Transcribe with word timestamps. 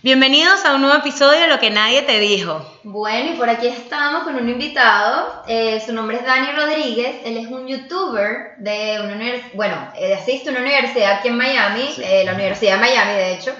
Bienvenidos 0.00 0.64
a 0.64 0.76
un 0.76 0.82
nuevo 0.82 0.96
episodio 0.96 1.40
de 1.40 1.48
Lo 1.48 1.58
que 1.58 1.70
nadie 1.70 2.02
te 2.02 2.20
dijo. 2.20 2.64
Bueno, 2.84 3.32
y 3.32 3.36
por 3.36 3.50
aquí 3.50 3.66
estamos 3.66 4.22
con 4.22 4.36
un 4.36 4.48
invitado. 4.48 5.42
eh, 5.48 5.82
su 5.84 5.92
nombre 5.92 6.18
es 6.18 6.24
Dani 6.24 6.52
Rodríguez. 6.52 7.16
Él 7.24 7.36
es 7.36 7.46
un 7.48 7.66
youtuber 7.66 8.54
de 8.58 9.00
una 9.02 9.14
universidad, 9.14 9.50
bueno, 9.54 9.74
eh, 9.96 10.14
asiste 10.14 10.50
a 10.50 10.52
una 10.52 10.60
universidad 10.60 11.14
aquí 11.14 11.28
en 11.28 11.36
Miami, 11.36 11.88
Sí. 11.94 12.02
eh, 12.04 12.22
la 12.24 12.34
Universidad 12.34 12.74
de 12.74 12.80
Miami, 12.80 13.12
de 13.12 13.32
hecho. 13.34 13.52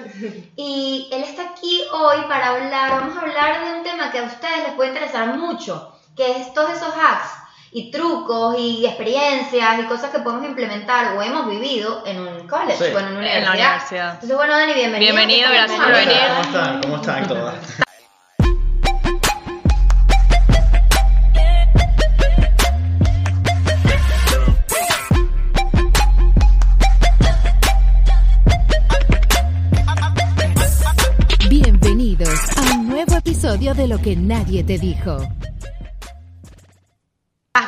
Y 0.55 1.09
él 1.11 1.23
está 1.23 1.43
aquí 1.49 1.81
hoy 1.91 2.17
para 2.29 2.47
hablar, 2.51 2.91
vamos 3.01 3.17
a 3.17 3.21
hablar 3.21 3.65
de 3.65 3.77
un 3.77 3.83
tema 3.83 4.09
que 4.11 4.19
a 4.19 4.23
ustedes 4.23 4.63
les 4.63 4.73
puede 4.75 4.91
interesar 4.91 5.27
mucho, 5.35 5.93
que 6.15 6.31
es 6.39 6.53
todos 6.53 6.71
esos 6.71 6.93
hacks 6.95 7.31
y 7.71 7.91
trucos 7.91 8.55
y 8.57 8.85
experiencias 8.85 9.79
y 9.79 9.83
cosas 9.83 10.09
que 10.11 10.19
podemos 10.19 10.45
implementar 10.45 11.15
o 11.15 11.21
hemos 11.21 11.47
vivido 11.49 12.03
en 12.05 12.19
un 12.19 12.47
college 12.47 12.77
Sí. 12.89 12.93
o 12.95 12.99
en 12.99 13.05
una 13.05 13.09
En 13.09 13.17
universidad. 13.17 13.43
la 13.43 13.51
universidad. 13.51 14.13
Entonces, 14.15 14.37
bueno, 14.37 14.53
Dani, 14.57 14.73
bienvenido. 14.73 15.15
Bienvenido, 15.15 15.49
gracias 15.51 15.79
por 15.79 15.91
venir. 15.93 16.17
¿Cómo 16.29 16.41
están? 16.41 16.81
¿Cómo 16.81 16.95
están 16.95 17.27
todas? 17.27 17.55
Bienvenidos 31.49 32.29
a 32.57 32.75
un 32.77 32.89
nuevo 32.89 33.15
episodio 33.15 33.73
de 33.73 33.87
Lo 33.87 33.97
que 33.99 34.15
nadie 34.15 34.63
te 34.63 34.77
dijo. 34.77 35.17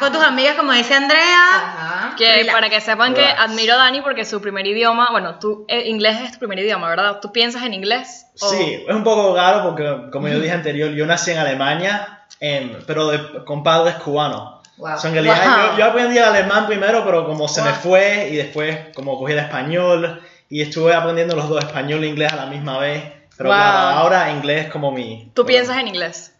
Con 0.02 0.12
tus 0.12 0.22
amigas, 0.24 0.56
como 0.56 0.74
dice 0.74 0.96
Andrea. 0.96 1.46
Ajá. 1.56 2.16
Que 2.18 2.26
Relax. 2.38 2.54
para 2.54 2.70
que 2.70 2.82
sepan 2.82 3.14
que 3.14 3.22
Relax. 3.22 3.40
admiro 3.40 3.74
a 3.76 3.78
Dani 3.78 4.02
porque 4.02 4.26
su 4.26 4.42
primer 4.42 4.66
idioma, 4.68 5.10
bueno, 5.12 5.40
tú, 5.40 5.64
eh, 5.70 5.84
inglés 5.88 6.18
es 6.24 6.32
tu 6.34 6.40
primer 6.40 6.60
idioma, 6.60 6.90
¿verdad? 6.90 7.20
¿Tú 7.22 7.32
piensas 7.32 7.64
en 7.64 7.74
inglés? 7.74 8.26
O- 8.42 8.50
Sí, 8.50 8.84
es 8.88 8.94
un 8.96 9.04
poco 9.04 9.36
raro 9.36 9.64
porque, 9.64 10.10
como 10.12 10.28
yo 10.28 10.40
dije 10.40 10.52
anterior, 10.54 10.90
yo 10.92 11.06
nací 11.06 11.32
en 11.32 11.38
Alemania, 11.38 12.26
em, 12.40 12.74
pero 12.88 13.08
de- 13.10 13.46
con 13.46 13.64
padres 13.64 13.96
cubanos. 13.96 14.60
Wow. 14.78 14.96
O 14.96 14.98
sea, 14.98 15.10
en 15.10 15.14
realidad 15.14 15.36
Wow. 15.46 15.72
yo, 15.74 15.78
yo 15.78 15.86
aprendí 15.86 16.18
el 16.18 16.24
alemán 16.24 16.66
primero, 16.66 17.06
pero 17.06 17.26
como 17.28 17.48
se 17.48 17.62
me 17.62 17.70
Wow. 17.70 17.80
fue 17.80 18.30
y 18.32 18.36
después 18.36 18.80
como 18.96 19.20
cogí 19.20 19.34
el 19.34 19.40
español 19.40 20.20
y 20.50 20.62
estuve 20.64 20.96
aprendiendo 20.96 21.36
los 21.36 21.48
dos, 21.48 21.64
español 21.64 22.04
e 22.04 22.08
inglés 22.08 22.34
a 22.34 22.38
la 22.38 22.46
misma 22.48 22.80
vez. 22.80 23.04
Pero 23.38 23.50
Wow. 23.50 23.58
claro, 23.60 23.98
ahora 24.00 24.32
inglés 24.32 24.66
es 24.66 24.72
como 24.72 24.92
mi... 24.92 25.32
¿Tú 25.36 25.46
piensas 25.46 25.78
en 25.78 25.88
inglés? 25.88 26.34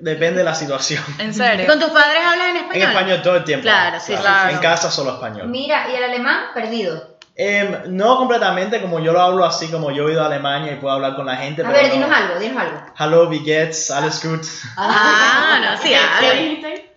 Depende 0.00 0.38
de 0.38 0.44
la 0.44 0.54
situación. 0.54 1.02
¿En 1.18 1.34
serio? 1.34 1.66
¿Con 1.66 1.80
tus 1.80 1.90
padres 1.90 2.20
hablas 2.24 2.48
en 2.48 2.56
En 2.56 2.62
español? 2.64 2.88
español 2.90 3.22
todo 3.22 3.36
el 3.36 3.44
tiempo. 3.44 3.62
Claro, 3.62 3.98
sí, 4.00 4.14
claro. 4.14 4.50
En 4.50 4.58
casa 4.58 4.90
solo 4.90 5.14
español. 5.14 5.48
Mira, 5.48 5.88
¿y 5.90 5.96
el 5.96 6.04
alemán? 6.04 6.40
Perdido. 6.54 7.18
Em, 7.40 7.96
no 7.96 8.16
completamente, 8.16 8.80
como 8.82 8.98
yo 8.98 9.12
lo 9.12 9.20
hablo 9.20 9.44
así, 9.44 9.68
como 9.68 9.92
yo 9.92 10.08
he 10.08 10.12
ido 10.12 10.22
a 10.22 10.26
Alemania 10.26 10.72
y 10.72 10.76
puedo 10.76 10.92
hablar 10.94 11.14
con 11.14 11.24
la 11.26 11.36
gente. 11.36 11.62
A 11.62 11.66
pero 11.66 11.76
ver, 11.78 11.86
no. 11.88 11.94
dinos 11.94 12.10
algo, 12.10 12.40
dinos 12.40 12.58
algo. 12.62 12.82
Hallo, 12.96 13.28
wie 13.28 13.38
geht's? 13.44 13.90
Alles 13.92 14.24
gut? 14.24 14.44
Ah, 14.76 15.58
no, 15.62 15.76
sí 15.80 15.94
habla. 15.94 16.32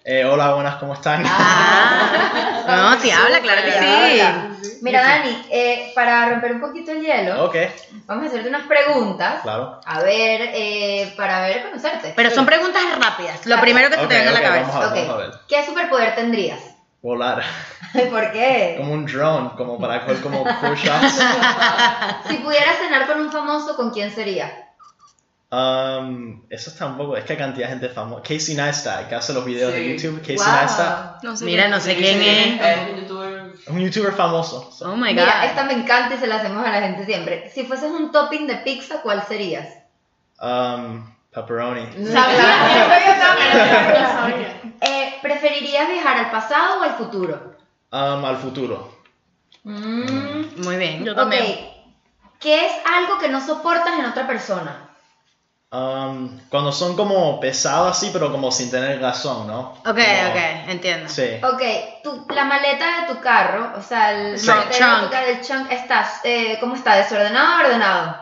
Eh, 0.04 0.26
hola, 0.26 0.54
buenas, 0.56 0.76
¿cómo 0.78 0.94
están? 0.96 1.24
Ah, 1.28 2.64
no, 2.68 3.00
sí 3.00 3.12
habla, 3.12 3.40
claro 3.40 3.62
que 3.64 3.72
sí. 3.72 4.51
Mira, 4.82 5.02
Dani, 5.02 5.46
eh, 5.52 5.92
para 5.96 6.30
romper 6.30 6.54
un 6.54 6.62
poquito 6.62 6.92
el 6.92 7.02
hielo, 7.02 7.52
vamos 8.08 8.26
a 8.26 8.28
hacerte 8.28 8.50
unas 8.50 8.66
preguntas. 8.68 9.42
claro. 9.44 9.80
A 9.86 10.02
ver, 10.02 10.42
eh, 10.54 11.14
para 11.16 11.42
ver, 11.42 11.64
conocerte. 11.64 12.14
Pero 12.16 12.32
son 12.32 12.46
preguntas 12.46 12.82
rápidas. 13.00 13.46
Lo 13.46 13.60
primero 13.62 13.90
que 13.90 13.96
se 13.96 14.08
te 14.08 14.14
venga 14.16 14.32
a 14.32 14.34
ok, 14.34 14.40
la 14.40 14.48
cabeza. 14.48 14.68
Vamos 14.80 14.86
a 14.86 14.94
ver, 14.94 15.04
Ok. 15.04 15.08
vamos 15.08 15.24
a 15.24 15.28
ver. 15.28 15.40
¿Qué 15.48 15.66
superpoder 15.66 16.16
tendrías? 16.16 16.60
Volar. 17.02 17.44
¿Por 18.12 18.32
qué? 18.32 18.76
Como 18.78 18.94
un 18.94 19.06
drone, 19.06 19.52
como 19.58 19.80
para 19.80 20.02
coger 20.02 20.22
como 20.22 20.44
push-ups. 20.62 21.20
Si 22.28 22.38
pudieras 22.38 22.78
cenar 22.78 23.08
con 23.08 23.22
un 23.22 23.32
famoso, 23.32 23.76
¿con 23.76 23.92
quién 23.92 24.12
sería? 24.12 24.52
Um, 25.54 26.44
eso 26.50 26.70
está 26.70 26.86
un 26.86 26.96
poco, 26.96 27.18
es 27.18 27.26
que 27.26 27.34
hay 27.34 27.40
cantidad 27.40 27.68
de 27.68 27.74
gente 27.74 27.90
famosa. 27.90 28.22
Casey 28.24 28.56
Neistat, 28.56 29.10
que 29.10 29.16
hace 29.16 29.34
los 29.34 29.44
videos 29.44 29.74
de 29.74 29.98
YouTube. 29.98 30.22
Casey 30.22 30.38
Wow. 30.38 30.46
Neistat 30.56 31.24
No 31.24 31.36
sé. 31.36 31.44
Mira, 31.44 31.68
no 31.68 31.80
sé 31.82 31.98
quién 31.98 32.22
es. 32.22 32.62
Es 33.64 33.68
un 33.68 33.80
youtuber 33.80 34.14
famoso. 34.14 34.72
Oh 34.86 34.96
my 34.96 35.14
Mira, 35.14 35.26
god. 35.26 35.44
esta 35.46 35.64
me 35.64 35.74
encanta 35.74 36.16
y 36.16 36.18
se 36.18 36.28
la 36.28 36.36
hacemos 36.38 36.66
a 36.66 36.72
la 36.72 36.82
gente 36.82 37.06
siempre. 37.06 37.50
Si 37.54 37.66
fueses 37.66 37.92
un 37.92 38.12
topping 38.12 38.48
de 38.48 38.56
pizza, 38.58 39.02
¿cuál 39.02 39.24
serías? 39.28 39.68
Um, 40.42 41.06
pepperoni. 41.32 41.88
Eh, 44.84 45.20
¿Preferirías 45.22 45.88
viajar 45.90 46.18
al 46.18 46.32
pasado 46.32 46.80
o 46.80 46.84
al 46.84 46.96
futuro? 46.96 47.56
Um, 47.92 48.26
al 48.26 48.38
futuro. 48.38 48.98
Mm, 49.64 50.64
Muy 50.64 50.76
bien. 50.78 51.06
Yo 51.06 51.14
también. 51.14 51.44
Ok. 51.44 52.30
¿Qué 52.40 52.66
es 52.66 52.72
algo 52.86 53.20
que 53.20 53.30
no 53.30 53.46
soportas 53.46 54.00
en 54.00 54.06
otra 54.06 54.26
persona? 54.26 54.90
Um, 55.74 56.38
cuando 56.50 56.74
son 56.74 56.98
como 56.98 57.40
pesados 57.40 57.92
así, 57.92 58.10
pero 58.12 58.30
como 58.30 58.52
sin 58.52 58.70
tener 58.70 59.00
razón, 59.02 59.48
¿no? 59.48 59.70
Ok, 59.72 59.86
Como- 59.86 59.96
ok, 59.96 60.38
entiendo. 60.68 61.08
Sí. 61.10 61.40
Ok, 61.42 61.62
tu, 62.04 62.26
la 62.34 62.44
maleta 62.44 63.02
de 63.08 63.14
tu 63.14 63.22
carro, 63.22 63.72
o 63.78 63.82
sea, 63.82 64.12
el 64.12 64.38
Sí. 64.38 64.48
maletero 64.48 64.86
de 64.86 64.94
tu 64.96 64.98
Trunk. 65.00 65.12
carro, 65.12 65.28
el 65.28 65.42
trunk, 65.42 65.72
está, 65.72 66.12
eh, 66.26 66.58
¿cómo 66.60 66.76
está? 66.76 66.98
¿Desordenado 66.98 67.56
o 67.56 67.66
ordenado? 67.66 68.18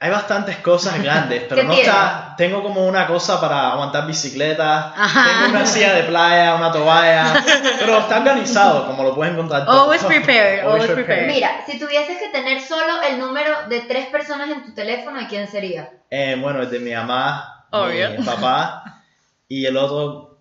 Hay 0.00 0.10
bastantes 0.10 0.56
cosas 0.58 1.02
grandes, 1.02 1.42
pero 1.48 1.56
¿Qué 1.62 1.66
no 1.66 1.74
tiene? 1.74 1.88
está. 1.88 2.34
Tengo 2.36 2.62
como 2.62 2.86
una 2.86 3.06
cosa 3.08 3.40
para 3.40 3.72
aguantar 3.72 4.06
bicicleta. 4.06 4.94
Ajá. 4.96 5.24
Tengo 5.44 5.56
una 5.56 5.66
silla 5.66 5.94
de 5.94 6.04
playa, 6.04 6.54
una 6.54 6.70
toalla. 6.70 7.44
Pero 7.80 7.98
está 7.98 8.18
organizado, 8.18 8.86
como 8.86 9.02
lo 9.02 9.14
puedes 9.14 9.32
encontrar 9.32 9.64
todo. 9.66 9.82
Always 9.82 10.04
prepared, 10.04 10.60
always 10.64 10.86
prepared. 10.86 11.26
Mira, 11.26 11.62
si 11.66 11.78
tuvieses 11.80 12.18
que 12.18 12.28
tener 12.28 12.60
solo 12.60 13.02
el 13.02 13.18
número 13.18 13.50
de 13.68 13.80
tres 13.80 14.06
personas 14.06 14.50
en 14.50 14.64
tu 14.64 14.72
teléfono, 14.72 15.18
¿a 15.18 15.26
quién 15.26 15.48
sería? 15.48 15.90
Eh, 16.10 16.36
bueno, 16.40 16.62
el 16.62 16.70
de 16.70 16.78
mi 16.78 16.94
mamá, 16.94 17.66
Obvio. 17.70 18.10
mi 18.10 18.24
papá 18.24 19.02
y 19.48 19.66
el 19.66 19.76
otro 19.76 20.38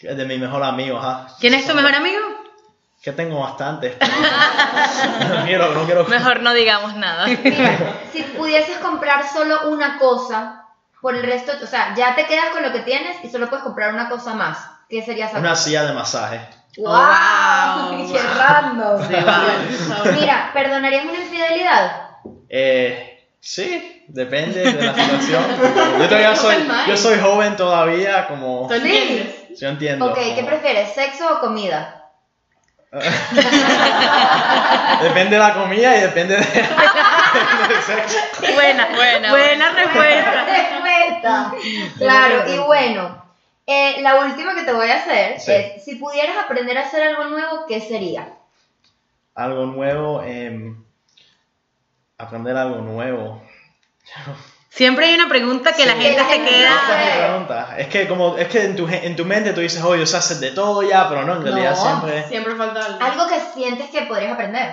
es 0.00 0.16
de 0.16 0.24
mi 0.24 0.38
mejor 0.38 0.62
amigo. 0.62 0.96
ajá. 0.98 1.26
¿Quién 1.40 1.52
es 1.54 1.66
tu 1.66 1.74
mejor 1.74 1.94
amigo? 1.94 2.20
Que 3.02 3.12
tengo 3.12 3.40
bastantes. 3.40 3.96
no 4.00 5.44
quiero, 5.44 5.72
no 5.72 5.84
quiero. 5.84 6.04
Mejor 6.06 6.40
no 6.42 6.52
digamos 6.52 6.94
nada. 6.96 7.26
Si 8.12 8.22
pudieses 8.22 8.78
comprar 8.78 9.28
solo 9.28 9.68
una 9.70 9.98
cosa 9.98 10.64
por 11.00 11.14
el 11.14 11.22
resto, 11.22 11.52
o 11.62 11.66
sea, 11.66 11.94
ya 11.94 12.14
te 12.16 12.26
quedas 12.26 12.46
con 12.52 12.62
lo 12.62 12.72
que 12.72 12.80
tienes 12.80 13.22
y 13.22 13.28
solo 13.28 13.48
puedes 13.48 13.62
comprar 13.64 13.92
una 13.94 14.08
cosa 14.08 14.34
más, 14.34 14.58
¿qué 14.88 15.02
sería 15.02 15.26
esa 15.26 15.38
Una 15.38 15.50
cosa? 15.50 15.62
silla 15.62 15.84
de 15.84 15.92
masaje. 15.92 16.40
¡Wow! 16.78 16.86
Wow. 16.88 18.12
¡Qué 18.12 18.18
random! 18.22 19.06
Sí, 19.06 19.14
wow. 19.14 20.12
Mira, 20.14 20.50
¿perdonarías 20.52 21.04
una 21.04 21.18
infidelidad? 21.20 21.92
Eh, 22.48 23.28
sí, 23.40 24.04
depende 24.08 24.60
de 24.72 24.82
la 24.82 24.94
situación. 24.94 25.44
Yo 26.00 26.08
todavía 26.08 26.34
soy, 26.34 26.56
yo 26.88 26.96
soy 26.96 27.20
joven 27.20 27.56
todavía, 27.56 28.26
como. 28.26 28.68
Sí. 28.70 29.34
Yo 29.60 29.68
entiendo. 29.68 30.06
Ok, 30.06 30.18
¿qué 30.34 30.44
prefieres, 30.44 30.92
sexo 30.94 31.36
o 31.36 31.40
comida? 31.40 31.97
Depende 35.02 35.36
de 35.36 35.42
la 35.42 35.52
comida 35.54 35.96
y 35.96 36.00
depende 36.00 36.36
de. 36.36 36.42
Buena, 38.54 38.88
Buena, 38.94 39.30
buena 39.30 39.70
respuesta. 39.72 40.44
Respuesta. 40.46 41.52
Claro, 41.98 42.50
y 42.50 42.58
bueno, 42.58 43.22
eh, 43.66 44.00
la 44.00 44.16
última 44.16 44.54
que 44.54 44.62
te 44.62 44.72
voy 44.72 44.88
a 44.88 44.96
hacer 44.96 45.38
Sí. 45.38 45.52
es, 45.52 45.84
si 45.84 45.96
pudieras 45.96 46.36
aprender 46.38 46.78
a 46.78 46.86
hacer 46.86 47.02
algo 47.02 47.26
nuevo, 47.26 47.66
¿qué 47.66 47.78
sería? 47.80 48.32
Algo 49.34 49.66
nuevo, 49.66 50.22
em, 50.22 50.82
aprender 52.16 52.56
algo 52.56 52.78
nuevo. 52.78 53.42
Siempre 54.78 55.06
hay 55.06 55.14
una 55.16 55.28
pregunta 55.28 55.72
que 55.72 55.84
la 55.84 55.94
Sí. 55.94 56.02
gente 56.02 56.18
la 56.22 56.28
se 56.28 56.34
gente 56.34 56.50
queda. 56.50 56.70
no 57.40 57.76
es 57.78 57.88
que 57.88 58.06
como 58.08 58.36
es 58.38 58.46
que 58.48 58.64
en 58.64 58.76
tu, 58.76 58.88
en 58.88 59.16
tu 59.16 59.24
mente 59.24 59.52
tú 59.52 59.60
dices, 59.60 59.82
oh, 59.82 59.96
yo 59.96 60.06
sé 60.06 60.16
hacer 60.16 60.36
de 60.38 60.52
todo 60.52 60.82
ya, 60.88 61.08
pero 61.08 61.24
no, 61.24 61.34
en 61.34 61.42
realidad 61.42 61.70
No. 61.72 61.76
siempre. 61.76 62.28
Siempre 62.28 62.54
falta 62.54 62.84
algo. 62.86 62.98
Algo 63.04 63.26
que 63.28 63.40
sientes 63.60 63.90
que 63.90 64.02
podrías 64.02 64.32
aprender. 64.32 64.70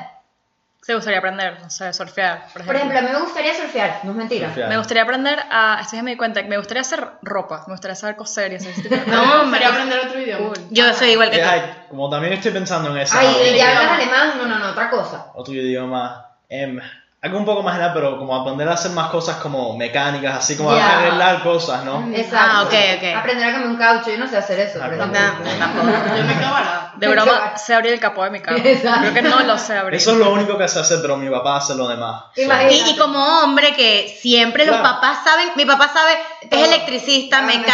Se 0.84 0.94
gustaría 0.94 1.18
aprender, 1.18 1.60
no 1.60 1.68
sé, 1.72 1.92
surfear, 1.94 2.42
por 2.54 2.62
ejemplo. 2.62 2.66
Por 2.68 2.76
ejemplo, 2.76 3.00
a 3.00 3.02
mí 3.02 3.08
me 3.12 3.20
gustaría 3.20 3.56
surfear, 3.56 4.02
no 4.04 4.12
es 4.12 4.18
mentira. 4.18 4.48
Surfear. 4.50 4.70
Me 4.70 4.78
gustaría 4.78 5.02
aprender 5.02 5.40
a. 5.50 5.80
Esto 5.82 5.96
ya 5.96 6.04
me 6.04 6.12
di 6.12 6.18
cuenta, 6.18 6.44
me 6.44 6.58
gustaría 6.58 6.82
hacer 6.82 7.04
ropa, 7.24 7.64
me 7.66 7.74
gustaría 7.74 7.96
saber 7.96 8.16
coser 8.16 8.54
y 8.54 8.58
de 8.60 8.72
cosas. 8.90 9.08
No, 9.08 9.26
Me 9.26 9.42
gustaría 9.42 9.70
aprender 9.70 10.00
otro 10.06 10.20
idioma. 10.22 10.46
Cool. 10.54 10.68
Yo 10.70 10.94
soy 10.94 11.10
igual 11.14 11.32
que 11.32 11.40
tú. 11.40 11.50
como 11.90 12.08
también 12.12 12.34
estoy 12.34 12.52
pensando 12.52 12.92
en 12.92 12.98
eso. 13.00 13.18
Ay, 13.18 13.56
¿ya 13.58 13.80
hablas 13.80 13.92
alemán? 13.94 14.34
No, 14.38 14.46
no, 14.46 14.60
no, 14.60 14.70
otra 14.70 14.92
cosa. 14.92 15.32
otro 15.34 15.56
idioma. 15.56 16.28
em, 16.50 16.80
algo 17.26 17.38
un 17.40 17.46
poco 17.46 17.64
más 17.64 17.74
general, 17.74 17.94
pero 17.94 18.18
como 18.18 18.36
aprender 18.36 18.68
a 18.70 18.74
hacer 18.74 18.92
más 18.92 19.10
cosas 19.10 19.38
como 19.38 19.76
mecánicas, 19.76 20.36
así 20.38 20.56
como 20.56 20.72
arreglar 20.72 21.42
cosas, 21.44 21.84
¿no? 21.84 22.08
Exacto. 22.14 22.38
Ah, 22.40 22.62
ok, 22.64 22.74
ok. 22.98 23.18
Aprender 23.18 23.48
a 23.48 23.52
cambiar 23.52 23.72
un 23.72 23.78
caucho, 23.78 24.12
yo 24.12 24.18
no 24.18 24.28
sé 24.28 24.38
hacer 24.38 24.60
eso. 24.60 24.80
Ah, 24.82 24.88
pero. 24.90 25.06
No, 25.08 25.12
tampoco. 25.12 25.88
Yo 26.18 26.24
me. 26.24 26.36
De 26.96 27.10
broma, 27.10 27.58
sé 27.58 27.74
abrir 27.76 27.92
el 27.92 28.00
capó 28.00 28.24
de 28.24 28.30
mi 28.30 28.40
carro. 28.40 28.58
Exacto. 28.58 29.02
Creo 29.02 29.14
que 29.16 29.22
no 29.24 29.42
lo 29.42 29.58
sé 29.58 29.78
abrir. 29.78 29.98
Eso 30.00 30.12
es 30.12 30.18
lo 30.18 30.32
único 30.32 30.58
que 30.58 30.66
sé 30.70 30.80
hacer, 30.80 31.00
pero 31.02 31.18
mi 31.18 31.30
papá 31.30 31.58
hace 31.58 31.76
lo 31.76 31.90
demás. 31.90 32.26
So. 32.34 32.42
Y, 32.42 32.92
y 32.92 32.98
como 32.98 33.20
hombre 33.42 33.74
que 33.76 34.18
siempre 34.22 34.66
los 34.66 34.78
papás 34.78 35.18
saben, 35.26 35.50
mi 35.58 35.66
papá 35.66 35.90
sabe, 35.90 36.14
es 36.50 36.68
electricista, 36.68 37.40
Ah, 37.40 37.42
mecánico, 37.42 37.66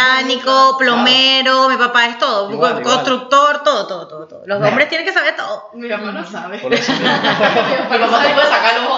mecánico. 0.50 0.78
plomero, 0.78 1.68
mi 1.68 1.76
papá 1.76 2.06
es 2.06 2.18
todo, 2.18 2.50
Igual, 2.50 2.80
igual. 2.80 2.94
constructor, 2.96 3.62
todo, 3.62 3.86
todo, 3.86 4.08
todo, 4.08 4.26
todo. 4.26 4.40
Los 4.44 4.60
hombres 4.66 4.88
tienen 4.88 5.06
que 5.06 5.12
saber 5.12 5.36
todo. 5.36 5.68
Mi 5.74 5.88
papá 5.88 6.10
no 6.10 6.26
sabe. 6.26 6.58
Por 6.58 6.74
eso 6.74 6.92
Mi 7.00 7.98
papá 7.98 8.22
te 8.22 8.34
puede 8.34 8.48
sacar 8.48 8.80
los 8.80 8.90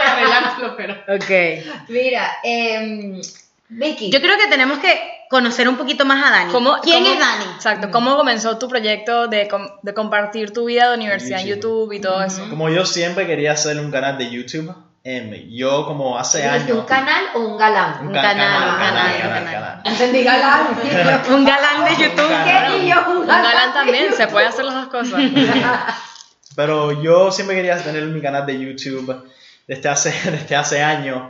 arreglarlo, 0.00 0.76
pero. 0.76 0.94
Ok. 1.08 1.88
Mira, 1.88 2.30
em, 2.42 3.20
Vicky. 3.68 4.10
Yo 4.10 4.20
creo 4.20 4.36
que 4.36 4.46
tenemos 4.48 4.78
que 4.78 5.00
conocer 5.30 5.66
un 5.68 5.76
poquito 5.76 6.04
más 6.04 6.22
a 6.24 6.30
Dani. 6.30 6.52
¿Cómo- 6.52 6.76
¿Quién 6.82 7.02
cómo- 7.04 7.14
es 7.14 7.18
Dani? 7.20 7.44
Exacto. 7.54 7.90
¿Cómo 7.90 8.16
comenzó 8.16 8.58
tu 8.58 8.68
proyecto 8.68 9.28
de, 9.28 9.48
com- 9.48 9.68
de 9.82 9.94
compartir 9.94 10.52
tu 10.52 10.66
vida 10.66 10.90
de 10.90 10.96
universidad 10.96 11.40
en 11.40 11.46
YouTube. 11.46 11.86
YouTube 11.86 11.92
y 11.94 12.00
todo 12.00 12.22
eso? 12.22 12.46
Como 12.50 12.68
yo 12.68 12.84
siempre 12.84 13.26
quería 13.26 13.52
hacer 13.52 13.78
un 13.80 13.90
canal 13.90 14.18
de 14.18 14.28
YouTube, 14.30 14.74
em, 15.04 15.32
yo 15.50 15.86
como 15.86 16.18
hace 16.18 16.42
¿Dijiste 16.42 16.64
años... 16.72 16.78
¿Un 16.80 16.84
canal 16.84 17.24
o 17.34 17.38
un 17.40 17.56
galán? 17.56 18.06
Un 18.06 18.12
ca- 18.12 18.20
canal, 18.22 18.62
un 18.68 18.76
canal, 18.76 19.06
un 19.06 19.20
canal, 19.22 19.22
canal. 19.22 19.54
canal. 19.54 19.80
Entendí 19.84 20.22
galán. 20.22 20.66
Un 21.30 21.44
galán 21.46 21.84
de 21.86 21.90
YouTube. 22.04 22.32
¿Qué? 22.44 22.76
Y 22.84 22.88
yo, 22.90 22.96
un 23.10 23.16
Un 23.18 23.26
galán. 23.26 23.42
galán 23.44 23.72
también, 23.72 24.12
se 24.14 24.26
puede 24.28 24.46
hacer 24.46 24.66
las 24.66 24.74
dos 24.74 24.86
cosas. 24.88 25.18
Pero 26.56 27.02
yo 27.02 27.30
siempre 27.32 27.56
quería 27.56 27.76
tener 27.78 28.04
mi 28.04 28.20
canal 28.20 28.44
de 28.46 28.58
YouTube 28.58 29.24
desde 29.66 29.88
hace, 29.88 30.10
desde 30.30 30.56
hace 30.56 30.82
años. 30.82 31.22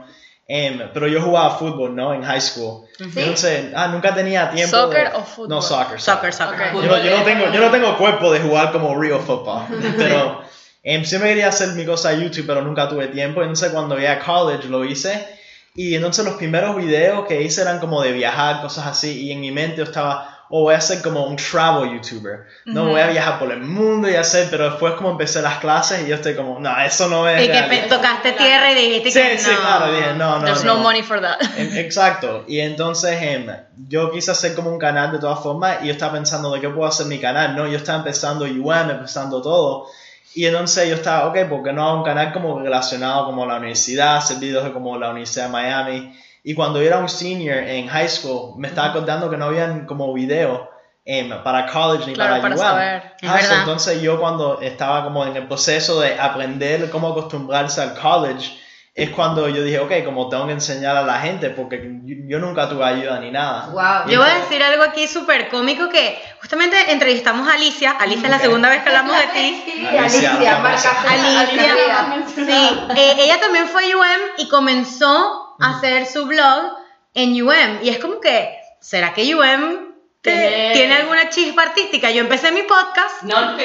em, 0.48 0.80
pero 0.92 1.06
yo 1.08 1.22
jugaba 1.22 1.56
fútbol, 1.58 1.94
¿no? 1.94 2.12
En 2.12 2.22
high 2.24 2.40
school. 2.40 2.84
Entonces, 2.98 3.66
ah, 3.74 3.88
nunca 3.88 4.14
tenía 4.14 4.50
tiempo. 4.50 4.76
¿Soccer 4.76 5.10
de- 5.10 5.16
o 5.16 5.22
fútbol? 5.24 5.48
No, 5.48 5.62
soccer. 5.62 6.00
Soccer, 6.00 6.32
soccer. 6.32 6.74
Ok. 6.74 6.82
Yo, 6.84 6.88
no- 6.90 7.04
yo 7.04 7.16
no 7.18 7.22
tengo, 7.24 7.52
yo 7.52 7.60
no 7.60 7.70
tengo 7.70 7.96
cuerpo 7.96 8.32
de 8.32 8.40
jugar 8.40 8.72
como 8.72 8.98
real 9.00 9.20
football. 9.20 9.64
Pero 9.96 10.42
em, 10.82 11.04
siempre 11.04 11.30
quería 11.30 11.48
hacer 11.48 11.68
mi 11.70 11.84
cosa 11.86 12.10
de 12.10 12.22
YouTube, 12.24 12.44
pero 12.46 12.60
nunca 12.62 12.88
tuve 12.88 13.06
tiempo. 13.08 13.40
Entonces, 13.40 13.70
cuando 13.70 13.94
llegué 13.94 14.08
a 14.08 14.18
college, 14.18 14.68
lo 14.68 14.84
hice. 14.84 15.26
Y 15.74 15.94
entonces, 15.94 16.24
los 16.24 16.34
primeros 16.34 16.76
videos 16.76 17.24
que 17.26 17.40
hice 17.40 17.62
eran 17.62 17.78
como 17.78 18.02
de 18.02 18.12
viajar, 18.12 18.60
cosas 18.60 18.86
así. 18.88 19.22
Y 19.22 19.32
en 19.32 19.40
mi 19.40 19.50
mente 19.52 19.76
yo 19.78 19.84
estaba, 19.84 20.31
oh, 20.54 20.64
voy 20.64 20.74
a 20.74 20.80
ser 20.82 21.00
como 21.00 21.24
un 21.24 21.36
travel 21.36 21.90
YouTuber. 21.94 22.44
No 22.66 22.84
voy 22.84 23.00
a 23.00 23.06
viajar 23.06 23.38
por 23.38 23.50
el 23.50 23.60
mundo 23.62 24.08
y 24.10 24.14
hacer. 24.16 24.48
Pero 24.50 24.64
después, 24.70 24.92
como 24.94 25.10
empecé 25.12 25.40
las 25.40 25.58
clases, 25.60 26.04
y 26.04 26.08
yo 26.10 26.16
estoy 26.16 26.34
como, 26.36 26.60
no, 26.60 26.78
eso 26.80 27.08
no 27.08 27.26
es. 27.26 27.42
Y 27.42 27.46
que 27.46 27.52
real". 27.52 27.68
pe- 27.70 27.88
tocaste 27.88 28.32
tierra 28.32 28.70
y 28.70 28.74
dijiste 28.74 29.10
Sí, 29.10 29.20
que 29.20 29.38
sí, 29.38 29.50
no. 29.50 29.60
claro. 29.60 29.92
Dije, 29.92 30.12
no, 30.14 30.38
no. 30.38 30.44
There's 30.44 30.62
no. 30.64 30.76
no 30.76 30.82
money 30.82 31.02
for 31.02 31.20
that. 31.22 31.40
Exacto, 31.76 32.44
y 32.46 32.60
entonces 32.60 33.16
em, 33.22 33.46
yo 33.88 34.10
quise 34.10 34.30
hacer 34.30 34.54
como 34.54 34.70
un 34.70 34.78
canal 34.78 35.10
de 35.12 35.18
todas 35.18 35.40
formas 35.40 35.78
y 35.82 35.86
yo 35.86 35.92
estaba 35.92 36.12
pensando 36.12 36.52
de 36.52 36.60
qué 36.60 36.68
puedo 36.68 36.86
hacer 36.88 37.06
mi 37.06 37.18
canal, 37.18 37.56
¿no? 37.56 37.66
Yo 37.66 37.78
estaba 37.78 37.98
empezando 37.98 38.44
UM, 38.44 38.90
empezando 38.90 39.40
todo, 39.40 39.86
y 40.34 40.44
entonces 40.46 40.88
yo 40.88 40.94
estaba, 40.96 41.28
ok, 41.28 41.48
¿por 41.48 41.62
qué 41.62 41.72
no 41.72 41.86
hago 41.88 41.98
un 41.98 42.04
canal 42.04 42.32
como 42.32 42.58
relacionado 42.60 43.24
como 43.26 43.46
la 43.46 43.56
universidad, 43.56 44.16
hacer 44.18 44.36
videos 44.38 44.64
de 44.64 44.72
como 44.72 44.98
la 44.98 45.10
Universidad 45.10 45.46
de 45.46 45.52
Miami? 45.52 46.18
Y 46.44 46.54
cuando 46.54 46.80
yo 46.80 46.86
era 46.88 46.98
un 46.98 47.08
senior 47.08 47.58
en 47.58 47.86
high 47.88 48.08
school, 48.08 48.54
me 48.58 48.68
estaba 48.68 48.88
acordando 48.88 49.30
que 49.30 49.36
no 49.36 49.46
habían 49.46 49.86
como 49.86 50.12
videos 50.12 50.60
em, 51.04 51.30
para 51.42 51.66
college 51.66 52.06
ni 52.06 52.14
Claro, 52.14 52.42
para 52.42 52.56
para 52.56 53.14
UM. 53.22 53.28
Ah, 53.28 53.40
so 53.42 53.54
entonces 53.54 54.02
yo 54.02 54.18
cuando 54.18 54.60
estaba 54.60 55.04
como 55.04 55.24
en 55.24 55.36
el 55.36 55.46
proceso 55.46 56.00
de 56.00 56.18
aprender 56.18 56.90
cómo 56.90 57.08
acostumbrarse 57.08 57.80
al 57.80 57.94
college, 57.94 58.58
es 58.94 59.08
cuando 59.10 59.48
yo 59.48 59.62
dije, 59.62 59.78
ok, 59.78 60.04
como 60.04 60.28
tengo 60.28 60.46
que 60.46 60.52
enseñar 60.52 60.96
a 60.96 61.02
la 61.02 61.18
gente, 61.20 61.48
porque 61.48 61.80
yo, 62.04 62.16
yo 62.28 62.38
nunca 62.40 62.68
tuve 62.68 62.84
ayuda 62.84 63.20
ni 63.20 63.30
nada. 63.30 63.68
Wow. 63.68 64.08
Y 64.08 64.12
Yo 64.12 64.20
voy 64.20 64.28
a 64.28 64.34
decir 64.34 64.62
algo 64.62 64.82
aquí 64.82 65.06
súper 65.06 65.48
cómico 65.48 65.88
que 65.88 66.20
justamente 66.40 66.76
entrevistamos 66.92 67.48
a 67.48 67.54
Alicia. 67.54 67.92
Alicia 67.92 68.24
es 68.24 68.30
la 68.30 68.38
segunda 68.38 68.68
vez 68.68 68.82
que 68.82 68.88
hablamos 68.90 69.16
de 69.16 69.26
ti. 69.28 69.62
Sí, 69.64 69.86
Alicia, 69.86 70.32
Alicia, 70.32 70.90
Alicia. 71.08 71.72
Alicia. 72.12 72.26
Sí, 72.34 72.80
eh, 72.96 73.16
ella 73.20 73.40
también 73.40 73.66
fue 73.68 73.90
a 73.90 73.96
UM 73.96 74.20
y 74.36 74.48
comenzó 74.48 75.41
a 75.60 75.70
hacer 75.76 76.06
su 76.06 76.26
blog 76.26 76.76
en 77.14 77.40
UM. 77.42 77.82
Y 77.82 77.88
es 77.90 77.98
como 77.98 78.20
que, 78.20 78.54
¿será 78.80 79.12
que 79.14 79.34
UM 79.34 79.92
te- 80.22 80.30
Tiene- 80.30 80.72
tiene 80.72 80.94
alguna 80.94 81.28
chispa 81.30 81.62
artística? 81.62 82.10
Yo 82.10 82.20
empecé 82.20 82.52
mi 82.52 82.62
podcast. 82.62 83.22
No. 83.22 83.56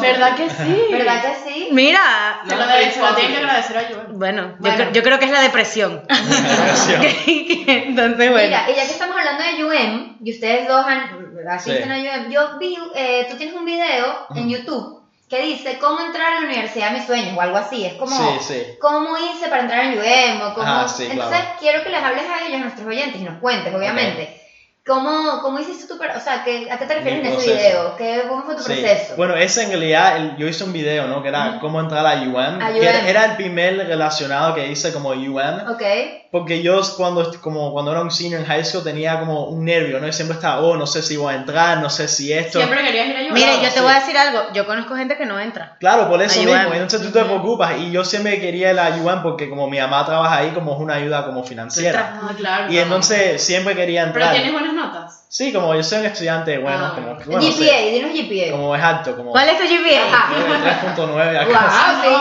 ¿Verdad 0.00 0.36
que 0.36 0.48
sí? 0.50 0.86
¿Verdad 0.90 1.22
que 1.22 1.50
sí? 1.52 1.68
Mira, 1.72 2.40
Se 2.48 2.56
lo, 2.56 2.66
debe- 2.66 2.90
se 2.90 3.00
lo 3.00 3.14
tienen 3.14 3.32
que 3.32 3.38
agradecer 3.42 3.78
a 3.78 3.82
Joel. 3.88 4.06
bueno, 4.12 4.42
yo, 4.48 4.56
Bueno. 4.60 4.76
cre- 4.84 4.92
yo 4.92 5.02
creo 5.02 5.18
que 5.18 5.24
es 5.26 5.30
la 5.30 5.40
depresión. 5.42 6.02
Entonces, 7.26 8.30
bueno. 8.30 8.46
Mira, 8.48 8.70
y 8.70 8.74
ya 8.74 8.86
que 8.86 8.92
estamos 8.92 9.16
hablando 9.16 9.42
de 9.44 9.64
UM, 9.64 10.16
y 10.24 10.32
ustedes 10.32 10.68
dos 10.68 10.84
han- 10.86 11.26
asisten 11.50 11.84
Sí. 11.84 12.08
a 12.08 12.16
UM, 12.22 12.30
yo 12.30 12.58
vi, 12.58 12.76
eh, 12.94 13.26
tú 13.30 13.36
tienes 13.36 13.54
un 13.54 13.64
video 13.64 14.26
en 14.34 14.48
YouTube 14.48 15.02
que 15.28 15.42
dice 15.42 15.78
cómo 15.78 16.00
entrar 16.00 16.34
a 16.34 16.40
la 16.40 16.46
universidad 16.46 16.90
de 16.92 16.98
mis 16.98 17.06
sueños 17.06 17.36
o 17.36 17.40
algo 17.40 17.56
así. 17.56 17.84
Es 17.84 17.94
como, 17.94 18.16
Sí, 18.16 18.44
sí. 18.54 18.62
¿cómo 18.80 19.16
hice 19.18 19.48
para 19.48 19.62
entrar 19.62 19.84
en 19.86 19.98
UM? 19.98 20.42
O 20.50 20.54
cómo... 20.54 20.66
Ah, 20.66 20.86
sí, 20.88 21.04
Entonces, 21.10 21.38
claro. 21.40 21.56
quiero 21.58 21.82
que 21.82 21.90
les 21.90 22.02
hables 22.02 22.24
a 22.28 22.46
ellos, 22.46 22.60
a 22.60 22.64
nuestros 22.64 22.86
oyentes, 22.86 23.20
y 23.20 23.24
nos 23.24 23.40
cuentes, 23.40 23.74
obviamente. 23.74 24.42
¿Cómo, 24.86 25.40
¿Cómo 25.42 25.58
hiciste 25.58 25.86
tu... 25.86 25.98
per- 25.98 26.12
O 26.16 26.20
sea, 26.20 26.44
¿qué- 26.44 26.70
¿a 26.70 26.78
qué 26.78 26.86
te 26.86 26.94
refieres 26.94 27.20
en 27.20 27.26
ese 27.26 27.34
proceso. 27.34 27.56
video? 27.56 27.96
¿Qué, 27.96 28.22
¿Cómo 28.28 28.44
fue 28.44 28.54
tu 28.54 28.62
Sí. 28.62 28.72
proceso? 28.74 29.16
Bueno, 29.16 29.34
ese 29.34 29.64
en 29.64 29.70
realidad, 29.70 30.16
el- 30.16 30.36
yo 30.36 30.46
hice 30.46 30.62
un 30.62 30.72
video, 30.72 31.08
¿no? 31.08 31.22
Que 31.22 31.28
era 31.30 31.58
cómo 31.60 31.80
entrar 31.80 32.06
a 32.06 32.14
UM. 32.22 32.62
A 32.62 32.72
que 32.72 32.86
era, 32.88 33.00
UM. 33.00 33.06
era 33.08 33.24
el 33.24 33.36
primer 33.36 33.76
relacionado 33.86 34.54
que 34.54 34.68
hice 34.68 34.92
como 34.92 35.08
UM. 35.10 35.68
Ok. 35.70 35.82
Porque 36.30 36.62
yo 36.62 36.80
cuando, 36.96 37.32
como 37.40 37.72
cuando 37.72 37.92
era 37.92 38.02
un 38.02 38.10
senior 38.10 38.40
en 38.42 38.46
high 38.46 38.64
school 38.64 38.84
tenía 38.84 39.18
como 39.18 39.46
un 39.46 39.64
nervio, 39.64 39.98
¿no? 40.00 40.06
Y 40.06 40.12
siempre 40.12 40.34
estaba, 40.36 40.60
oh, 40.60 40.76
no 40.76 40.86
sé 40.86 41.02
si 41.02 41.16
voy 41.16 41.32
a 41.32 41.36
entrar, 41.36 41.78
no 41.78 41.88
sé 41.88 42.06
si 42.08 42.32
esto. 42.32 42.58
Siempre 42.58 42.84
querías 42.84 43.06
ir 43.08 43.16
a 43.16 43.20
Joel. 43.20 43.32
Mire, 43.32 43.52
yo 43.56 43.68
te 43.68 43.70
sí. 43.70 43.80
voy 43.80 43.90
a 43.92 43.94
decir 44.00 44.16
algo. 44.18 44.42
Yo 44.52 44.66
conozco 44.66 44.94
gente 44.96 45.16
que 45.16 45.24
no 45.24 45.40
entra. 45.40 45.76
Claro, 45.80 46.08
por 46.10 46.20
eso 46.22 46.40
A 46.40 46.44
mismo. 46.44 46.60
UM. 46.68 46.74
Y 46.74 46.76
entonces 46.76 47.02
tú 47.02 47.10
te 47.10 47.24
preocupas. 47.24 47.78
Y 47.78 47.90
yo 47.90 48.04
siempre 48.04 48.38
quería 48.40 48.72
la 48.72 48.90
UM 48.90 49.22
porque 49.22 49.48
como 49.48 49.68
mi 49.70 49.78
mamá 49.80 50.04
trabaja 50.04 50.36
ahí, 50.38 50.50
como 50.50 50.74
es 50.74 50.80
una 50.80 50.94
ayuda 50.94 51.24
como 51.24 51.42
financiera. 51.42 52.20
Ah, 52.22 52.32
claro. 52.36 52.70
Y 52.72 52.78
entonces 52.78 53.42
siempre 53.42 53.74
quería 53.74 54.02
Pero 54.02 54.14
entrar. 54.16 54.32
tienes 54.34 54.52
buenas 54.52 54.74
notas. 54.76 55.26
Sí, 55.28 55.52
como 55.52 55.74
yo 55.74 55.82
soy 55.82 55.98
un 56.00 56.06
estudiante 56.06 56.58
bueno, 56.58 56.86
Ah, 56.86 56.92
como, 56.94 57.06
bueno. 57.14 57.20
bueno, 57.26 57.40
GPA, 57.40 57.52
sí, 57.78 57.90
dinos 57.90 58.10
GPA. 58.12 58.50
como 58.52 58.76
es 58.76 58.82
alto, 58.82 59.16
como 59.16 59.30
¿Cuál 59.32 59.48
es 59.48 59.58
tu 59.58 59.64
GPA? 59.64 60.02
Ajá. 60.14 60.94
3.9 60.96 61.36
algo 61.36 61.52
Wow, 61.52 61.62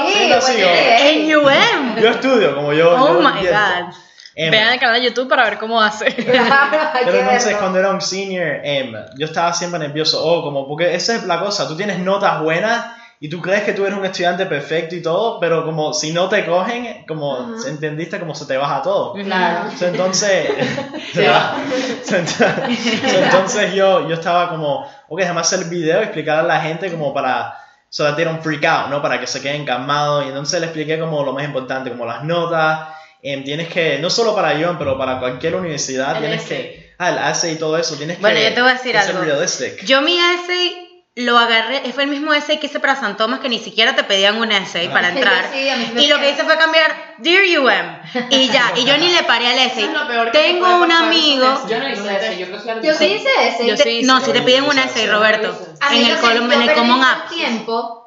sí, 0.08 0.14
Sí, 0.14 0.28
no, 0.30 0.42
sí, 0.42 0.54
buen 0.64 1.28
yo- 1.28 1.42
UM. 1.42 2.02
Yo 2.02 2.10
estudio, 2.10 2.56
como 2.56 2.74
yo. 2.74 2.92
Oh 2.98 3.14
yo 3.14 3.20
my. 3.22 3.46
God. 3.48 3.94
Em, 4.38 4.52
Vean 4.52 4.74
el 4.74 4.80
canal 4.82 5.00
de 5.02 5.08
YouTube 5.10 5.30
para 5.30 5.46
ver 5.46 5.58
cómo 5.58 5.82
hace. 5.82 6.12
Pero 6.16 7.20
entonces 7.20 7.56
cuando 7.56 7.80
era 7.80 7.90
un 7.92 8.02
senior, 8.02 8.60
em, 8.64 8.94
yo 9.18 9.28
estaba 9.28 9.54
siempre 9.54 9.80
nervioso, 9.80 10.22
oh, 10.26 10.42
como, 10.44 10.68
porque 10.68 10.94
esa 10.94 11.16
es 11.16 11.24
la 11.24 11.40
cosa, 11.40 11.68
tú 11.70 11.78
tienes 11.78 12.00
notas 12.00 12.42
buenas 12.42 12.86
y 13.20 13.30
tú 13.30 13.42
crees 13.42 13.64
que 13.64 13.74
tú 13.74 13.86
eres 13.86 13.98
un 13.98 14.06
estudiante 14.06 14.46
perfecto 14.46 14.96
y 14.96 15.02
todo, 15.02 15.40
pero 15.40 15.64
como 15.66 15.94
si 15.94 16.12
no 16.12 16.28
te 16.30 16.46
cogen, 16.46 17.06
como, 17.08 17.56
¿entendiste? 17.68 18.20
Como 18.20 18.36
se 18.36 18.46
te 18.46 18.58
baja 18.58 18.82
todo. 18.82 19.14
Claro. 19.14 19.72
So, 19.78 19.88
Entonces, 19.88 20.50
se 21.14 21.28
va. 21.28 21.56
So, 22.04 22.16
entonces, 23.24 23.74
yo, 23.74 24.08
yo 24.08 24.16
estaba 24.16 24.50
como, 24.50 24.86
ok, 25.08 25.20
déjame 25.20 25.42
hacer 25.42 25.60
el 25.60 25.70
video 25.70 26.00
y 26.02 26.04
explicar 26.04 26.40
a 26.40 26.44
la 26.44 26.60
gente 26.62 26.92
como 26.92 27.14
para, 27.14 27.58
so 27.90 28.04
that 28.04 28.16
they 28.16 28.26
don't 28.26 28.42
freak 28.44 28.64
out, 28.66 28.90
¿no? 28.90 29.02
Para 29.02 29.20
que 29.20 29.28
se 29.28 29.42
queden 29.42 29.66
calmados. 29.66 30.26
Y 30.26 30.30
entonces 30.30 30.60
le 30.60 30.68
expliqué 30.68 31.00
como 31.00 31.24
lo 31.24 31.34
más 31.34 31.46
importante, 31.46 31.90
como 31.90 32.06
las 32.06 32.24
notas. 32.24 32.90
em, 33.24 33.44
tienes 33.44 33.70
que, 33.70 33.98
no 34.00 34.10
solo 34.10 34.36
para 34.36 34.54
Ion, 34.54 34.78
pero 34.78 34.98
para 34.98 35.20
cualquier 35.20 35.56
universidad, 35.56 36.12
El 36.18 36.20
tienes 36.22 36.44
essay. 36.44 36.58
que, 36.58 36.96
ah, 37.00 37.10
el 37.10 37.32
essay 37.32 37.54
y 37.54 37.56
todo 37.56 37.76
eso, 37.78 37.96
tienes 37.96 38.20
Bueno, 38.22 38.38
que, 38.38 38.44
yo 38.50 38.54
te 38.54 38.62
voy 38.62 38.70
a 38.70 38.74
decir 38.74 38.96
algo. 38.98 39.20
realistic. 39.22 39.84
Yo 39.86 40.02
mi 40.04 40.16
essay 40.20 40.85
lo 41.18 41.38
agarré, 41.38 41.82
fue 41.94 42.04
el 42.04 42.10
mismo 42.10 42.34
essay 42.34 42.60
que 42.60 42.66
hice 42.68 42.80
para 42.82 42.96
San 43.00 43.16
Tomás, 43.16 43.40
que 43.40 43.48
ni 43.48 43.60
siquiera 43.60 43.96
te 43.96 44.04
pedían 44.04 44.38
un 44.38 44.52
essay 44.52 44.88
Ah. 44.88 44.94
para 44.94 45.10
entrar. 45.10 45.46
Sí, 45.54 45.70
y 45.98 46.08
lo 46.08 46.20
que 46.20 46.30
hice 46.32 46.44
fue 46.44 46.58
cambiar 46.58 47.16
Dear 47.20 47.44
UM. 47.60 48.28
Y 48.32 48.50
ya, 48.50 48.74
y 48.76 48.84
yo 48.84 48.98
ni 48.98 49.10
le 49.10 49.24
paré 49.24 49.48
al 49.48 49.60
essay. 49.60 49.86
Es 49.86 50.32
Tengo 50.34 50.78
un 50.84 50.92
amigo. 50.92 51.68
Yo 51.70 51.80
no 51.80 51.88
hice 51.90 52.18
eso, 52.18 52.34
yo 52.40 52.46
creo 52.48 52.82
que 52.82 52.88
Yo 52.88 52.94
sí 52.94 53.06
hice 53.06 53.30
ese. 53.48 53.66
Yo 53.68 53.76
te- 53.78 53.84
sí 53.84 54.02
no, 54.04 54.18
hice. 54.18 54.26
si 54.26 54.32
te 54.34 54.42
piden 54.42 54.66
un 54.66 54.78
essay, 54.78 55.08
Roberto. 55.08 55.58
En 55.92 56.06
el, 56.06 56.18
column- 56.20 56.52
en 56.52 56.62
el 56.64 56.74
Common 56.74 57.02
App. 57.04 57.30
tiempo, 57.30 58.02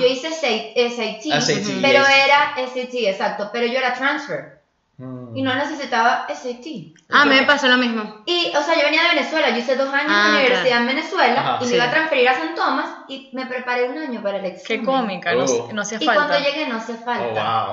yo 0.00 0.06
hice 0.06 0.30
SAT, 0.32 1.82
pero 1.82 2.06
era 2.06 2.54
SAT, 2.56 2.94
exacto, 3.08 3.50
pero 3.52 3.66
yo 3.66 3.78
era 3.78 3.92
transfer. 3.92 4.55
Y 4.98 5.42
no 5.42 5.54
necesitaba 5.54 6.26
SAT. 6.28 6.94
Ah, 7.10 7.26
me 7.26 7.42
pasó 7.42 7.68
lo 7.68 7.76
mismo. 7.76 8.22
Y, 8.24 8.50
o 8.56 8.62
sea, 8.62 8.74
yo 8.76 8.82
venía 8.84 9.02
de 9.02 9.08
Venezuela, 9.16 9.50
yo 9.50 9.58
hice 9.58 9.76
dos 9.76 9.92
años 9.92 10.10
Ah, 10.10 10.28
en 10.28 10.32
la 10.34 10.40
universidad 10.40 10.80
en 10.80 10.86
Venezuela 10.86 11.40
Ajá, 11.40 11.58
y 11.64 11.68
me 11.68 11.74
iba 11.74 11.84
a 11.84 11.90
transferir 11.90 12.28
a 12.30 12.34
San 12.38 12.54
Tomás 12.54 12.86
y 13.08 13.28
me 13.32 13.44
preparé 13.46 13.88
un 13.90 13.98
año 13.98 14.22
para 14.22 14.38
el 14.38 14.46
examen. 14.46 14.80
Qué 14.80 14.84
cómica, 14.86 15.34
no, 15.34 15.44
Oh. 15.44 15.68
no 15.72 15.82
hacía 15.82 15.98
Y 16.00 16.06
falta. 16.06 16.26
cuando 16.28 16.48
llegué 16.48 16.66
no 16.66 16.76
hacía 16.78 16.96
falta. 16.96 17.24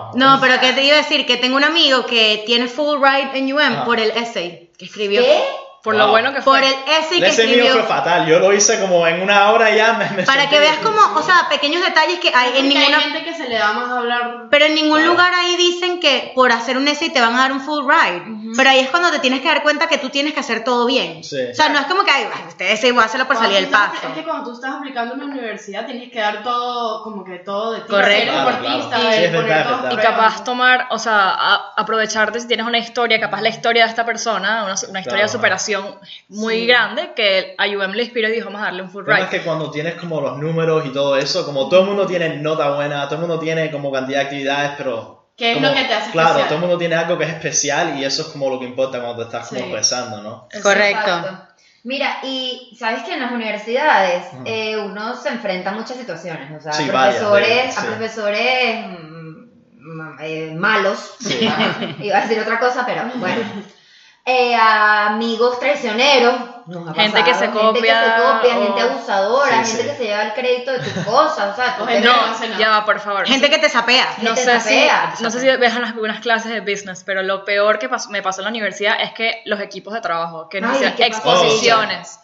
Oh, 0.03 0.11
wow. 0.11 0.17
No, 0.19 0.37
pero 0.41 0.59
¿qué 0.59 0.73
te 0.73 0.83
iba 0.83 0.95
a 0.95 0.97
decir? 0.97 1.25
Que 1.25 1.37
tengo 1.37 1.55
un 1.55 1.63
amigo 1.63 2.05
que 2.05 2.43
tiene 2.45 2.67
full 2.67 2.99
ride 3.01 3.37
en 3.37 3.53
UM 3.53 3.61
Ah. 3.79 3.85
por 3.85 3.99
el 4.01 4.11
essay 4.11 4.69
que 4.77 4.85
escribió. 4.85 5.21
¿Qué? 5.21 5.43
Por 5.83 5.95
Wow. 5.95 6.05
lo 6.05 6.11
bueno 6.11 6.33
que 6.33 6.41
fue. 6.41 6.59
Por 6.59 6.63
el 6.63 6.73
essay 6.87 7.19
que 7.19 7.27
Ese 7.27 7.45
mío 7.45 7.65
fue 7.73 7.83
fatal, 7.83 8.25
yo 8.25 8.39
lo 8.39 8.53
hice 8.53 8.79
como 8.79 9.05
en 9.05 9.21
una 9.21 9.51
hora 9.51 9.69
y 9.69 9.75
ya 9.75 9.91
me, 9.93 10.09
me 10.11 10.23
Para 10.23 10.47
que 10.49 10.57
veas 10.57 10.77
como, 10.77 10.97
o 11.19 11.21
sea, 11.21 11.47
pequeños 11.49 11.81
detalles 11.83 12.19
que 12.21 12.31
hay 12.33 12.57
en 12.59 12.69
ninguna... 12.69 12.97
hay 12.99 13.03
gente 13.03 13.23
que 13.25 13.33
se 13.35 13.49
le 13.49 13.55
da 13.57 13.73
más 13.73 13.89
a 13.89 13.97
hablar. 13.97 14.45
Pero 14.49 14.63
en 14.65 14.75
ningún 14.75 14.99
Claro. 14.99 15.11
lugar 15.11 15.33
ahí 15.33 15.57
dicen 15.57 15.99
que 15.99 16.31
por 16.35 16.53
hacer 16.53 16.77
un 16.77 16.87
essay 16.87 17.09
te 17.09 17.19
van 17.19 17.35
a 17.35 17.39
dar 17.39 17.51
un 17.51 17.59
full 17.59 17.83
ride. 17.85 18.23
Pero 18.55 18.69
ahí 18.69 18.79
es 18.79 18.89
cuando 18.91 19.11
te 19.11 19.19
tienes 19.19 19.41
que 19.41 19.49
dar 19.49 19.61
cuenta 19.61 19.87
que 19.87 19.97
tú 19.97 20.09
tienes 20.09 20.33
que 20.33 20.39
hacer 20.39 20.63
todo 20.63 20.85
bien. 20.85 21.21
Sí. 21.21 21.37
O 21.51 21.53
sea, 21.53 21.67
no 21.67 21.79
es 21.79 21.85
como 21.87 22.05
que, 22.05 22.11
ay, 22.11 22.27
este 22.47 22.71
essay 22.71 22.91
voy 22.91 23.01
a 23.03 23.05
hacerlo 23.07 23.27
por 23.27 23.35
Cuando 23.35 23.53
salir 23.53 23.67
del 23.69 23.73
estás- 23.75 23.93
paso. 23.99 24.07
Es 24.07 24.13
que 24.13 24.23
cuando 24.23 24.45
tú 24.49 24.55
estás 24.55 24.75
aplicando 24.75 25.15
en 25.15 25.21
una 25.23 25.33
universidad 25.33 25.85
tienes 25.85 26.09
que 26.09 26.19
dar 26.19 26.43
todo, 26.43 27.03
como 27.03 27.25
que 27.25 27.39
todo 27.39 27.73
de 27.73 27.81
ti. 27.81 27.87
Correcto. 27.89 28.31
Claro, 28.31 28.49
deportista, 28.51 28.95
claro. 29.01 29.11
Sí, 29.17 29.21
verdad, 29.27 29.63
todas 29.65 29.75
es 29.75 29.81
verdad. 29.83 29.91
Y 29.91 29.95
capaz 29.97 30.43
tomar, 30.45 30.87
o 30.91 30.97
sea, 30.99 31.31
a- 31.37 31.73
aprovecharte 31.75 32.39
si 32.39 32.47
tienes 32.47 32.65
una 32.65 32.77
historia, 32.77 33.19
capaz 33.19 33.41
la 33.41 33.49
historia 33.49 33.83
de 33.83 33.89
esta 33.89 34.05
persona, 34.05 34.63
una, 34.63 34.75
una 34.89 34.99
historia 35.01 35.23
de 35.23 35.29
superación 35.29 35.72
inspiración 35.79 35.99
muy 36.29 36.65
grande 36.65 37.11
que 37.15 37.55
a 37.57 37.65
UM 37.67 37.93
le 37.93 38.03
inspiró 38.03 38.27
y 38.29 38.31
dijo, 38.33 38.45
vamos 38.45 38.61
a 38.61 38.65
darle 38.65 38.81
un 38.83 38.89
full 38.89 39.03
Pero 39.05 39.17
es 39.17 39.29
ride. 39.29 39.37
que 39.39 39.45
cuando 39.45 39.71
tienes 39.71 39.95
como 39.95 40.21
los 40.21 40.37
números 40.37 40.85
y 40.85 40.89
todo 40.93 41.17
eso, 41.17 41.45
como 41.45 41.69
todo 41.69 41.81
el 41.81 41.87
mundo 41.87 42.05
tiene 42.05 42.37
nota 42.37 42.71
buena, 42.71 43.03
todo 43.05 43.15
el 43.15 43.21
mundo 43.27 43.39
tiene 43.39 43.71
como 43.71 43.91
cantidad 43.91 44.19
de 44.19 44.23
actividades, 44.25 44.71
pero... 44.77 45.19
¿Qué 45.35 45.51
es 45.53 45.57
como- 45.57 45.67
lo 45.67 45.73
que 45.73 45.83
te 45.85 45.93
hace 45.93 46.11
Claro, 46.11 46.27
especial? 46.29 46.47
todo 46.47 46.55
el 46.57 46.61
mundo 46.61 46.77
tiene 46.77 46.95
algo 46.95 47.17
que 47.17 47.23
es 47.23 47.29
especial 47.31 47.97
y 47.97 48.05
eso 48.05 48.21
es 48.21 48.27
como 48.29 48.49
lo 48.49 48.59
que 48.59 48.65
importa 48.65 48.99
cuando 49.01 49.17
te 49.17 49.23
estás 49.23 49.47
como 49.47 49.61
Sí. 49.61 49.65
empezando, 49.67 50.21
¿no? 50.21 50.47
Correcto. 50.61 50.99
Exacto. 50.99 51.47
Mira, 51.85 52.19
y 52.23 52.75
sabes 52.79 53.03
que 53.03 53.13
en 53.13 53.19
las 53.19 53.31
universidades 53.31 54.25
Ujú. 54.31 54.43
eh, 54.45 54.77
uno 54.77 55.15
se 55.15 55.29
enfrenta 55.29 55.71
a 55.71 55.73
muchas 55.73 55.97
situaciones, 55.97 56.49
o 56.57 56.61
sea, 56.61 56.71
Sí, 56.71 56.85
profesores, 56.85 57.47
varias, 57.49 57.77
a 57.77 57.81
sí. 57.81 57.87
profesores 57.87 58.85
mm, 58.85 59.33
mm, 59.81 60.17
eh, 60.21 60.53
malos, 60.55 61.15
Sí. 61.19 61.39
iba 61.99 62.17
a 62.17 62.21
decir 62.21 62.39
otra 62.39 62.57
cosa, 62.59 62.85
pero 62.85 63.01
bueno, 63.15 63.41
Eh, 64.25 64.55
a 64.55 65.07
amigos 65.07 65.59
traicioneros, 65.59 66.35
nos 66.67 66.87
ha 66.87 66.93
Gente 66.93 67.23
que 67.25 67.33
se 67.33 67.39
gente 67.47 67.49
que 67.49 67.51
se 67.51 67.51
copia, 67.51 68.15
copia, 68.39 68.57
o- 68.57 68.63
gente 68.63 68.81
abusadora, 68.81 69.65
Sí, 69.65 69.71
gente 69.71 69.83
sí. 69.83 69.89
que 69.89 69.95
se 69.97 70.03
lleva 70.05 70.23
el 70.23 70.33
crédito 70.33 70.71
de 70.71 70.79
tus 70.79 71.03
cosas, 71.03 71.51
o 71.51 71.55
sea, 71.61 71.75
tú 71.77 71.83
O 71.83 71.85
te- 71.87 71.93
gente 71.95 72.07
No, 72.07 72.27
no 72.47 72.57
ya 72.57 72.69
va, 72.69 72.85
por 72.85 73.01
favor. 73.01 73.25
Gente 73.27 73.49
que 73.49 73.57
te 73.57 73.67
sapea. 73.67 74.07
no 74.21 74.33
sé, 74.33 74.43
si, 74.61 74.61
sapea, 74.61 75.13
no 75.19 75.29
sé 75.29 75.39
si 75.41 75.47
las- 75.47 75.75
algunas 75.75 76.21
clases 76.21 76.53
de 76.53 76.61
business, 76.61 77.03
pero 77.05 77.21
lo 77.21 77.43
peor 77.43 77.79
que 77.79 77.89
pas- 77.89 78.07
me 78.07 78.21
pasó 78.21 78.39
en 78.39 78.45
la 78.45 78.51
universidad 78.51 78.95
es 79.01 79.11
que 79.11 79.41
los 79.43 79.59
equipos 79.59 79.93
de 79.93 79.99
trabajo, 79.99 80.47
que 80.47 80.61
nos 80.61 80.71
Ay, 80.71 80.75
hacían 80.85 80.95
¿qué 80.95 81.09
pasó? 81.09 81.29
exposiciones. 81.43 82.19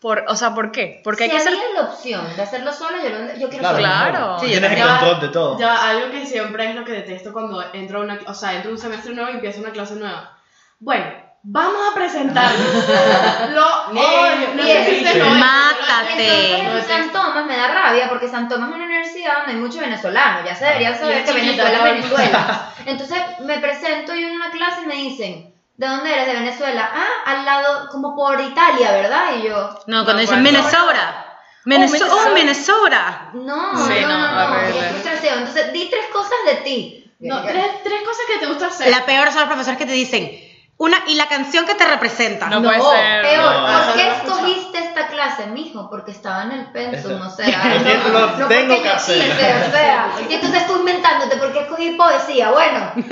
Por, 0.00 0.24
o 0.28 0.36
sea, 0.36 0.54
¿por 0.54 0.70
qué? 0.70 1.00
Porque 1.02 1.24
hay 1.24 1.30
si 1.30 1.36
que 1.36 1.42
ser... 1.42 1.54
había 1.54 1.70
la 1.82 1.88
opción 1.88 2.36
de 2.36 2.42
hacerlo 2.42 2.72
solo, 2.74 2.98
yo, 3.02 3.08
lo- 3.08 3.36
yo 3.38 3.48
quiero 3.48 3.68
Claro. 3.70 3.78
Claro. 3.78 4.38
Sí, 4.40 4.46
tienes 4.48 4.70
el 4.72 4.86
control 4.86 5.20
de 5.22 5.28
todo. 5.28 5.58
Ya, 5.58 5.88
algo 5.88 6.10
que 6.10 6.26
siempre 6.26 6.68
es 6.68 6.74
lo 6.76 6.84
que 6.84 6.92
detesto 6.92 7.32
cuando 7.32 7.64
entro 7.72 8.00
a 8.00 8.04
una, 8.04 8.18
o 8.26 8.34
sea, 8.34 8.52
entro 8.52 8.70
a 8.70 8.74
un 8.74 8.78
semestre 8.78 9.14
nuevo 9.14 9.30
y 9.30 9.34
empiezo 9.36 9.60
una 9.60 9.70
clase 9.70 9.94
nueva. 9.94 10.36
Bueno, 10.78 11.06
vamos 11.50 11.80
a 11.90 11.94
presentarnos. 11.94 12.60
lo 13.54 13.66
odio, 13.90 14.54
no 14.54 14.62
sé 14.62 15.02
si 15.12 15.18
lo 15.18 15.30
Mátate. 15.30 16.58
Entonces 16.60 16.90
en 16.90 17.04
San. 17.04 17.12
Tomás 17.12 17.46
me 17.46 17.56
da 17.56 17.68
rabia 17.68 18.08
porque 18.08 18.28
San 18.28 18.48
Tomás 18.48 18.68
es 18.68 18.74
una 18.76 18.84
universidad 18.84 19.38
donde 19.38 19.52
hay 19.52 19.58
muchos 19.58 19.80
venezolanos, 19.80 20.44
ya 20.44 20.54
se 20.54 20.66
deberían 20.66 20.98
saber 20.98 21.24
que 21.24 21.32
Venezuela 21.32 21.76
es 21.78 21.82
Venezuela. 21.82 22.72
Entonces 22.86 23.18
me 23.40 23.58
presento 23.58 24.14
y 24.14 24.24
en 24.24 24.32
una 24.32 24.50
clase 24.50 24.82
y 24.82 24.86
me 24.86 24.94
dicen, 24.94 25.54
¿de 25.76 25.86
dónde 25.86 26.12
eres? 26.12 26.26
De 26.26 26.34
Venezuela. 26.34 26.90
Ah, 26.94 27.32
al 27.32 27.44
lado, 27.44 27.88
como 27.90 28.14
por 28.14 28.38
Italia, 28.40 28.92
¿verdad? 28.92 29.36
Y 29.38 29.48
yo, 29.48 29.70
No, 29.86 30.04
cuando 30.04 30.14
No, 30.14 30.18
dicen. 30.20 30.42
Minnesota. 30.42 31.24
Minnesota. 31.64 32.12
Oh, 32.14 32.34
Minnesota. 32.34 33.30
no, 33.34 33.86
Sí, 33.86 33.94
no, 34.02 34.18
no, 34.18 34.48
no. 34.48 34.58
Entonces 34.60 35.72
di 35.72 35.88
tres 35.90 36.06
cosas 36.12 36.38
de 36.46 36.54
ti. 36.56 37.04
No, 37.20 37.42
tres, 37.42 37.66
tres 37.82 38.02
cosas 38.02 38.22
que 38.32 38.38
te 38.38 38.46
gusta 38.46 38.66
hacer. 38.66 38.90
La 38.90 39.04
peor 39.04 39.28
son 39.32 39.40
los 39.40 39.48
profesores 39.48 39.78
que 39.78 39.86
te 39.86 39.92
dicen 39.92 40.47
una 40.78 40.98
y 41.08 41.14
la 41.16 41.26
canción 41.26 41.66
que 41.66 41.74
te 41.74 41.84
representa. 41.84 42.46
No 42.48 42.60
No, 42.60 42.68
puede 42.68 42.80
ser. 42.80 43.22
peor, 43.22 43.52
No. 43.52 43.66
¿por 43.66 43.94
qué 43.96 44.04
no 44.04 44.12
escogiste 44.12 44.78
esta 44.78 45.08
clase, 45.08 45.46
mijo? 45.48 45.90
Porque 45.90 46.12
estaba 46.12 46.44
en 46.44 46.52
el 46.52 46.66
pensum, 46.72 47.20
o 47.20 47.30
sea, 47.30 47.46
lo 48.12 48.36
no 48.38 48.46
tengo 48.46 48.74
porque 48.74 48.82
que 48.82 48.88
yo 48.88 48.94
hacer. 48.94 49.16
quise, 49.22 49.54
o 49.68 49.70
sea, 49.72 50.08
y 50.28 50.32
entonces 50.34 50.66
tú 50.68 50.76
inventándote, 50.78 51.36
¿por 51.36 51.52
qué 51.52 51.60
escogí 51.60 51.90
poesía? 51.90 52.50
Bueno, 52.50 52.90
porque, 52.94 53.08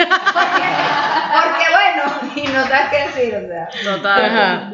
porque 1.43 1.65
bueno, 1.75 2.33
y 2.37 2.43
no 2.53 2.67
sabes 2.69 2.89
qué 2.91 2.99
decir, 3.09 3.35
o 3.37 3.47
sea. 3.49 3.69
Total. 3.97 4.25
Ajá. 4.25 4.71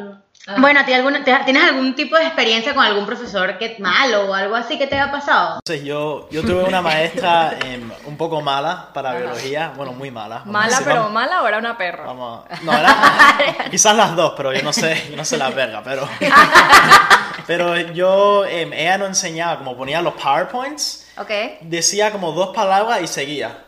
Bueno, 0.57 0.81
¿a 0.81 0.85
ti 0.85 0.91
alguna- 0.91 1.23
te- 1.23 1.33
¿tienes 1.45 1.63
algún 1.63 1.95
tipo 1.95 2.17
de 2.17 2.23
experiencia 2.25 2.73
con 2.75 2.83
algún 2.83 3.05
profesor 3.05 3.57
que 3.57 3.77
malo 3.79 4.25
o 4.29 4.33
algo 4.33 4.55
así 4.57 4.77
que 4.77 4.87
te 4.87 4.95
haya 4.99 5.09
pasado? 5.09 5.59
Entonces 5.65 5.85
yo, 5.85 6.27
yo 6.31 6.41
tuve 6.41 6.63
una 6.63 6.81
maestra 6.81 7.55
em, 7.63 7.89
un 8.05 8.17
poco 8.17 8.41
mala 8.41 8.89
para 8.93 9.13
biología, 9.15 9.71
bueno, 9.77 9.93
muy 9.93 10.11
mala. 10.11 10.41
Mala, 10.43 10.67
decir, 10.67 10.83
pero 10.83 10.95
vamos- 10.97 11.13
mala 11.13 11.41
o 11.43 11.47
era 11.47 11.57
una 11.59 11.77
perra. 11.77 12.03
Vamos, 12.05 12.43
no, 12.63 12.73
era, 12.77 12.93
quizás 13.71 13.95
las 13.95 14.15
dos, 14.17 14.33
pero 14.35 14.51
yo 14.53 14.61
no 14.63 14.73
sé, 14.73 15.07
yo 15.09 15.15
no 15.15 15.23
sé 15.23 15.37
la 15.37 15.49
verga, 15.49 15.81
pero, 15.81 16.07
pero 17.47 17.77
yo, 17.77 18.45
em, 18.45 18.73
ella 18.73 18.97
no 18.97 19.05
enseñaba, 19.05 19.59
como 19.59 19.77
ponía 19.77 20.01
los 20.01 20.13
PowerPoints, 20.15 21.07
Ok. 21.17 21.29
decía 21.61 22.11
como 22.11 22.31
dos 22.33 22.53
palabras 22.55 23.01
y 23.01 23.07
seguía. 23.07 23.59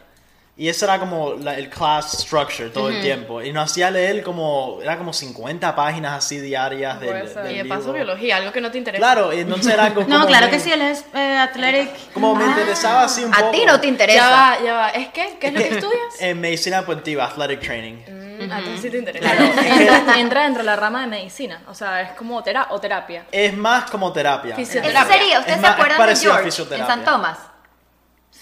Y 0.57 0.69
ese 0.69 0.85
era 0.85 0.99
como 0.99 1.33
la- 1.33 1.55
el 1.57 1.69
class 1.69 2.13
structure 2.21 2.69
todo 2.69 2.87
el 2.87 3.01
tiempo. 3.01 3.41
Y 3.41 3.51
nos 3.51 3.69
hacía 3.69 3.91
leer 3.91 4.23
como, 4.23 4.79
era 4.81 4.97
como 4.97 5.11
50 5.11 5.75
páginas 5.75 6.13
así 6.13 6.39
diarias 6.39 6.97
del, 7.01 7.33
del 7.33 7.51
Y 7.51 7.57
de 7.57 7.65
paso 7.65 7.91
biología, 7.91 8.37
algo 8.37 8.53
que 8.53 8.61
no 8.61 8.71
te 8.71 8.77
interesa. 8.77 8.99
Claro, 9.05 9.33
y 9.33 9.41
entonces 9.41 9.73
era 9.73 9.83
algo 9.87 10.03
como 10.05 10.17
No, 10.17 10.25
claro 10.25 10.49
que 10.49 10.59
sí, 10.61 10.71
él 10.71 10.81
es 10.81 11.03
eh, 11.13 11.37
athletic. 11.37 11.89
Como 12.13 12.33
me 12.35 12.45
interesaba 12.45 13.03
así 13.03 13.25
un 13.25 13.31
poco. 13.31 13.47
A 13.49 13.51
ti 13.51 13.63
no 13.65 13.77
te 13.81 13.87
Ya 13.87 13.91
interesa. 13.91 14.29
va, 14.29 14.57
ya 14.63 14.73
va. 14.73 14.89
¿Es 14.91 15.09
qué? 15.09 15.37
¿Qué 15.41 15.47
es 15.47 15.53
lo 15.53 15.59
que 15.59 15.67
estudias? 15.75 16.21
En 16.21 16.39
medicina 16.39 16.79
deportiva, 16.79 17.25
athletic 17.25 17.59
training. 17.59 17.95
Mm, 18.07 18.51
A 18.51 18.59
ti 18.59 18.77
sí 18.81 18.89
te 18.89 18.97
interesa. 18.97 19.33
Entra, 19.65 20.19
entra 20.19 20.43
dentro 20.43 20.61
de 20.63 20.67
la 20.67 20.77
rama 20.77 21.01
de 21.01 21.07
medicina. 21.07 21.63
O 21.67 21.73
sea, 21.73 22.01
es 22.01 22.11
como 22.11 22.41
tera 22.43 22.67
o 22.69 22.79
terapia. 22.79 23.25
Es 23.29 23.53
más 23.57 23.89
como 23.91 24.13
terapia. 24.13 24.55
Fisioterapia. 24.55 25.13
Sería, 25.17 25.33
Es 25.33 25.39
¿ustedes 25.41 25.59
se 25.59 25.67
acuerdan 25.67 25.97
de 25.97 26.03
parecido 26.03 26.33
a 26.33 26.37
George 26.37 26.75
en. 26.75 26.87
San 26.87 27.03
Tomás? 27.03 27.37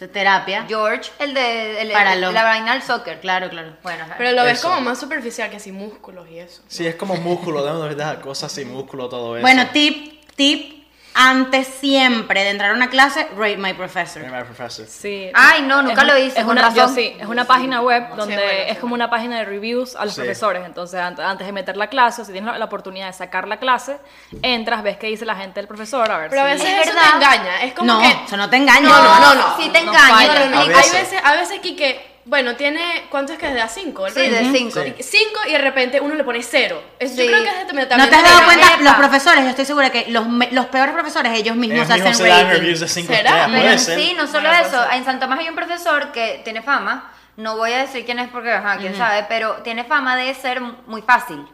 Terapia. 0.08 0.66
George, 0.68 1.12
el 1.20 1.34
de 1.34 1.82
el, 1.82 1.92
Para 1.92 2.14
el- 2.14 2.22
los- 2.22 2.34
la 2.34 2.44
vaina 2.44 2.74
del 2.74 2.82
soccer. 2.82 3.20
Claro, 3.20 3.50
claro. 3.50 3.78
Bueno, 3.84 4.06
Pero 4.18 4.32
lo 4.32 4.44
ves 4.44 4.60
Eso. 4.60 4.70
como 4.70 4.82
más 4.82 5.00
superficial 5.00 5.50
que 5.50 5.58
así 5.58 5.72
músculos 5.72 6.28
y 6.30 6.40
eso. 6.40 6.62
Sí, 6.68 6.86
es 6.88 6.96
como 6.96 7.16
músculo, 7.16 7.64
de 7.64 8.22
cosas 8.22 8.52
así, 8.52 8.66
músculo, 8.66 9.08
todo 9.10 9.38
eso. 9.38 9.42
Bueno, 9.42 9.68
tip, 9.72 10.26
tip, 10.36 10.83
antes 11.16 11.68
siempre 11.68 12.44
de 12.44 12.50
entrar 12.52 12.72
a 12.72 12.74
una 12.74 12.90
clase, 12.90 13.28
rate 13.38 13.58
my 13.58 13.74
professor. 13.74 14.24
My 14.24 14.44
professor. 14.44 14.86
Sí. 14.88 15.30
Ay, 15.34 15.62
no, 15.62 15.82
nunca 15.82 16.02
Es 16.02 16.08
lo 16.08 16.18
hice, 16.18 16.40
Es 16.40 16.46
con 16.46 16.58
una, 16.58 16.70
yo 16.74 16.82
razón. 16.84 16.96
sí, 16.96 17.16
es 17.20 17.28
una 17.28 17.46
página 17.46 17.82
web 17.82 18.08
donde 18.16 18.36
bueno, 18.36 18.50
es 18.68 18.80
como 18.80 18.94
una 18.96 19.10
página 19.10 19.38
de 19.38 19.46
reviews 19.46 19.96
a 19.96 20.06
los 20.06 20.14
Sí. 20.16 20.22
profesores. 20.22 20.64
Entonces, 20.66 21.00
an- 21.00 21.20
antes 21.22 21.46
de 21.46 21.54
meter 21.54 21.78
la 21.78 21.88
clase, 21.88 22.22
o 22.22 22.26
si 22.26 22.32
tienes 22.32 22.52
la, 22.52 22.58
la 22.58 22.66
oportunidad 22.66 23.08
de 23.08 23.14
sacar 23.14 23.48
la 23.48 23.58
clase, 23.58 23.98
entras, 24.42 24.82
ves 24.84 24.98
qué 24.98 25.08
dice 25.08 25.26
la 25.26 25.36
gente 25.36 25.60
del 25.60 25.68
profesor, 25.68 26.10
a 26.12 26.18
ver 26.18 26.30
Pero 26.30 26.42
a 26.42 26.46
veces 26.46 26.68
Es 26.68 26.88
eso 26.88 26.96
verdad. 26.96 27.10
te 27.10 27.16
engaña. 27.16 27.64
Es 27.64 27.74
como 27.74 27.94
No, 27.94 28.00
que. 28.02 28.12
eso 28.26 28.38
no 28.38 28.50
te 28.50 28.58
engaña. 28.58 28.90
No, 28.90 29.04
no, 29.04 29.20
no, 29.20 29.36
no. 29.36 29.58
Sí 29.58 29.70
te 29.70 29.84
No 29.84 29.92
engaña. 29.92 30.16
falla. 30.16 30.34
No, 30.34 30.46
no, 30.46 30.52
no. 30.52 30.58
A 30.58 30.62
Hay 30.62 30.70
veces. 30.70 31.14
a 31.24 31.34
veces 31.34 31.60
que, 31.60 32.13
bueno, 32.26 32.56
tiene, 32.56 33.06
¿cuánto 33.10 33.34
es 33.34 33.40
que 33.40 33.48
es 33.48 33.54
de 33.54 33.62
A5? 33.62 34.10
Sí, 34.14 34.30
de 34.30 34.52
cinco. 34.54 34.80
Sí. 34.82 34.96
5 35.04 35.40
y 35.48 35.52
de 35.52 35.58
repente 35.58 36.00
uno 36.00 36.16
le 36.16 36.24
pone 36.24 36.42
0. 36.42 36.82
Eso 37.00 37.16
Sí. 37.16 37.22
yo 37.26 37.28
creo 37.32 37.44
que 37.44 37.50
es 37.50 37.68
de 37.68 37.74
¿No 37.74 37.88
te 38.10 38.16
has 38.16 38.24
dado 38.24 38.44
cuenta? 38.46 38.78
Los 38.82 38.94
profesores, 38.96 39.44
yo 39.44 39.50
estoy 39.50 39.66
segura 39.66 39.90
que 39.90 40.06
los, 40.10 40.28
me- 40.28 40.50
los 40.52 40.68
peores 40.68 40.94
profesores, 40.94 41.34
ellos 41.38 41.56
mismos 41.56 41.80
Ellos 41.80 41.90
hacen 41.90 42.04
mismos 42.04 42.18
se 42.18 42.28
dan 42.28 42.46
rating. 42.48 42.60
reviews 42.62 42.80
de 42.80 42.88
5 42.88 43.08
¿Será? 43.14 43.20
estrellas, 43.30 43.48
Pero 43.52 43.62
puede 43.64 43.78
ser. 43.78 44.00
sí, 44.00 44.14
no 44.18 44.28
solo 44.28 44.52
eso. 44.52 44.70
ser. 44.84 44.94
En 44.94 45.06
Santo 45.06 45.26
Tomás 45.26 45.40
hay 45.40 45.50
un 45.50 45.56
profesor 45.56 46.12
que 46.12 46.42
tiene 46.44 46.62
fama, 46.62 47.12
no 47.36 47.58
voy 47.58 47.74
a 47.74 47.80
decir 47.80 48.06
quién 48.06 48.20
es 48.20 48.30
porque, 48.30 48.52
ajá, 48.52 48.78
quién 48.78 48.96
sabe, 48.96 49.26
pero 49.28 49.56
tiene 49.64 49.84
fama 49.84 50.16
de 50.16 50.34
ser 50.36 50.62
muy 50.62 51.02
fácil. 51.02 51.46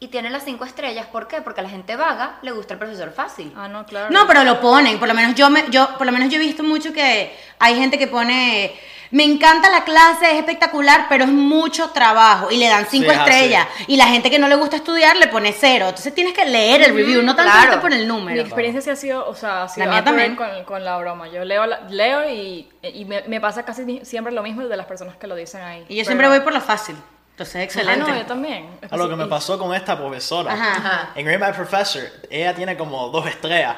Y 0.00 0.08
tiene 0.08 0.30
las 0.30 0.44
cinco 0.44 0.64
estrellas, 0.64 1.06
¿por 1.06 1.28
qué? 1.28 1.42
Porque 1.42 1.60
a 1.60 1.62
la 1.62 1.68
gente 1.70 1.94
vaga 1.94 2.38
le 2.42 2.50
gusta 2.50 2.74
el 2.74 2.78
profesor 2.80 3.12
fácil. 3.12 3.52
Ah, 3.56 3.68
no, 3.68 3.86
claro. 3.86 4.10
No, 4.10 4.26
pero 4.26 4.42
lo 4.42 4.60
ponen, 4.60 4.98
por 4.98 5.06
lo 5.06 5.14
menos 5.14 5.36
yo 5.36 5.48
me, 5.48 5.64
yo, 5.70 5.96
por 5.96 6.06
lo 6.06 6.12
menos 6.12 6.28
yo 6.28 6.40
he 6.40 6.42
visto 6.42 6.64
mucho 6.64 6.92
que 6.92 7.32
hay 7.60 7.76
gente 7.76 7.98
que 8.00 8.08
pone, 8.08 8.74
me 9.12 9.24
encanta 9.24 9.70
la 9.70 9.84
clase, 9.84 10.32
es 10.32 10.38
espectacular, 10.38 11.06
pero 11.08 11.24
es 11.24 11.30
mucho 11.30 11.90
trabajo 11.90 12.50
y 12.50 12.56
le 12.56 12.66
dan 12.68 12.86
cinco 12.90 13.10
Sí, 13.10 13.14
es 13.14 13.18
así. 13.20 13.30
estrellas. 13.30 13.66
Y 13.86 13.96
la 13.96 14.06
gente 14.06 14.30
que 14.30 14.38
no 14.40 14.48
le 14.48 14.56
gusta 14.56 14.76
estudiar 14.76 15.16
le 15.16 15.28
pone 15.28 15.52
cero. 15.52 15.86
Entonces 15.90 16.12
tienes 16.14 16.32
que 16.34 16.44
leer 16.44 16.82
el 16.82 16.94
review, 16.94 17.22
no 17.22 17.36
tanto 17.36 17.52
claro. 17.52 17.80
por 17.80 17.92
el 17.92 18.00
Mi 18.00 18.06
número. 18.06 18.40
experiencia 18.40 18.80
sí 18.82 18.90
ha 18.90 18.96
sido, 18.96 19.28
o 19.28 19.34
sea, 19.34 19.62
ha 19.64 19.68
sido 19.68 19.86
La 19.86 19.92
mía 19.92 20.04
también. 20.04 20.34
Con, 20.34 20.64
con 20.64 20.84
la 20.84 20.96
broma. 20.98 21.28
Yo 21.28 21.44
leo, 21.44 21.64
la- 21.66 21.80
leo 21.90 22.28
y, 22.28 22.68
y 22.82 23.04
me, 23.04 23.22
me 23.28 23.40
pasa 23.40 23.64
casi 23.64 24.00
siempre 24.04 24.32
lo 24.32 24.42
mismo 24.42 24.66
de 24.66 24.76
las 24.76 24.86
personas 24.86 25.16
que 25.16 25.26
lo 25.26 25.34
dicen 25.36 25.60
ahí. 25.62 25.80
Y 25.88 25.96
yo 25.96 26.00
Pero- 26.00 26.04
siempre 26.06 26.28
voy 26.28 26.40
por 26.40 26.52
lo 26.52 26.60
fácil. 26.60 26.96
Entonces, 27.32 27.56
Ah, 27.56 27.62
excelente. 27.62 28.10
no, 28.10 28.16
yo 28.16 28.26
también. 28.26 28.66
A 28.90 28.96
lo 28.96 29.08
que 29.08 29.16
me 29.16 29.26
pasó 29.26 29.58
con 29.58 29.74
esta 29.74 29.96
profesora. 29.96 30.52
Ajá, 30.52 30.72
ajá. 30.76 31.08
En 31.14 31.26
Rate 31.26 31.38
My 31.38 31.52
Professor, 31.52 32.02
ella 32.30 32.54
tiene 32.54 32.76
como 32.76 33.08
dos 33.08 33.26
estrellas. 33.26 33.76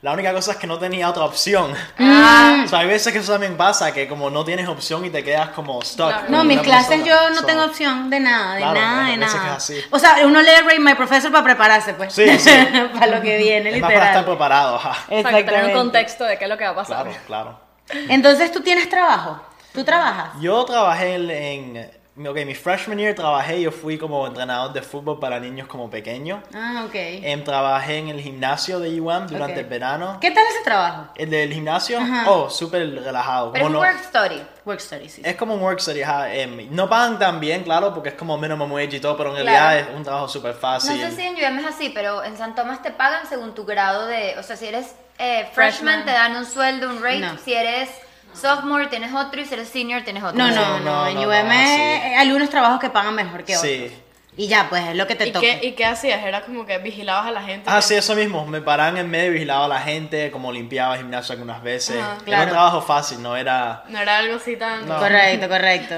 La 0.00 0.12
única 0.12 0.32
cosa 0.32 0.52
es 0.52 0.58
que 0.58 0.66
no 0.68 0.78
tenía 0.78 1.08
otra 1.10 1.24
opción. 1.24 1.72
Mm. 1.96 2.64
O 2.64 2.68
sea, 2.68 2.78
hay 2.80 2.86
veces 2.86 3.12
que 3.12 3.18
eso 3.18 3.32
también 3.32 3.56
pasa, 3.56 3.92
que 3.92 4.06
como 4.06 4.30
no 4.30 4.44
tienes 4.44 4.68
opción 4.68 5.04
y 5.04 5.10
te 5.10 5.24
quedas 5.24 5.48
como 5.48 5.82
stuck. 5.82 6.08
Claro. 6.08 6.26
No, 6.28 6.44
mis 6.44 6.60
clases 6.60 7.00
persona. 7.02 7.06
yo 7.22 7.30
no 7.30 7.40
So, 7.40 7.46
tengo 7.46 7.64
opción 7.64 8.08
de 8.08 8.20
nada, 8.20 8.54
de 8.54 8.60
Claro, 8.60 8.80
nada, 8.80 9.04
de 9.06 9.10
que 9.12 9.16
nada. 9.16 9.32
es 9.32 9.56
así. 9.56 9.80
O 9.90 9.98
sea, 9.98 10.18
uno 10.24 10.40
lee 10.40 10.50
Rate 10.62 10.78
My 10.78 10.94
Professor 10.94 11.32
para 11.32 11.42
prepararse, 11.42 11.94
pues. 11.94 12.12
Sí, 12.12 12.38
sí. 12.38 12.50
para 12.94 13.06
lo 13.08 13.20
que 13.20 13.38
viene, 13.38 13.70
Es 13.70 13.80
más 13.80 13.92
para 13.92 14.06
estar 14.06 14.24
preparado, 14.24 14.76
ajá. 14.76 14.96
Exacto, 15.10 15.44
tener 15.44 15.64
un 15.64 15.72
contexto 15.72 16.24
de 16.24 16.38
qué 16.38 16.44
es 16.44 16.50
lo 16.50 16.56
que 16.56 16.64
va 16.64 16.70
a 16.70 16.76
pasar. 16.76 17.02
Claro, 17.02 17.18
claro. 17.26 17.60
Entonces, 18.08 18.52
¿tú 18.52 18.60
tienes 18.60 18.88
trabajo? 18.88 19.40
¿Tú 19.72 19.82
trabajas? 19.84 20.30
Yo 20.40 20.64
trabajé 20.64 21.14
en, 21.16 21.30
en 21.30 21.90
ok, 22.26 22.36
mi 22.46 22.54
freshman 22.54 22.98
year 22.98 23.14
trabajé, 23.14 23.60
yo 23.60 23.70
fui 23.70 23.96
como 23.98 24.26
entrenador 24.26 24.72
de 24.72 24.82
fútbol 24.82 25.20
para 25.20 25.38
niños 25.38 25.68
como 25.68 25.88
pequeños. 25.90 26.42
Ah, 26.54 26.84
ok. 26.86 26.94
Em, 26.94 27.44
trabajé 27.44 27.98
en 27.98 28.08
el 28.08 28.20
gimnasio 28.20 28.80
de 28.80 29.00
UM 29.00 29.26
durante 29.28 29.54
Ok. 29.54 29.58
el 29.60 29.66
verano. 29.66 30.18
¿Qué 30.20 30.30
tal 30.30 30.44
ese 30.50 30.64
trabajo? 30.64 31.08
El 31.14 31.30
del 31.30 31.52
gimnasio, 31.52 31.98
Ajá. 31.98 32.30
oh, 32.30 32.50
súper 32.50 32.88
relajado. 33.02 33.52
Pero 33.52 33.64
es 33.66 33.70
Como 33.72 33.78
un 33.80 33.84
no- 33.84 33.92
work 33.92 34.04
study. 34.04 34.42
Work 34.64 34.80
study, 34.80 35.08
sí. 35.08 35.22
es 35.24 35.36
como 35.36 35.54
un 35.54 35.62
work 35.62 35.80
study, 35.80 36.02
ajá, 36.02 36.34
em, 36.34 36.68
no 36.74 36.88
pagan 36.88 37.18
tan 37.18 37.40
bien, 37.40 37.62
claro, 37.62 37.94
porque 37.94 38.10
es 38.10 38.14
como 38.16 38.36
minimum 38.36 38.70
wage 38.72 38.96
y 38.96 39.00
todo, 39.00 39.16
pero 39.16 39.30
en 39.36 39.42
Claro. 39.42 39.58
realidad 39.66 39.88
es 39.90 39.96
un 39.96 40.02
trabajo 40.02 40.28
súper 40.28 40.54
fácil. 40.54 41.00
No 41.00 41.08
sé 41.10 41.16
si 41.16 41.22
en 41.22 41.34
UM 41.36 41.58
es 41.60 41.66
así, 41.66 41.90
pero 41.90 42.22
en 42.24 42.36
San 42.36 42.54
Tomás 42.54 42.82
te 42.82 42.90
pagan 42.90 43.26
según 43.28 43.54
tu 43.54 43.64
grado 43.64 44.06
de... 44.06 44.34
O 44.38 44.42
sea, 44.42 44.56
si 44.56 44.66
eres 44.66 44.94
eh, 45.20 45.48
freshman, 45.52 46.02
Freshman. 46.02 46.04
te 46.04 46.12
dan 46.12 46.36
un 46.36 46.44
sueldo, 46.44 46.88
un 46.90 47.02
rate. 47.02 47.18
No. 47.20 47.36
Si 47.38 47.52
eres 47.52 47.88
sophomore, 48.34 48.86
tienes 48.88 49.12
otro. 49.14 49.40
Y 49.40 49.44
si 49.44 49.54
eres 49.54 49.68
senior, 49.68 50.02
tienes 50.02 50.22
otro. 50.22 50.36
No, 50.38 50.50
no, 50.50 50.54
No, 50.54 50.78
no, 50.80 50.84
no, 51.04 51.08
en 51.08 51.14
no, 51.16 51.22
UM 51.22 51.50
hay 51.50 52.14
algunos 52.14 52.48
trabajos 52.50 52.80
que 52.80 52.90
pagan 52.90 53.14
mejor 53.14 53.44
que 53.44 53.56
otros. 53.56 53.70
Sí. 53.70 53.92
Y 54.36 54.46
ya, 54.46 54.68
pues 54.68 54.86
es 54.86 54.94
lo 54.94 55.04
que 55.08 55.16
te 55.16 55.26
¿Y 55.26 55.32
toca. 55.32 55.46
¿Y 55.62 55.72
qué 55.72 55.84
hacías? 55.84 56.24
Era 56.24 56.42
como 56.44 56.64
que 56.64 56.78
vigilabas 56.78 57.26
a 57.26 57.32
la 57.32 57.42
gente. 57.42 57.68
Ah, 57.68 57.82
sí, 57.82 57.94
eso 57.96 58.14
mismo. 58.14 58.46
Me 58.46 58.60
paraban 58.60 58.96
en 58.96 59.10
medio, 59.10 59.32
vigilaba 59.32 59.64
a 59.64 59.68
la 59.68 59.80
gente, 59.80 60.30
como 60.30 60.52
limpiaba 60.52 60.94
el 60.94 61.00
gimnasio 61.00 61.32
algunas 61.32 61.60
veces. 61.60 62.00
Ajá. 62.00 62.12
Era 62.14 62.24
Claro. 62.24 62.42
un 62.44 62.48
trabajo 62.50 62.80
fácil, 62.82 63.20
no 63.20 63.36
era... 63.36 63.82
No 63.88 63.98
era 63.98 64.18
algo 64.18 64.36
así 64.36 64.56
tan... 64.56 64.86
No. 64.86 64.96
Correcto, 64.96 65.48
correcto. 65.48 65.96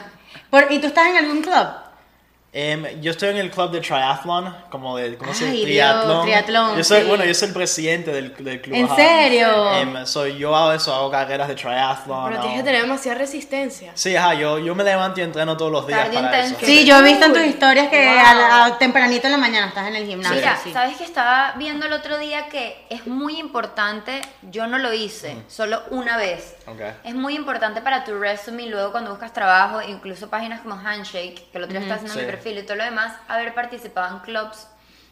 Por- 0.50 0.70
¿Y 0.70 0.80
tú 0.80 0.88
estás 0.88 1.06
en 1.08 1.16
algún 1.16 1.40
club? 1.40 1.66
Em, 2.50 3.02
yo 3.02 3.10
estoy 3.10 3.28
en 3.28 3.36
el 3.36 3.50
club 3.50 3.70
de 3.70 3.80
triathlon, 3.82 4.56
como 4.70 4.96
de, 4.96 5.18
¿cómo 5.18 5.34
se 5.34 5.50
dice? 5.50 5.64
Triatlón. 5.66 6.24
triatlón, 6.24 6.76
Yo 6.78 6.82
soy, 6.82 7.02
sí. 7.02 7.06
bueno, 7.06 7.24
yo 7.26 7.34
soy 7.34 7.48
el 7.48 7.54
presidente 7.54 8.10
del, 8.10 8.34
del 8.42 8.62
club. 8.62 8.74
¿En 8.74 8.86
ajá. 8.86 8.96
serio? 8.96 9.72
Em, 9.74 10.06
soy, 10.06 10.38
yo 10.38 10.56
hago 10.56 10.72
eso, 10.72 10.94
hago 10.94 11.10
carreras 11.10 11.46
de 11.48 11.54
triatlón. 11.54 12.30
Pero 12.30 12.40
tienes 12.40 12.58
que 12.60 12.64
tener 12.64 12.80
demasiada 12.82 13.18
resistencia. 13.18 13.92
Sí, 13.94 14.16
ajá, 14.16 14.32
yo, 14.32 14.58
yo 14.58 14.74
me 14.74 14.82
levanto 14.82 15.20
y 15.20 15.24
entreno 15.24 15.58
todos 15.58 15.70
los 15.70 15.86
días 15.86 16.08
para 16.08 16.40
eso. 16.40 16.56
Sí, 16.62 16.86
yo 16.86 16.96
he 16.98 17.02
visto 17.02 17.26
en 17.26 17.34
tus 17.34 17.42
historias 17.44 17.88
que 17.88 18.08
Wow. 18.08 18.18
a 18.26 18.34
la- 18.34 18.64
a 18.64 18.78
tempranito 18.78 19.26
en 19.26 19.32
la 19.32 19.38
mañana 19.38 19.66
estás 19.66 19.86
en 19.88 19.96
el 19.96 20.06
gimnasio. 20.06 20.36
Mira, 20.38 20.58
sí. 20.64 20.72
sabes 20.72 20.96
que 20.96 21.04
estaba 21.04 21.52
viendo 21.58 21.84
el 21.84 21.92
otro 21.92 22.16
día 22.16 22.46
que 22.48 22.82
es 22.88 23.06
muy 23.06 23.38
importante, 23.38 24.22
yo 24.50 24.66
no 24.66 24.78
lo 24.78 24.94
hice, 24.94 25.36
solo 25.48 25.82
una 25.90 26.16
vez. 26.16 26.56
Ok. 26.66 26.80
Es 27.04 27.14
muy 27.14 27.34
importante 27.36 27.82
para 27.82 28.04
tu 28.04 28.18
resume 28.18 28.66
luego 28.66 28.90
cuando 28.90 29.10
buscas 29.10 29.34
trabajo, 29.34 29.82
incluso 29.82 30.30
páginas 30.30 30.60
como 30.62 30.76
Handshake, 30.76 31.50
que 31.52 31.58
el 31.58 31.64
otro 31.64 31.72
día 31.78 31.80
estaba 31.80 31.96
haciendo 31.96 32.14
Sí. 32.14 32.20
mi 32.20 32.26
perfil 32.26 32.47
y 32.56 32.62
todo 32.62 32.76
lo 32.76 32.84
demás, 32.84 33.14
haber 33.28 33.52
participado 33.54 34.16
en 34.16 34.22
clubs 34.22 34.66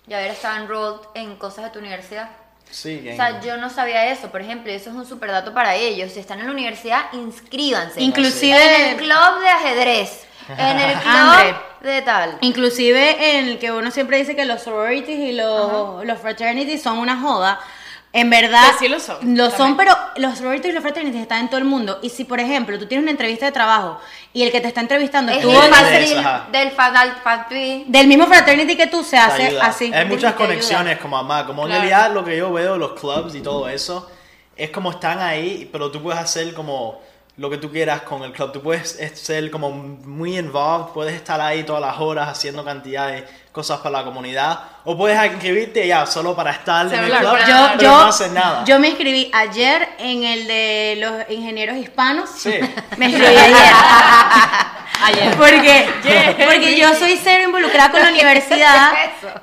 y 0.07 0.15
haber 0.15 0.31
estado 0.31 0.57
enrolled 0.57 1.01
en 1.15 1.37
cosas 1.37 1.65
de 1.65 1.71
tu 1.71 1.81
universidad. 1.81 2.29
Sí, 2.71 3.09
O 3.13 3.17
sea, 3.17 3.41
yo 3.41 3.57
no 3.59 3.71
sabía 3.71 4.07
eso, 4.11 4.29
por 4.31 4.41
ejemplo, 4.41 4.73
y 4.73 4.75
eso 4.75 4.91
es 4.91 4.97
un 4.97 5.07
super 5.07 5.31
dato 5.31 5.53
para 5.55 5.75
ellos. 5.75 6.13
Si 6.13 6.21
están 6.21 6.41
en 6.41 6.47
la 6.47 6.53
universidad, 6.53 7.13
inscríbanse. 7.13 8.01
Inclusive- 8.01 8.57
En 8.77 8.91
el 8.91 8.97
club 8.97 9.41
de 9.41 9.49
ajedrez, 9.49 10.27
en 10.49 10.79
el 10.81 10.93
club 11.01 11.13
Hambre. 11.15 11.57
de 11.83 12.03
tal. 12.03 12.39
Inclusive 12.41 13.39
en 13.39 13.49
el 13.49 13.59
que 13.59 13.71
uno 13.73 13.91
siempre 13.91 14.19
dice 14.19 14.35
que 14.35 14.45
los 14.45 14.63
sororities 14.63 15.19
y 15.19 15.33
los, 15.33 16.05
los 16.05 16.19
fraternities 16.19 16.83
son 16.83 16.99
una 16.99 17.21
joda. 17.21 17.61
En 18.19 18.31
verdad, 18.31 18.73
Que 18.73 18.79
sí 18.79 18.89
lo 18.89 18.99
son, 18.99 19.37
Lo 19.37 19.51
son, 19.51 19.59
también. 19.59 19.77
pero 19.77 19.97
los 20.17 20.39
sororities 20.39 20.71
y 20.71 20.73
los 20.75 20.83
fraternities 20.83 21.23
están 21.23 21.41
en 21.41 21.49
todo 21.49 21.59
el 21.59 21.65
mundo. 21.67 21.99
Y 22.03 22.09
si, 22.09 22.25
por 22.25 22.41
ejemplo, 22.41 22.79
tú 22.79 22.87
tienes 22.87 23.03
una 23.03 23.11
entrevista 23.11 23.47
de 23.47 23.53
trabajo 23.53 24.01
y 24.33 24.43
el 24.43 24.51
que 24.51 24.61
te 24.61 24.69
está 24.69 24.81
entrevistando 24.81 25.33
Es 25.33 25.39
estuvo 25.39 25.53
el 25.61 25.67
en 25.67 25.75
Ajá. 26.19 26.47
del 26.51 27.85
del 27.89 28.07
mismo 28.09 28.27
fraternity 28.27 28.77
que 28.77 28.87
tú, 28.87 29.05
se 29.05 29.19
hace 29.19 29.49
ayuda. 29.49 29.67
así. 29.67 29.93
Hay 29.93 30.07
muchas 30.07 30.35
conexiones 30.35 30.99
como 30.99 31.17
mamá. 31.17 31.47
Como 31.47 31.63
en 31.63 31.69
Claro. 31.69 31.83
realidad 31.83 32.13
lo 32.15 32.25
que 32.25 32.37
yo 32.37 32.53
veo 32.53 32.79
los 32.79 32.93
clubs 32.99 33.35
y 33.35 33.41
todo 33.41 33.69
eso 33.69 34.11
es 34.57 34.71
como 34.71 34.91
están 34.93 35.21
ahí, 35.21 35.69
pero 35.71 35.91
tú 35.91 36.03
puedes 36.03 36.19
hacer 36.21 36.55
como 36.55 37.01
lo 37.37 37.51
que 37.51 37.59
tú 37.59 37.71
quieras 37.71 38.01
con 38.01 38.23
el 38.23 38.33
club. 38.33 38.51
Tú 38.53 38.63
puedes 38.63 38.99
ser 39.15 39.51
como 39.51 39.71
muy 39.71 40.39
involved, 40.39 40.93
puedes 40.95 41.15
estar 41.15 41.39
ahí 41.39 41.65
todas 41.65 41.83
las 41.83 41.99
horas 42.01 42.29
haciendo 42.31 42.65
cantidad 42.65 43.09
de 43.09 43.27
cosas 43.57 43.79
para 43.79 44.01
la 44.01 44.05
comunidad. 44.05 44.61
O 44.85 44.99
puedes 44.99 45.19
inscribirte 45.33 45.87
ya 45.89 46.05
solo 46.05 46.37
para 46.37 46.51
estar 46.51 46.87
en 46.93 47.05
el 47.05 47.11
club. 47.11 47.39
Yo, 47.49 47.69
pero 47.79 47.81
yo, 47.81 47.91
no 47.91 48.07
hacer 48.09 48.31
nada. 48.33 48.65
yo 48.67 48.79
me 48.79 48.89
inscribí 48.89 49.31
ayer 49.33 49.89
en 49.99 50.25
el 50.25 50.47
de 50.47 50.99
los 51.01 51.31
ingenieros 51.31 51.79
hispanos. 51.79 52.29
Sí. 52.37 52.53
Me 52.99 53.07
inscribí 53.07 53.35
ayer. 53.35 53.57
Ayer. 54.99 55.37
Porque, 55.37 55.91
porque 56.39 56.79
yo 56.79 56.95
soy 56.95 57.21
cero 57.23 57.45
involucrada 57.45 57.91
con 57.91 58.01
la 58.01 58.09
universidad. 58.13 58.93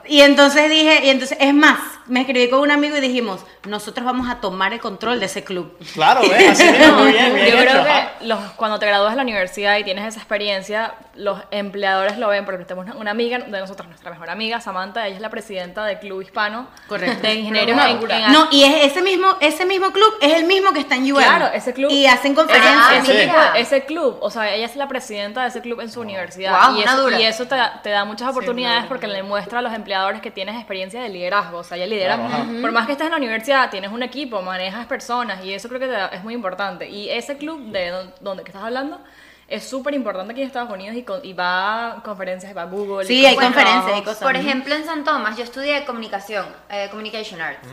Y 0.06 0.22
entonces 0.22 0.68
dije, 0.68 1.06
y 1.06 1.10
entonces, 1.10 1.38
es 1.40 1.54
más, 1.54 1.78
me 2.08 2.22
escribí 2.22 2.50
con 2.50 2.60
un 2.60 2.72
amigo 2.72 2.98
y 2.98 3.02
dijimos, 3.02 3.46
nosotros 3.68 4.06
vamos 4.06 4.30
a 4.30 4.42
tomar 4.42 4.74
el 4.74 4.80
control 4.80 5.20
de 5.20 5.26
ese 5.28 5.44
club. 5.44 5.76
Claro, 5.94 6.22
¿ves? 6.22 6.50
Así 6.62 6.64
mismo, 6.72 6.98
muy 6.98 7.12
bien, 7.12 7.34
bien 7.34 7.48
Yo 7.48 7.58
creo 7.58 7.70
hecho, 7.70 7.82
ajá. 7.82 8.12
que 8.20 8.26
los, 8.26 8.40
cuando 8.54 8.80
te 8.80 8.86
gradúas 8.86 9.12
de 9.12 9.18
la 9.18 9.24
universidad 9.24 9.78
y 9.78 9.84
tienes 9.84 10.06
esa 10.06 10.20
experiencia, 10.20 10.96
los 11.16 11.40
empleadores 11.52 12.18
lo 12.18 12.28
ven, 12.30 12.46
porque 12.46 12.66
tenemos 12.66 12.86
una, 12.88 12.96
una 13.00 13.12
amiga 13.12 13.40
de 13.40 13.60
nosotros, 13.60 13.88
nuestra 13.88 14.12
mejor 14.12 14.30
amiga, 14.30 14.60
Samantha, 14.62 15.06
ella 15.08 15.16
es 15.16 15.22
la 15.22 15.30
presidenta 15.30 15.86
del 15.86 16.00
club 16.00 16.22
hispano 16.22 16.68
Correcto. 16.88 17.22
de 17.28 17.36
ingenieros 17.36 17.78
en, 17.86 18.32
No, 18.34 18.48
y 18.52 18.64
es 18.64 18.86
ese 18.92 19.02
mismo, 19.02 19.38
ese 19.40 19.66
mismo 19.66 19.92
club 19.92 20.14
es 20.22 20.34
el 20.34 20.46
mismo 20.46 20.74
que 20.74 20.80
está 20.80 20.96
en 20.96 21.12
UM. 21.12 21.18
Claro, 21.24 21.48
ese 21.54 21.74
club. 21.74 21.90
Y 21.92 22.06
hacen 22.06 22.34
conferencias. 22.36 22.76
Ah, 22.78 22.98
ese, 22.98 23.14
tipo- 23.26 23.36
ese 23.56 23.86
club, 23.86 24.18
o 24.22 24.30
sea, 24.30 24.54
ella 24.54 24.66
es 24.66 24.76
la 24.76 24.88
presidenta 24.88 25.42
de 25.44 25.48
ese 25.50 25.62
club 25.62 25.80
en 25.82 25.90
su 25.92 26.02
universidad. 26.02 26.52
Guau, 26.52 26.76
y, 26.78 26.82
una 26.82 26.92
eso, 26.94 27.02
dura. 27.02 27.20
y 27.22 27.24
eso 27.26 27.46
te, 27.48 27.56
da- 27.56 27.82
te 27.82 27.90
da 27.90 28.06
muchas 28.06 28.30
oportunidades 28.30 28.80
dura, 28.84 28.90
porque 28.90 29.08
le 29.08 29.24
muestra 29.24 29.60
a 29.60 29.62
los 29.62 29.74
empleadores 29.74 30.22
que 30.22 30.32
tienes 30.32 30.56
experiencia 30.56 31.02
de 31.02 31.10
liderazgo. 31.10 31.60
O 31.60 31.64
sea, 31.64 31.78
ella 31.78 31.88
Claro. 32.02 32.62
Por 32.62 32.72
más 32.72 32.86
que 32.86 32.94
estés 32.94 33.06
en 33.06 33.12
la 33.12 33.18
universidad, 33.18 33.70
tienes 33.70 33.92
un 33.92 34.04
equipo, 34.04 34.42
manejas 34.42 34.86
personas 34.88 35.44
y 35.46 35.54
eso 35.54 35.68
creo 35.68 35.80
que 35.80 35.88
te 35.88 35.92
da- 35.94 36.08
es 36.08 36.24
muy 36.24 36.34
importante. 36.34 36.90
Y 36.90 37.10
ese 37.10 37.38
club 37.38 37.72
de 37.72 37.90
don- 37.90 38.14
donde 38.22 38.44
que 38.44 38.50
estás 38.52 38.64
hablando 38.64 39.00
es 39.48 39.68
súper 39.70 39.94
importante 39.94 40.32
aquí 40.32 40.42
en 40.42 40.48
Estados 40.48 40.72
Unidos 40.72 40.96
y, 40.96 41.04
con- 41.04 41.20
y 41.24 41.34
va 41.34 41.92
a 41.98 42.04
conferencias, 42.04 42.56
va 42.56 42.64
a 42.64 42.66
Google. 42.66 43.04
y 43.06 43.08
Sí, 43.08 43.26
hay 43.26 43.36
conferencias 43.36 43.84
nuevas. 43.84 44.02
y 44.02 44.04
cosas. 44.04 44.24
Por 44.24 44.36
ejemplo, 44.36 44.74
en 44.76 44.86
San 44.86 45.04
Tomás 45.04 45.38
yo 45.38 45.44
estudié 45.44 45.84
comunicación, 45.86 46.46
eh, 46.70 46.88
communication 46.90 47.42
arts, 47.42 47.68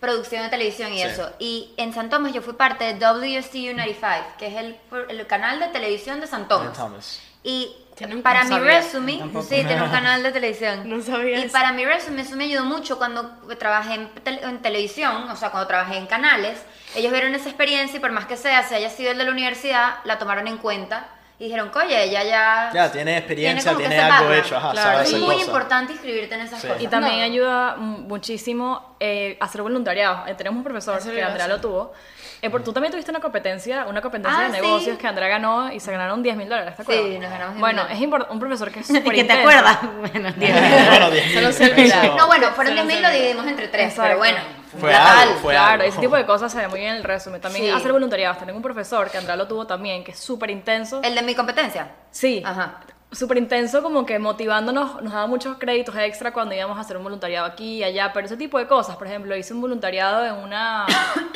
producción 0.00 0.42
de 0.44 0.48
televisión 0.48 0.92
y 0.92 0.98
Sí. 0.98 1.02
eso. 1.02 1.30
Y 1.40 1.74
en 1.76 1.92
San 1.92 2.08
Tomás 2.08 2.32
yo 2.32 2.40
fui 2.40 2.54
parte 2.54 2.84
de 2.84 2.94
WSTU 2.94 3.74
95, 3.74 4.24
que 4.38 4.46
es 4.46 4.54
el, 4.56 4.76
el 5.08 5.26
canal 5.26 5.58
de 5.58 5.66
televisión 5.68 6.20
de 6.20 6.26
San 6.28 6.46
Tomás. 6.48 6.72
Thomas. 6.76 7.20
Y 7.42 7.74
Tiene 7.98 8.22
para 8.22 8.44
no 8.44 8.50
mi 8.50 8.56
sabía. 8.56 8.78
resume, 8.78 9.12
sí, 9.42 9.64
tiene 9.66 9.82
un 9.82 9.90
canal 9.90 10.22
de 10.22 10.32
televisión. 10.32 10.88
No 10.88 11.02
sabía 11.02 11.38
Y 11.38 11.42
eso. 11.44 11.52
para 11.52 11.72
mi 11.72 11.84
resume 11.84 12.22
eso 12.22 12.36
me 12.36 12.44
ayudó 12.44 12.64
mucho 12.64 12.96
cuando 12.98 13.28
trabajé 13.58 13.94
en, 13.94 14.10
en 14.24 14.62
televisión, 14.62 15.28
o 15.30 15.36
sea, 15.36 15.50
cuando 15.50 15.66
trabajé 15.66 15.96
en 15.96 16.06
canales. 16.06 16.58
Ellos 16.94 17.12
vieron 17.12 17.34
esa 17.34 17.48
experiencia 17.48 17.96
y 17.98 18.00
por 18.00 18.12
más 18.12 18.26
que 18.26 18.36
sea, 18.36 18.62
si 18.62 18.74
haya 18.74 18.88
sido 18.90 19.10
el 19.12 19.18
de 19.18 19.24
la 19.24 19.30
universidad, 19.32 19.96
la 20.04 20.18
tomaron 20.18 20.46
en 20.48 20.56
cuenta 20.58 21.08
y 21.40 21.44
dijeron, 21.44 21.70
oye, 21.74 22.02
ella 22.04 22.24
ya... 22.24 22.70
Ya, 22.74 22.90
tiene 22.90 23.16
experiencia, 23.18 23.76
tiene 23.76 23.94
ese 23.94 24.04
algo 24.04 24.32
hecho, 24.32 24.56
ajá, 24.56 24.72
Claro, 24.72 24.90
sabe 24.90 25.04
Es 25.04 25.12
muy 25.12 25.34
cosas. 25.34 25.46
importante 25.46 25.92
inscribirte 25.92 26.34
en 26.34 26.40
esas 26.40 26.60
Sí. 26.60 26.66
cosas. 26.66 26.82
Y 26.82 26.88
también 26.88 27.18
No. 27.18 27.24
ayuda 27.24 27.76
muchísimo 27.76 28.96
eh, 29.00 29.36
hacer 29.40 29.62
voluntariado. 29.62 30.26
Eh, 30.26 30.34
tenemos 30.34 30.58
un 30.58 30.64
profesor 30.64 30.98
Eso 30.98 31.10
que 31.12 31.22
Andrea 31.22 31.46
lo 31.46 31.60
tuvo. 31.60 31.92
Eh, 32.40 32.50
por- 32.50 32.62
tú 32.62 32.72
también 32.72 32.92
tuviste 32.92 33.10
una 33.10 33.20
competencia, 33.20 33.86
una 33.86 34.00
competencia 34.00 34.46
Ah, 34.46 34.48
de 34.48 34.56
sí. 34.56 34.62
negocios 34.62 34.96
que 34.98 35.06
Andrea 35.08 35.28
ganó 35.28 35.72
y 35.72 35.80
se 35.80 35.90
ganaron 35.90 36.22
10 36.22 36.36
mil 36.36 36.48
dólares, 36.48 36.76
¿te 36.76 36.84
Sí, 36.84 36.92
acuerdas? 36.92 37.20
nos 37.20 37.30
ganamos 37.30 37.54
10.000 37.56 37.60
Bueno, 37.60 37.82
es 37.90 38.00
importante, 38.00 38.32
un 38.34 38.40
profesor 38.40 38.70
que 38.70 38.80
es 38.80 38.90
¿Y 38.90 38.94
súper 38.96 39.12
que 39.14 39.24
te 39.24 39.32
acuerdas? 39.32 39.78
Bueno, 39.82 40.32
Dios. 40.36 40.50
bueno, 40.90 41.10
10 41.10 41.34
Solo 41.58 41.74
mil. 41.76 41.92
No, 42.16 42.26
bueno, 42.28 42.46
fueron 42.52 42.74
Se 42.74 42.84
nos 42.84 42.92
10.000 42.92 43.00
lo 43.02 43.10
dividimos 43.10 43.46
entre 43.46 43.68
tres, 43.68 43.82
Exacto. 43.88 44.02
pero 44.02 44.18
bueno. 44.18 44.38
Fue 44.78 44.94
algo, 44.94 45.34
fue 45.36 45.52
claro, 45.54 45.72
algo. 45.82 45.84
ese 45.84 45.98
tipo 45.98 46.14
de 46.14 46.26
cosas 46.26 46.52
se 46.52 46.58
ve 46.58 46.68
muy 46.68 46.78
bien 46.80 46.90
en 46.92 46.96
el 46.98 47.04
resumen. 47.04 47.40
También 47.40 47.64
Sí. 47.64 47.70
hacer 47.70 47.90
voluntariado. 47.90 48.36
Tengo 48.36 48.54
un 48.56 48.62
profesor 48.62 49.10
que 49.10 49.16
Andrea 49.18 49.34
lo 49.34 49.48
tuvo 49.48 49.66
también, 49.66 50.04
que 50.04 50.12
es 50.12 50.18
súper 50.20 50.50
intenso. 50.50 51.00
El 51.02 51.14
de 51.14 51.22
mi 51.22 51.34
competencia. 51.34 51.88
Sí. 52.10 52.42
Ajá. 52.44 52.80
Súper 53.10 53.38
intenso, 53.38 53.82
como 53.82 54.04
que 54.04 54.18
motivándonos, 54.18 55.00
nos 55.02 55.14
daba 55.14 55.26
muchos 55.26 55.56
créditos 55.56 55.96
extra 55.96 56.30
cuando 56.34 56.54
íbamos 56.54 56.76
a 56.76 56.82
hacer 56.82 56.94
un 56.98 57.02
voluntariado 57.04 57.46
aquí 57.46 57.76
y 57.78 57.82
allá, 57.84 58.12
pero 58.12 58.26
ese 58.26 58.36
tipo 58.36 58.58
de 58.58 58.66
cosas, 58.66 58.96
por 58.96 59.06
ejemplo, 59.06 59.34
hice 59.34 59.54
un 59.54 59.62
voluntariado 59.62 60.26
en 60.26 60.34
una, 60.34 60.84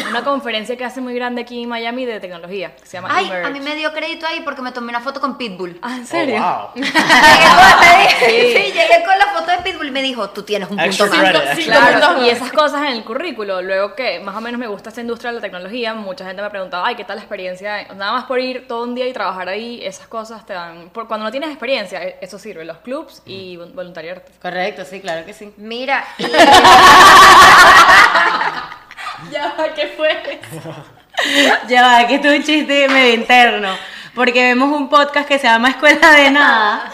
una 0.06 0.22
conferencia 0.22 0.76
que 0.76 0.84
hace 0.84 1.00
muy 1.00 1.14
grande 1.14 1.40
aquí 1.40 1.62
en 1.62 1.70
Miami 1.70 2.04
de 2.04 2.20
tecnología, 2.20 2.76
que 2.76 2.84
se 2.86 2.98
llama 2.98 3.08
Ay, 3.10 3.24
Emerge. 3.24 3.46
a 3.46 3.50
mí 3.50 3.60
me 3.60 3.74
dio 3.74 3.90
crédito 3.94 4.26
ahí 4.26 4.42
porque 4.44 4.60
me 4.60 4.72
tomé 4.72 4.90
una 4.90 5.00
foto 5.00 5.18
con 5.18 5.38
Pitbull. 5.38 5.78
Ah, 5.80 5.96
¿en 5.96 6.02
Oh, 6.02 6.06
serio? 6.06 6.34
wow. 6.42 6.68
Llegué 6.74 6.92
con, 6.92 8.28
dije- 8.28 8.52
sí, 8.66 8.72
llegué 8.72 9.04
con 9.06 9.18
la 9.18 9.26
foto 9.32 9.50
de 9.50 9.58
Pitbull 9.64 9.88
y 9.88 9.90
me 9.92 10.02
dijo, 10.02 10.28
tú 10.28 10.42
tienes 10.42 10.68
un 10.70 10.76
punto 10.76 11.06
más. 11.06 11.56
sí, 11.56 11.64
Claro, 11.64 12.22
y 12.22 12.28
esas 12.28 12.52
cosas 12.52 12.82
en 12.82 12.88
el 12.92 13.04
currículo, 13.04 13.62
luego 13.62 13.94
que 13.94 14.20
más 14.20 14.36
o 14.36 14.42
menos 14.42 14.58
me 14.60 14.66
gusta 14.66 14.90
esta 14.90 15.00
industria 15.00 15.30
de 15.30 15.36
la 15.36 15.40
tecnología, 15.40 15.94
mucha 15.94 16.26
gente 16.26 16.42
me 16.42 16.50
preguntaba, 16.50 16.86
ay, 16.86 16.96
¿qué 16.96 17.04
tal 17.04 17.16
la 17.16 17.22
experiencia? 17.22 17.84
Nada 17.94 18.12
más 18.12 18.24
por 18.24 18.38
ir 18.40 18.68
todo 18.68 18.82
un 18.84 18.94
día 18.94 19.06
y 19.08 19.14
trabajar 19.14 19.48
ahí, 19.48 19.80
esas 19.82 20.06
cosas 20.06 20.44
te 20.44 20.52
dan, 20.52 20.90
por- 20.90 21.08
cuando 21.08 21.24
no 21.24 21.30
tienes 21.30 21.48
experiencia, 21.62 22.02
e- 22.02 22.18
eso 22.20 22.38
sirve, 22.40 22.64
los 22.64 22.78
clubs 22.78 23.22
y 23.24 23.56
vol- 23.56 23.72
voluntariarte. 23.72 24.32
Correcto, 24.40 24.84
sí, 24.84 25.00
claro 25.00 25.24
que 25.24 25.32
sí. 25.32 25.52
Mira, 25.56 26.04
y 26.18 26.24
Ya, 29.30 29.54
¿qué 29.74 29.86
fue? 29.96 30.10
Ya 31.68 31.82
va, 31.82 32.06
que 32.08 32.16
esto 32.16 32.28
es 32.30 32.38
un 32.40 32.44
chiste 32.44 32.88
medio 32.88 33.14
interno. 33.14 33.76
Porque 34.14 34.42
vemos 34.42 34.76
un 34.76 34.88
podcast 34.88 35.28
que 35.28 35.38
se 35.38 35.46
llama 35.46 35.70
Escuela 35.70 36.10
de 36.12 36.30
Nada, 36.32 36.90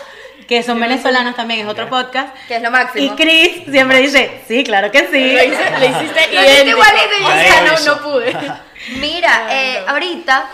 que 0.47 0.63
son 0.63 0.79
venezolanos 0.79 1.35
también, 1.35 1.61
es 1.61 1.67
otro 1.67 1.89
podcast. 1.89 2.35
que 2.47 2.57
es 2.57 2.63
lo 2.63 2.71
máximo. 2.71 3.05
Y 3.05 3.11
Chris 3.17 3.63
siempre 3.71 3.99
dice, 4.01 4.43
sí, 4.47 4.65
claro 4.65 4.91
que 4.91 5.03
Lo, 5.03 5.11
sí. 5.11 5.17
hice, 5.19 5.71
lo 5.79 5.87
hiciste 5.87 6.35
Lo 6.35 6.43
hiciste 6.43 6.69
igualito 6.69 7.15
y 7.19 7.23
yo 7.23 7.29
lo 7.65 7.73
no, 7.73 7.79
no 7.97 8.03
pude. 8.03 8.37
Mira, 9.01 9.47
eh, 9.51 9.83
ahorita, 9.87 10.49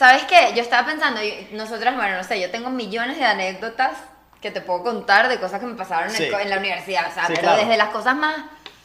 ¿sabes 0.00 0.22
qué? 0.24 0.52
Yo 0.56 0.62
estaba 0.62 0.86
pensando, 0.86 1.22
y 1.22 1.48
nosotras, 1.52 1.94
bueno, 1.94 2.16
no 2.16 2.24
sé, 2.24 2.40
yo 2.40 2.50
tengo 2.50 2.70
millones 2.70 3.18
de 3.18 3.24
anécdotas 3.26 3.92
que 4.40 4.50
te 4.50 4.62
puedo 4.62 4.82
contar 4.82 5.28
de 5.28 5.38
cosas 5.38 5.60
que 5.60 5.66
me 5.66 5.74
pasaron 5.74 6.08
Sí. 6.10 6.30
co- 6.30 6.38
en 6.38 6.48
la 6.48 6.56
universidad, 6.56 7.06
o 7.10 7.12
sea, 7.12 7.26
Sí, 7.26 7.34
pero 7.34 7.42
claro. 7.48 7.58
desde 7.60 7.76
las 7.76 7.90
cosas 7.90 8.16
más 8.16 8.34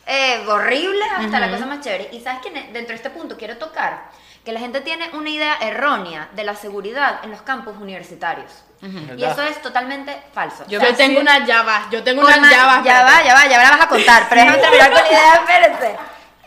eh, 0.07 0.43
horribles 0.47 1.07
hasta 1.17 1.39
las 1.39 1.49
cosas 1.49 1.67
más 1.67 1.79
chéveres. 1.79 2.07
Y 2.11 2.19
sabes 2.21 2.39
que 2.41 2.51
dentro 2.51 2.89
de 2.89 2.95
este 2.95 3.09
punto 3.09 3.37
quiero 3.37 3.57
tocar 3.57 4.03
que 4.43 4.51
la 4.51 4.59
gente 4.59 4.81
tiene 4.81 5.09
una 5.13 5.29
idea 5.29 5.55
errónea 5.61 6.27
de 6.33 6.43
la 6.43 6.53
seguridad 6.53 7.21
en 7.23 7.31
los 7.31 7.41
campus 7.41 7.75
universitarios. 7.77 8.51
Y 8.83 8.87
¿Verdad? 8.87 9.31
eso 9.31 9.41
es 9.43 9.59
totalmente 9.63 10.15
falso. 10.33 10.63
Yo 10.67 10.77
O 10.79 10.81
sea, 10.83 10.93
tengo 10.95 11.15
sí- 11.15 11.21
una 11.21 11.39
llava, 11.45 11.87
yo 11.89 12.03
tengo 12.03 12.21
una 12.21 12.37
llava. 12.37 12.83
Ya 12.83 13.03
va, 13.03 13.23
ya 13.23 13.33
va, 13.33 13.47
ya 13.47 13.57
me 13.57 13.63
la 13.63 13.71
vas 13.71 13.81
a 13.81 13.87
contar, 13.87 14.27
pero 14.29 14.41
déjame 14.41 14.57
terminar 14.61 14.91
con 14.91 15.01
la 15.01 15.07
idea, 15.07 15.33
espérense. 15.35 15.95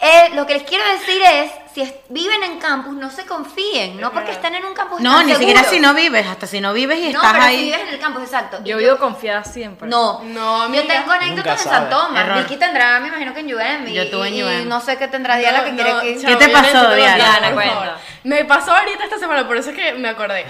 Eh, 0.01 0.31
lo 0.35 0.47
que 0.47 0.55
les 0.55 0.63
quiero 0.63 0.85
decir 0.93 1.21
es, 1.21 1.51
si 1.75 1.81
es- 1.83 1.93
viven 2.09 2.43
en 2.45 2.59
campus, 2.61 2.95
no 2.95 3.11
se 3.11 3.27
confíen. 3.27 4.01
No 4.01 4.13
porque 4.13 4.31
estén 4.31 4.55
en 4.55 4.65
un 4.65 4.73
campus. 4.73 5.01
No, 5.01 5.25
ni 5.25 5.35
siquiera 5.35 5.65
si 5.65 5.81
no 5.81 5.93
vives, 5.93 6.25
hasta 6.27 6.47
si 6.47 6.61
no 6.61 6.73
vives 6.73 6.99
y 6.99 7.13
No, 7.13 7.21
estás 7.21 7.33
pero 7.33 7.45
si 7.45 7.49
ahí. 7.51 7.65
vives 7.65 7.81
en 7.81 7.89
el 7.89 7.99
campus, 7.99 8.23
exacto. 8.23 8.59
Y 8.65 8.69
Yo 8.69 8.77
vivo 8.79 8.97
confiada 8.99 9.43
siempre. 9.43 9.89
No, 9.89 10.23
No, 10.23 10.73
yo 10.73 10.87
tengo 10.87 11.11
anécdotas 11.11 11.65
en. 11.65 11.71
San 11.73 11.91
Tomás. 11.91 12.25
Error. 12.25 12.39
Vicky 12.39 12.57
tendrá, 12.59 13.01
me 13.01 13.09
imagino 13.09 13.35
que 13.35 13.41
en 13.41 13.55
UM. 13.55 13.89
y- 13.89 13.95
Yo 13.95 14.03
estuve 14.03 14.29
en 14.29 14.35
y 14.35 14.43
UM. 14.45 14.69
no 14.69 14.81
sé 14.81 14.97
qué 14.99 15.09
tendrá 15.09 15.37
Diana 15.37 15.65
que 15.65 15.71
No, 15.73 15.77
quiere 15.77 15.93
no, 15.95 16.01
que. 16.01 16.15
¿Qué 16.27 16.37
te 16.37 16.47
yo 16.47 16.53
pasó, 16.53 16.95
Diana? 16.95 17.41
favor. 17.55 17.89
Me 18.23 18.45
pasó 18.45 18.73
ahorita 18.75 19.03
esta 19.05 19.19
semana, 19.19 19.47
por 19.49 19.57
eso 19.57 19.71
es 19.71 19.77
que 19.77 19.95
me 19.95 20.09
acordé. 20.09 20.47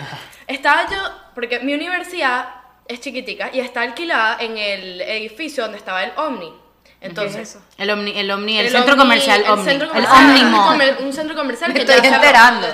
Estaba 0.46 0.86
yo, 0.90 0.96
porque 1.34 1.60
mi 1.60 1.72
universidad 1.74 2.48
es 2.86 3.00
chiquitica 3.00 3.50
y 3.52 3.60
está 3.60 3.80
alquilada 3.82 4.36
en 4.40 4.58
el 4.58 5.00
edificio 5.00 5.62
donde 5.62 5.78
estaba 5.78 6.04
el 6.04 6.12
Omni. 6.16 6.52
Entonces, 7.00 7.36
¿Qué 7.36 7.42
es 7.42 7.48
eso? 7.50 7.60
El 7.78 7.90
Omni, 7.90 8.18
el 8.18 8.30
Omni, 8.30 8.58
el, 8.58 8.66
el 8.66 8.72
centro 8.72 8.94
Omni- 8.94 8.98
comercial 8.98 9.40
el 9.44 9.50
Omni. 9.50 9.64
centro 9.64 9.86
el 9.86 9.92
comercial, 9.92 10.24
Omni 10.26 10.40
un 10.42 10.50
Mall. 10.50 10.68
comer- 10.72 10.96
un 11.00 11.12
centro 11.12 11.36
comercial 11.36 11.70
Me 11.72 11.74
que 11.74 11.80
estoy 11.92 12.08
ya 12.08 12.14
enterando. 12.16 12.66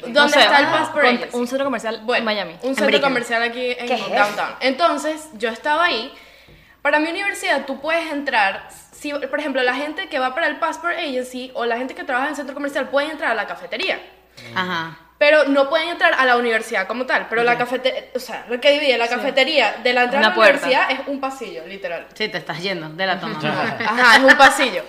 ¿Dónde 0.00 0.12
No 0.20 0.28
sé, 0.28 0.40
está 0.40 0.58
el 0.60 0.64
ah, 0.66 0.72
Passport 0.72 1.04
con- 1.06 1.14
Agency? 1.16 1.36
Un 1.36 1.46
centro 1.48 1.64
comercial 1.64 2.00
Bueno, 2.04 2.18
en 2.18 2.24
Miami. 2.24 2.56
Un 2.62 2.74
centro 2.76 3.00
comercial 3.00 3.42
aquí 3.42 3.74
en 3.78 3.88
downtown. 3.88 4.50
Entonces, 4.60 5.28
yo 5.34 5.48
estaba 5.50 5.84
ahí. 5.84 6.12
Para 6.82 6.98
mi 7.00 7.08
universidad, 7.10 7.66
tú 7.66 7.80
puedes 7.80 8.10
entrar. 8.12 8.68
Si, 8.92 9.12
por 9.12 9.38
ejemplo, 9.38 9.62
la 9.62 9.74
gente 9.74 10.08
que 10.08 10.18
va 10.18 10.34
para 10.34 10.46
el 10.46 10.58
Passport 10.58 10.96
Agency 10.96 11.50
o 11.54 11.64
la 11.66 11.76
gente 11.76 11.94
que 11.94 12.04
trabaja 12.04 12.26
en 12.26 12.30
el 12.30 12.36
centro 12.36 12.54
comercial 12.54 12.88
pueden 12.88 13.10
entrar 13.12 13.32
a 13.32 13.34
la 13.34 13.46
cafetería. 13.46 14.00
Ajá. 14.54 14.96
Pero 15.18 15.44
no 15.44 15.68
pueden 15.68 15.88
entrar 15.88 16.14
a 16.16 16.24
la 16.24 16.36
universidad 16.36 16.86
como 16.86 17.04
tal. 17.04 17.26
Pero 17.28 17.42
la 17.42 17.58
cafetería, 17.58 18.04
o 18.14 18.20
sea, 18.20 18.44
lo 18.48 18.60
que 18.60 18.70
divide 18.70 18.96
la 18.96 19.08
cafetería 19.08 19.74
de 19.82 19.92
la 19.92 20.04
entrada 20.04 20.18
Una 20.20 20.26
a 20.28 20.30
la 20.30 20.34
puerta. 20.36 20.66
universidad 20.66 20.90
es 20.92 21.08
un 21.08 21.20
pasillo, 21.20 21.66
literal. 21.66 22.06
Sí, 22.14 22.28
te 22.28 22.38
estás 22.38 22.60
yendo 22.62 22.88
de 22.90 23.06
la 23.06 23.18
toma. 23.18 23.38
Ajá, 23.84 24.16
es 24.16 24.22
un 24.22 24.36
pasillo. 24.38 24.84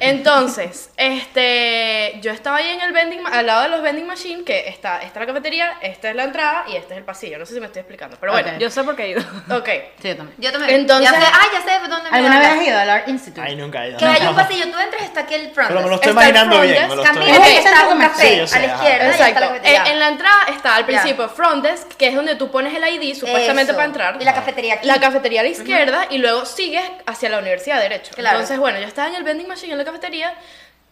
Entonces, 0.00 0.90
este, 0.96 2.18
yo 2.20 2.30
estaba 2.32 2.58
ahí 2.58 2.68
en 2.68 2.80
el 2.80 2.92
vending, 2.92 3.20
al 3.30 3.46
lado 3.46 3.62
de 3.62 3.68
los 3.70 3.82
vending 3.82 4.06
machine, 4.06 4.44
que 4.44 4.68
está, 4.68 4.98
esta 5.02 5.20
es 5.20 5.26
la 5.26 5.26
cafetería, 5.26 5.74
esta 5.80 6.10
es 6.10 6.16
la 6.16 6.24
entrada 6.24 6.64
y 6.68 6.76
este 6.76 6.94
es 6.94 6.98
el 6.98 7.04
pasillo. 7.04 7.38
No 7.38 7.46
sé 7.46 7.54
si 7.54 7.60
me 7.60 7.66
estoy 7.66 7.80
explicando, 7.80 8.16
pero 8.20 8.32
bueno. 8.32 8.58
Yo 8.58 8.70
sé 8.70 8.84
por 8.84 8.94
qué 8.96 9.04
he 9.04 9.08
ido. 9.10 9.22
Ok. 9.50 9.68
Sí, 10.00 10.08
yo 10.08 10.16
también. 10.16 10.36
Yo 10.38 10.52
también. 10.52 10.80
Entonces- 10.80 11.10
Ya 11.10 11.20
sé, 11.20 11.26
ah, 11.32 11.46
ya 11.52 11.60
sé 11.62 11.88
dónde 11.88 12.10
me 12.10 12.16
¿Alguna 12.16 12.38
vez 12.38 12.48
has 12.48 12.62
ido 12.66 12.78
al 12.78 12.90
Art 12.90 13.08
Institute? 13.08 13.40
Ahí 13.46 13.56
nunca 13.56 13.84
he 13.84 13.88
ido. 13.90 13.98
Que 13.98 14.04
hay 14.04 14.26
un 14.26 14.34
pasillo, 14.36 14.70
tú 14.70 14.78
entras 14.78 15.02
está 15.02 15.20
aquí 15.20 15.34
el 15.34 15.50
front. 15.50 15.68
Pero 15.70 15.82
me 15.82 15.88
lo 15.88 15.94
estoy 15.96 16.10
Está 16.10 16.22
imaginando 16.28 16.60
bien. 16.60 16.74
desk, 16.74 16.88
Me 16.88 16.96
lo 16.96 17.02
Camina 17.02 17.24
estoy... 17.26 17.38
Ok, 17.42 17.46
y 17.48 17.56
está 17.56 17.68
centro 17.70 17.82
un 17.82 17.92
comercial. 17.92 18.12
café 18.22 18.28
Sí, 18.32 18.38
yo 18.38 18.46
sé, 18.46 18.56
a 18.56 18.60
la 18.60 18.66
ajá. 18.74 18.76
izquierda. 18.84 19.06
y 19.06 19.10
está 19.10 19.22
la 19.22 19.28
Exacto. 19.56 19.68
En, 19.74 19.98
la 19.98 20.08
entrada 20.08 20.44
está 20.48 20.76
al 20.76 20.84
principio 20.86 21.28
front 21.28 21.64
desk, 21.64 21.88
que 21.96 22.08
es 22.08 22.14
donde 22.14 22.34
tú 22.36 22.50
pones 22.50 22.74
el 22.74 22.82
ID 22.86 23.14
supuestamente 23.18 23.72
Eso. 23.72 23.76
para 23.76 23.86
entrar. 23.86 24.16
Y 24.20 24.24
la 24.24 24.34
cafetería 24.34 24.74
aquí. 24.74 24.86
La 24.86 25.00
cafetería 25.00 25.40
a 25.40 25.44
la 25.44 25.50
izquierda 25.50 26.06
y 26.10 26.18
luego 26.18 26.44
sigues 26.44 26.84
hacia 27.06 27.28
la 27.30 27.38
universidad 27.38 27.80
derecho. 27.80 28.12
Claro. 28.14 28.36
Entonces, 28.38 28.58
bueno, 28.58 28.78
yo 28.78 28.86
estaba 28.86 29.08
en 29.08 29.14
el 29.16 29.22
vending 29.24 29.48
machine 29.48 29.72
en 29.72 29.78
la 29.78 29.84
cafetería 29.84 30.34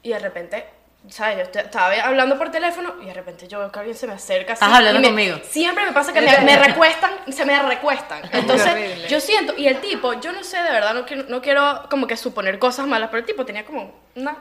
y 0.03 0.11
de 0.11 0.19
repente, 0.19 0.65
¿sabes? 1.09 1.37
Yo 1.37 1.43
est- 1.43 1.57
estaba 1.57 1.93
hablando 2.03 2.37
por 2.39 2.51
teléfono 2.51 2.95
y 3.03 3.07
de 3.07 3.15
repente 3.15 3.49
yo 3.49 3.59
veo 3.59 3.73
que 3.73 3.79
alguien 3.79 3.97
se 3.97 4.07
me 4.07 4.13
acerca. 4.15 4.53
así, 4.55 4.65
Estás 4.65 4.77
hablando 4.79 4.99
y 4.99 5.03
me- 5.03 5.09
conmigo. 5.09 5.39
Siempre 5.49 5.85
me 5.85 5.93
pasa 5.93 6.13
que 6.13 6.21
me, 6.21 6.39
me 6.41 6.57
recuestan, 6.57 7.11
se 7.31 7.45
me 7.45 7.61
recuestan. 7.63 8.23
Entonces, 8.33 9.09
yo 9.09 9.21
siento, 9.21 9.55
y 9.57 9.67
el 9.67 9.81
tipo, 9.81 10.13
yo 10.21 10.33
no 10.33 10.43
sé, 10.45 10.63
de 10.63 10.71
verdad, 10.71 10.95
no 10.95 11.05
quiero, 11.07 11.25
no 11.29 11.41
quiero 11.43 11.87
como 11.91 12.07
que 12.07 12.17
suponer 12.17 12.59
cosas 12.59 12.87
malas, 12.87 13.09
pero 13.11 13.21
el 13.21 13.27
tipo 13.27 13.45
tenía 13.45 13.65
como 13.65 13.95
una, 14.15 14.37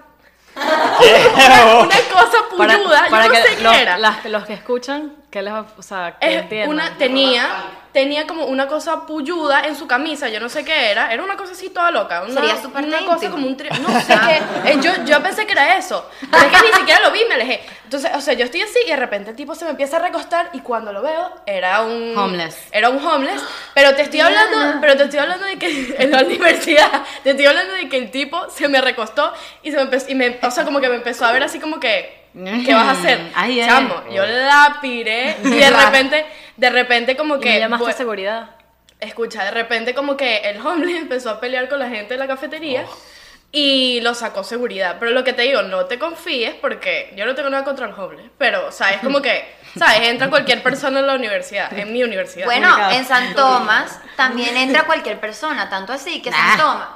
una 0.56 1.88
cosa 2.12 2.38
Para, 2.58 2.78
para 3.10 3.26
yo 3.26 3.30
no 3.30 3.36
que 3.36 3.42
sé 3.50 3.56
qué 3.58 3.64
los, 3.64 3.76
era. 3.78 3.98
las- 3.98 4.26
los 4.26 4.46
que 4.46 4.54
escuchan, 4.54 5.14
que 5.30 5.42
les 5.42 5.54
va, 5.54 5.66
o 5.78 5.82
sea, 5.82 6.18
que 6.20 6.28
Es 6.36 6.42
entiendan. 6.44 6.70
una, 6.70 6.98
tenía, 6.98 7.48
tenía 7.92 8.28
como 8.28 8.46
una 8.46 8.68
cosa 8.68 9.06
puyuda 9.06 9.66
en 9.66 9.76
su 9.76 9.88
camisa, 9.88 10.30
yo 10.30 10.40
no 10.40 10.48
sé 10.50 10.64
qué 10.64 10.92
era, 10.92 11.12
era 11.14 11.24
una 11.24 11.36
cosa 11.36 11.54
así 11.54 11.70
toda 11.70 11.90
loca, 11.92 12.22
una, 12.24 12.34
Sería 12.34 12.62
súper 12.62 12.84
una 12.86 13.06
cosa 13.06 13.30
como 13.32 13.48
un 13.48 13.58
tri- 13.58 13.76
no 13.80 14.00
sé 14.02 14.14
qué, 14.28 14.42
eh, 14.72 14.78
yo, 14.82 14.92
yo 15.06 15.22
pensé 15.24 15.46
que 15.46 15.54
era 15.54 15.76
eso, 15.78 16.08
pero 16.32 16.44
es 16.46 16.52
que 16.52 16.68
ni 16.68 16.74
siquiera 16.74 17.00
lo 17.02 17.12
vi, 17.12 17.22
me 17.28 17.36
alejé, 17.36 17.62
entonces, 17.84 18.12
o 18.14 18.22
sea, 18.22 18.34
yo 18.36 18.46
estoy 18.46 18.62
así 18.62 18.78
y 18.86 18.90
de 18.90 18.96
repente 18.96 19.32
el 19.32 19.36
tipo 19.36 19.56
se 19.56 19.66
me 19.66 19.72
empieza 19.72 19.98
a 19.98 20.00
recostar 20.02 20.50
y 20.54 20.60
cuando 20.60 20.94
lo 20.94 21.02
veo 21.02 21.32
era 21.48 21.82
un 21.82 22.16
Homeless. 22.18 22.56
era 22.72 22.90
un 22.90 23.04
homeless, 23.04 23.42
pero 23.74 23.96
te 23.96 24.04
estoy 24.04 24.20
hablando, 24.20 24.80
pero 24.82 24.96
te 24.96 25.04
estoy 25.06 25.20
hablando 25.20 25.46
de 25.48 25.58
que 25.58 25.96
en 26.00 26.12
la 26.12 26.24
universidad, 26.24 26.92
te 27.24 27.32
estoy 27.32 27.48
hablando 27.48 27.74
de 27.74 27.90
que 27.90 27.98
el 27.98 28.12
tipo 28.12 28.50
se 28.52 28.68
me 28.68 28.82
recostó 28.82 29.34
y 29.64 29.72
se 29.72 29.78
me 29.78 29.84
empezó, 29.84 30.10
y 30.10 30.16
me, 30.16 30.38
o 30.44 30.52
sea, 30.52 30.64
como 30.64 30.80
que 30.80 30.90
me 30.90 30.96
empezó 30.96 31.26
a 31.26 31.32
ver 31.32 31.44
así 31.44 31.60
como 31.60 31.80
que 31.80 32.20
¿Qué 32.64 32.76
vas 32.76 32.86
a 32.90 32.92
hacer? 32.92 33.20
Ay, 33.34 33.60
ay. 33.60 33.68
Chamo, 33.68 34.04
yo 34.12 34.24
la 34.24 34.78
piré 34.80 35.36
y 35.44 35.50
de 35.50 35.70
repente, 35.72 36.28
de 36.60 36.70
repente 36.70 37.16
como 37.16 37.38
Y 37.38 37.40
que... 37.40 37.50
me 37.54 37.60
llamaste 37.60 37.90
a 37.90 37.94
seguridad. 37.94 38.50
Escucha, 39.00 39.46
de 39.46 39.52
repente 39.52 39.94
como 39.94 40.18
que 40.18 40.38
el 40.50 40.60
homeless 40.66 40.98
empezó 41.02 41.30
a 41.30 41.40
pelear 41.40 41.70
con 41.70 41.80
la 41.80 41.90
gente 41.90 42.14
de 42.16 42.18
la 42.20 42.28
cafetería 42.28 42.86
y 43.52 44.00
lo 44.02 44.14
sacó 44.14 44.44
seguridad. 44.44 44.98
Pero 45.00 45.12
lo 45.12 45.24
que 45.24 45.34
te 45.34 45.44
digo, 45.44 45.62
no 45.64 45.86
te 45.86 45.98
confíes 45.98 46.54
porque 46.56 47.12
yo 47.16 47.26
no 47.26 47.34
tengo 47.34 47.50
nada 47.50 47.64
contra 47.64 47.88
el 47.88 47.94
homeless. 47.94 48.30
Pero, 48.38 48.68
o 48.68 48.72
sea, 48.72 48.92
es 48.92 49.02
como 49.02 49.22
que, 49.22 49.56
¿sabes? 49.78 50.02
Entra 50.10 50.30
cualquier 50.30 50.62
persona 50.62 51.00
en 51.00 51.08
la 51.08 51.16
universidad, 51.16 51.72
en 51.78 51.92
mi 51.94 52.04
universidad. 52.04 52.46
Bueno, 52.46 52.76
en 52.92 53.06
San 53.06 53.34
Tomás 53.34 54.00
también 54.18 54.56
entra 54.58 54.84
cualquier 54.84 55.20
persona, 55.20 55.70
tanto 55.70 55.94
así 55.94 56.22
que 56.22 56.30
Nah. 56.30 56.38
San 56.38 56.58
Tomás. 56.58 56.88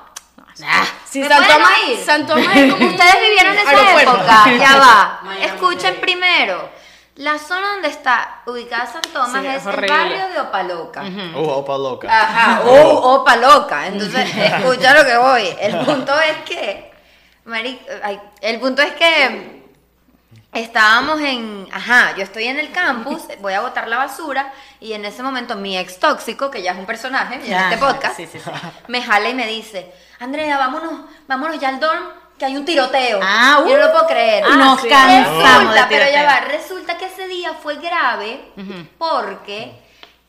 Ah, 0.63 0.85
Si 1.09 1.19
¿Me 1.19 1.27
San 1.29 1.47
Tomás? 1.47 1.71
San 2.05 2.27
Tomás 2.27 2.55
es 2.55 2.71
como 2.73 2.85
Ustedes 2.85 3.15
vivieron 3.21 3.57
esa 3.57 3.69
aeropuerto. 3.71 4.11
época, 4.17 4.43
ya 4.59 4.77
va. 4.77 5.21
Escuchen 5.41 5.95
primero. 5.95 6.69
La 7.15 7.37
zona 7.37 7.73
donde 7.73 7.89
está 7.89 8.41
ubicada 8.47 8.87
San 8.87 9.01
Tomás 9.01 9.41
Sí, 9.41 9.47
es, 9.47 9.57
es 9.57 9.67
el 9.67 9.87
barrio 9.87 10.29
de 10.29 10.39
Opaloca. 10.39 11.03
Uh, 11.03 11.47
opa 11.47 11.77
loca. 11.77 12.07
Ajá, 12.09 12.61
oh, 12.65 13.15
opa 13.21 13.35
loca. 13.35 13.87
Entonces, 13.87 14.29
escucha 14.35 14.95
lo 14.95 15.05
que 15.05 15.17
voy. 15.17 15.55
El 15.59 15.77
punto 15.85 16.11
es 16.19 16.37
que, 16.37 16.91
Mari, 17.45 17.79
ay, 18.01 18.19
el 18.41 18.59
punto 18.59 18.81
es 18.81 18.93
que 18.93 19.63
estábamos 20.53 21.19
en, 21.21 21.67
ajá, 21.71 22.15
yo 22.15 22.23
estoy 22.23 22.45
en 22.45 22.59
el 22.59 22.71
campus, 22.71 23.23
voy 23.41 23.53
a 23.53 23.61
botar 23.61 23.87
la 23.87 23.97
basura 23.97 24.53
y 24.79 24.93
en 24.93 25.05
ese 25.05 25.23
momento 25.23 25.55
mi 25.55 25.77
ex 25.77 25.99
tóxico, 25.99 26.51
que 26.51 26.61
ya 26.61 26.71
es 26.71 26.77
un 26.77 26.85
personaje 26.85 27.35
en 27.35 27.53
este 27.53 27.77
podcast, 27.77 28.15
sí, 28.15 28.27
sí, 28.27 28.39
sí. 28.39 28.51
me 28.87 29.01
jala 29.01 29.29
y 29.29 29.33
me 29.33 29.47
dice, 29.47 29.91
Andrea, 30.19 30.57
vámonos, 30.57 31.01
vámonos 31.27 31.59
ya 31.59 31.69
al 31.69 31.79
dorm, 31.79 32.03
que 32.37 32.45
hay 32.45 32.57
un 32.57 32.65
tiroteo. 32.65 33.19
Ah, 33.21 33.57
yo 33.59 33.77
no 33.77 33.83
uh, 33.83 33.87
lo 33.87 33.91
puedo 33.91 34.07
creer. 34.07 34.43
ah, 34.45 34.55
nos 34.55 34.81
sí. 34.81 34.87
cansamos 34.89 35.73
de 35.73 35.81
Resulta, 35.81 35.87
pero 35.89 36.05
ya 36.05 36.11
tiroteo. 36.11 36.25
va, 36.27 36.39
resulta 36.57 36.97
que 36.97 37.05
ese 37.05 37.27
día 37.27 37.53
fue 37.53 37.75
grave 37.77 38.41
porque 38.97 39.71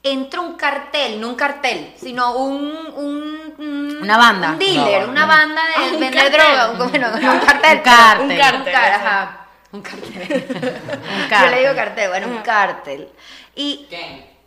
entró 0.03 0.43
un 0.43 0.55
cartel, 0.57 1.19
no 1.21 1.29
un 1.31 1.35
cartel, 1.35 1.95
sino 1.97 2.37
un, 2.37 2.61
un, 2.95 3.55
un- 3.59 3.99
Una 4.03 4.19
banda. 4.19 4.51
un 4.51 4.59
dealer, 4.59 5.03
No, 5.07 5.11
una 5.13 5.27
banda 5.27 5.63
de 5.79 5.95
un 5.95 6.01
vender 6.01 6.31
cartel. 6.31 6.41
droga, 6.41 6.71
un, 6.71 6.91
bueno, 6.91 7.09
no 7.21 7.33
un 7.33 7.39
cartel, 7.41 7.77
Un 7.79 7.83
cartel. 7.83 8.31
un 8.31 8.37
cartel, 8.39 8.75
ajá, 8.75 9.47
un 9.73 9.83
cartel. 9.83 10.47
Un 11.15 11.31
Yo 11.31 11.47
le 11.51 11.59
digo 11.61 11.75
cartel. 11.75 11.77
cartel, 11.77 12.09
bueno, 12.11 12.27
un 12.29 12.39
cartel. 12.43 13.09
Y 13.57 13.87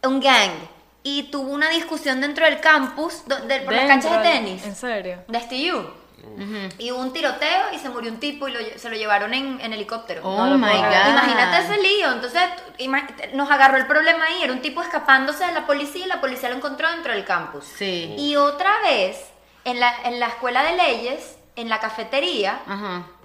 un 0.04 0.20
gang. 0.22 0.52
Y 1.04 1.24
tuvo 1.32 1.52
una 1.52 1.70
discusión 1.70 2.22
dentro 2.22 2.46
del 2.46 2.60
campus, 2.60 3.24
de- 3.26 3.62
por 3.62 3.74
las 3.74 3.86
canchas 3.88 4.12
de 4.12 4.18
de- 4.20 4.24
tenis 4.24 4.64
¿En 4.66 4.76
serio? 4.76 5.24
de 5.28 5.40
STU. 5.40 5.90
Y 6.78 6.92
hubo 6.92 7.00
un 7.02 7.14
tiroteo 7.14 7.74
y 7.74 7.80
se 7.80 7.90
murió 7.90 8.12
un 8.12 8.20
tipo 8.20 8.48
y 8.48 8.52
lo 8.52 8.60
se 8.78 8.90
lo 8.90 8.96
llevaron 8.96 9.34
en, 9.34 9.60
en 9.62 9.74
helicóptero. 9.74 10.22
Oh 10.24 10.38
No 10.38 10.48
lo 10.48 10.58
my 10.58 10.68
god. 10.68 11.10
Imagínate 11.10 11.60
ese 11.60 11.82
lío. 11.82 12.12
Entonces 12.12 12.42
nos 13.34 13.50
agarró 13.50 13.78
el 13.78 13.88
problema 13.88 14.26
ahí. 14.26 14.44
Era 14.44 14.54
un 14.54 14.62
tipo 14.62 14.82
escapándose 14.82 15.46
de 15.46 15.54
la 15.54 15.66
policía 15.66 16.06
y 16.06 16.08
la 16.08 16.22
policía 16.22 16.50
lo 16.50 16.56
encontró 16.56 16.90
dentro 16.92 17.14
del 17.14 17.26
campus. 17.26 17.66
Sí. 17.66 18.16
Y 18.18 18.36
otra 18.36 18.72
vez, 18.82 19.18
en 19.66 19.80
la, 19.80 19.94
en 20.04 20.20
la 20.20 20.28
escuela 20.28 20.64
de 20.64 20.76
leyes, 20.76 21.38
en 21.56 21.70
la 21.70 21.80
cafetería, 21.80 22.60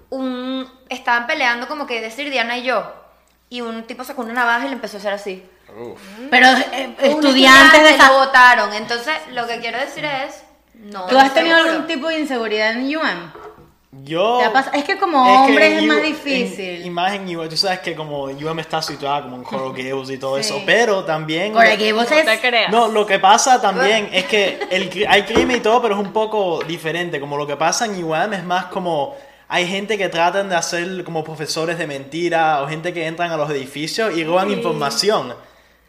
un, 0.09 0.71
estaban 0.89 1.27
peleando 1.27 1.67
como 1.67 1.85
que 1.85 2.01
decir 2.01 2.29
Diana 2.29 2.57
y 2.57 2.63
yo. 2.63 2.93
Y 3.49 3.61
un 3.61 3.83
tipo 3.83 4.03
sacó 4.03 4.23
una 4.23 4.33
navaja 4.33 4.65
y 4.65 4.69
le 4.69 4.73
empezó 4.73 4.97
a 4.97 4.99
hacer 4.99 5.13
así. 5.13 5.47
Pero 6.29 6.47
eh, 6.47 6.95
estudiantes 6.99 7.83
de 7.83 7.91
esa... 7.91 8.07
lo 8.07 8.19
votaron. 8.19 8.73
Entonces, 8.73 9.15
lo 9.31 9.47
que 9.47 9.59
quiero 9.59 9.79
decir 9.79 10.05
es. 10.05 10.42
No, 10.83 11.05
¿Tú 11.05 11.17
has 11.17 11.33
tenido 11.33 11.55
seguro. 11.57 11.73
algún 11.73 11.87
tipo 11.87 12.07
de 12.09 12.19
inseguridad 12.19 12.71
en 12.73 12.95
UM? 12.95 13.31
Yo. 14.03 14.39
¿Te 14.39 14.45
ha 14.45 14.51
pasado? 14.53 14.75
Es 14.75 14.83
que 14.85 14.97
como 14.97 15.23
que 15.23 15.31
hombre 15.51 15.77
es 15.77 15.83
U- 15.83 15.85
más 15.85 15.97
en- 15.99 16.03
difícil. 16.03 16.85
y 16.85 16.89
más 16.89 17.13
en 17.13 17.35
UM, 17.37 17.47
tú 17.47 17.55
sabes 17.55 17.79
que 17.79 17.95
como 17.95 18.23
UM 18.23 18.59
está 18.59 18.81
situada 18.81 19.21
como 19.21 19.35
en 19.37 19.43
Coral 19.43 19.71
Gables 19.77 20.09
y 20.09 20.17
todo 20.17 20.35
Sí. 20.35 20.41
eso, 20.41 20.61
pero 20.65 21.03
también. 21.05 21.53
Coral 21.53 21.77
Gables 21.77 22.09
No 22.09 22.17
es... 22.17 22.25
te 22.25 22.39
creas. 22.39 22.71
No, 22.71 22.87
lo 22.87 23.05
que 23.05 23.19
pasa 23.19 23.61
también 23.61 24.09
es 24.11 24.25
que 24.25 24.59
el, 24.71 25.05
hay 25.07 25.23
crimen 25.23 25.57
y 25.57 25.59
todo, 25.59 25.81
pero 25.81 25.93
es 25.95 26.01
un 26.01 26.11
poco 26.11 26.61
diferente. 26.67 27.19
Como 27.19 27.37
lo 27.37 27.45
que 27.45 27.55
pasa 27.55 27.85
en 27.85 28.03
UM 28.03 28.33
es 28.33 28.43
más 28.43 28.65
como 28.65 29.15
hay 29.47 29.67
gente 29.67 29.97
que 29.97 30.09
tratan 30.09 30.49
de 30.49 30.55
hacer 30.55 31.03
como 31.03 31.23
profesores 31.23 31.77
de 31.77 31.85
mentira 31.85 32.63
o 32.63 32.67
gente 32.67 32.91
que 32.93 33.05
entran 33.05 33.31
a 33.31 33.37
los 33.37 33.49
edificios 33.51 34.17
y 34.17 34.23
roban 34.23 34.49
información. 34.51 35.35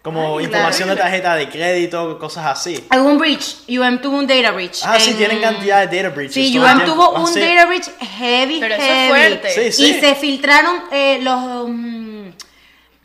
Como 0.04 0.38
Ay, 0.38 0.44
información 0.44 0.90
de 0.90 0.96
tarjeta 0.96 1.34
de 1.34 1.48
crédito, 1.48 2.18
cosas 2.18 2.44
así. 2.44 2.86
Hubo 2.94 3.08
un 3.08 3.18
breach. 3.18 3.56
UM 3.70 4.02
tuvo 4.02 4.18
un 4.18 4.26
data 4.26 4.50
breach. 4.50 4.80
Ah, 4.84 5.00
sí, 5.00 5.12
en- 5.12 5.16
tienen 5.16 5.40
cantidad 5.40 5.88
de 5.88 5.96
data 6.02 6.14
breaches. 6.14 6.34
Sí, 6.34 6.58
UM 6.58 6.84
tuvo 6.84 7.16
Ah, 7.16 7.20
un 7.20 7.26
sí. 7.26 7.40
data 7.40 7.64
breach 7.64 7.88
heavy, 8.18 8.60
Pero 8.60 8.74
eso 8.74 8.84
es 8.84 8.88
heavy. 8.90 9.08
fuerte. 9.08 9.50
Sí, 9.50 9.72
sí. 9.72 9.84
Y 9.96 10.00
se 10.00 10.14
filtraron 10.14 10.82
eh, 10.92 11.20
los, 11.22 11.68
mm, 11.70 12.26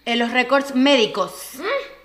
eh, 0.08 0.16
los 0.18 0.30
récords 0.32 0.76
médicos 0.76 1.32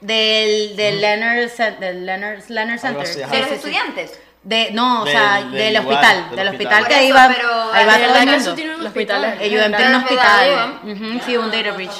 del, 0.01 0.77
del 0.77 1.01
Leonard, 1.01 1.49
Cen- 1.51 1.79
del 1.81 2.07
Leonard, 2.07 2.45
Leonard 2.49 2.79
Center. 2.79 3.03
así. 3.03 3.19
¿De 3.19 3.41
los 3.41 3.51
estudiantes? 3.51 4.21
De, 4.45 4.71
no, 4.73 5.03
o 5.03 5.07
sea, 5.09 5.43
del 5.43 5.77
hospital, 5.79 6.27
del 6.29 6.37
del 6.37 6.49
hospital. 6.51 6.87
que 6.87 7.05
iba, 7.07 7.29
pero 7.35 7.49
ahí 7.73 7.85
va 7.87 7.95
todo 7.99 8.15
el 8.17 8.27
mundo. 8.27 8.33
Los 8.37 8.47
hospital. 8.49 8.87
hospitales. 8.87 9.35
El 9.41 9.55
UM 9.59 9.77
tiene 9.77 9.87
un 9.89 9.95
¿El 9.95 10.03
hospital. 10.05 10.81
Ujú, 10.85 11.21
sí, 11.27 11.37
un 11.37 11.51
data 11.51 11.73
breach. 11.73 11.91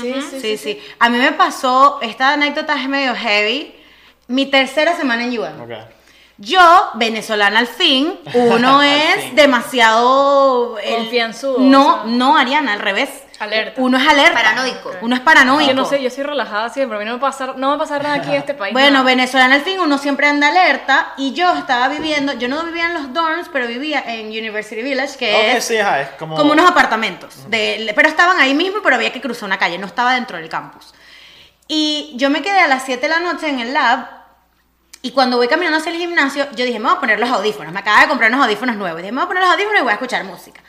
Sí, 0.00 0.14
sí, 0.30 0.40
Sí, 0.40 0.56
sí. 0.58 0.82
A 0.98 1.08
mí 1.08 1.18
me 1.18 1.32
pasó, 1.32 1.98
esta 2.02 2.32
anécdota 2.34 2.74
es 2.80 2.88
medio 2.88 3.14
heavy, 3.14 3.74
mi 4.28 4.46
tercera 4.46 4.96
semana 4.96 5.24
en 5.24 5.38
UM. 5.38 5.60
Ok. 5.62 5.70
Yo, 6.40 6.60
venezolana 6.94 7.58
al 7.58 7.66
fin, 7.66 8.14
uno 8.34 8.78
Al 8.78 8.86
es 8.86 9.24
fin. 9.24 9.34
demasiado... 9.34 10.78
el- 10.78 10.94
Confianzudo, 10.96 11.58
No, 11.58 11.88
o 11.88 11.94
sea. 11.94 12.04
no, 12.06 12.36
Ariana, 12.36 12.74
al 12.74 12.80
revés. 12.80 13.10
Alerta. 13.38 13.80
Uno 13.80 13.98
es 13.98 14.08
alerta. 14.08 14.34
Paranoico. 14.34 14.92
Uno 15.00 15.14
es 15.14 15.20
paranoico. 15.20 15.70
Yo 15.70 15.74
no 15.74 15.84
sé, 15.84 16.02
yo 16.02 16.10
soy 16.10 16.24
relajada 16.24 16.70
siempre, 16.70 16.96
a 16.96 16.98
mí 16.98 17.04
no 17.04 17.12
me 17.12 17.18
pasa, 17.20 17.46
no 17.46 17.54
me 17.54 17.66
va 17.66 17.74
a 17.74 17.78
pasar 17.78 18.02
nada 18.02 18.16
aquí 18.16 18.30
en 18.30 18.36
este 18.36 18.54
país. 18.54 18.72
Bueno, 18.72 18.90
nada. 18.90 19.04
venezolana 19.04 19.54
al 19.54 19.62
fin, 19.62 19.78
uno 19.78 19.96
siempre 19.98 20.26
anda 20.26 20.48
alerta 20.48 21.12
y 21.16 21.32
yo 21.34 21.54
estaba 21.54 21.88
viviendo, 21.88 22.32
yo 22.32 22.48
no 22.48 22.64
vivía 22.64 22.86
en 22.86 22.94
los 22.94 23.12
dorms, 23.12 23.48
pero 23.52 23.68
vivía 23.68 24.02
en 24.06 24.26
University 24.26 24.82
Village, 24.82 25.16
que 25.16 25.56
es 25.56 25.64
sí, 25.64 25.76
ajá, 25.76 26.02
es 26.02 26.08
como... 26.18 26.36
como 26.36 26.52
unos 26.52 26.68
apartamentos, 26.68 27.48
de, 27.48 27.92
pero 27.94 28.08
estaban 28.08 28.40
ahí 28.40 28.54
mismo, 28.54 28.80
pero 28.82 28.96
había 28.96 29.12
que 29.12 29.20
cruzar 29.20 29.46
una 29.46 29.58
calle, 29.58 29.78
no 29.78 29.86
estaba 29.86 30.14
dentro 30.14 30.36
del 30.36 30.48
campus. 30.48 30.92
Y 31.68 32.14
yo 32.16 32.30
me 32.30 32.42
quedé 32.42 32.60
a 32.60 32.66
las 32.66 32.84
7 32.84 33.00
de 33.00 33.08
la 33.08 33.20
noche 33.20 33.48
en 33.48 33.60
el 33.60 33.72
lab 33.72 34.08
y 35.00 35.12
cuando 35.12 35.36
voy 35.36 35.46
caminando 35.46 35.78
hacia 35.78 35.92
el 35.92 35.98
gimnasio, 35.98 36.48
yo 36.56 36.64
dije, 36.64 36.80
me 36.80 36.88
voy 36.88 36.96
a 36.96 37.00
poner 37.00 37.20
los 37.20 37.30
audífonos, 37.30 37.72
me 37.72 37.78
acaba 37.78 38.00
de 38.00 38.08
comprar 38.08 38.32
unos 38.32 38.44
audífonos 38.44 38.74
nuevos, 38.74 39.00
dije, 39.00 39.12
me 39.12 39.18
voy 39.18 39.26
a 39.26 39.28
poner 39.28 39.42
los 39.44 39.52
audífonos 39.52 39.80
y 39.80 39.82
voy 39.82 39.90
a 39.90 39.94
escuchar 39.94 40.24
música. 40.24 40.60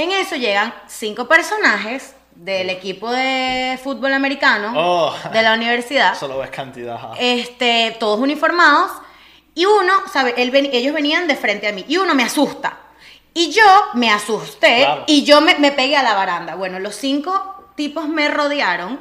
En 0.00 0.10
eso 0.12 0.34
llegan 0.36 0.72
cinco 0.86 1.28
personajes 1.28 2.14
del 2.34 2.70
equipo 2.70 3.10
de 3.10 3.78
fútbol 3.84 4.14
americano 4.14 4.72
Oh. 4.74 5.14
de 5.30 5.42
la 5.42 5.52
universidad 5.52 6.18
Solo 6.18 6.38
ves 6.38 6.48
cantidad, 6.48 6.98
este, 7.18 7.94
todos 8.00 8.18
uniformados, 8.18 8.92
y 9.54 9.66
uno, 9.66 9.92
¿sabe? 10.10 10.32
Él 10.38 10.50
ven- 10.50 10.70
ellos 10.72 10.94
venían 10.94 11.26
de 11.28 11.36
frente 11.36 11.68
a 11.68 11.72
mí, 11.72 11.84
y 11.86 11.98
uno 11.98 12.14
me 12.14 12.22
asusta. 12.24 12.78
Y 13.34 13.50
yo 13.52 13.62
me 13.92 14.10
asusté, 14.10 14.78
Claro. 14.86 15.04
y 15.06 15.24
yo 15.24 15.42
me, 15.42 15.56
me 15.58 15.70
pegué 15.70 15.98
a 15.98 16.02
la 16.02 16.14
baranda. 16.14 16.54
Bueno, 16.54 16.78
los 16.78 16.94
cinco 16.96 17.66
tipos 17.76 18.08
me 18.08 18.28
rodearon, 18.28 19.00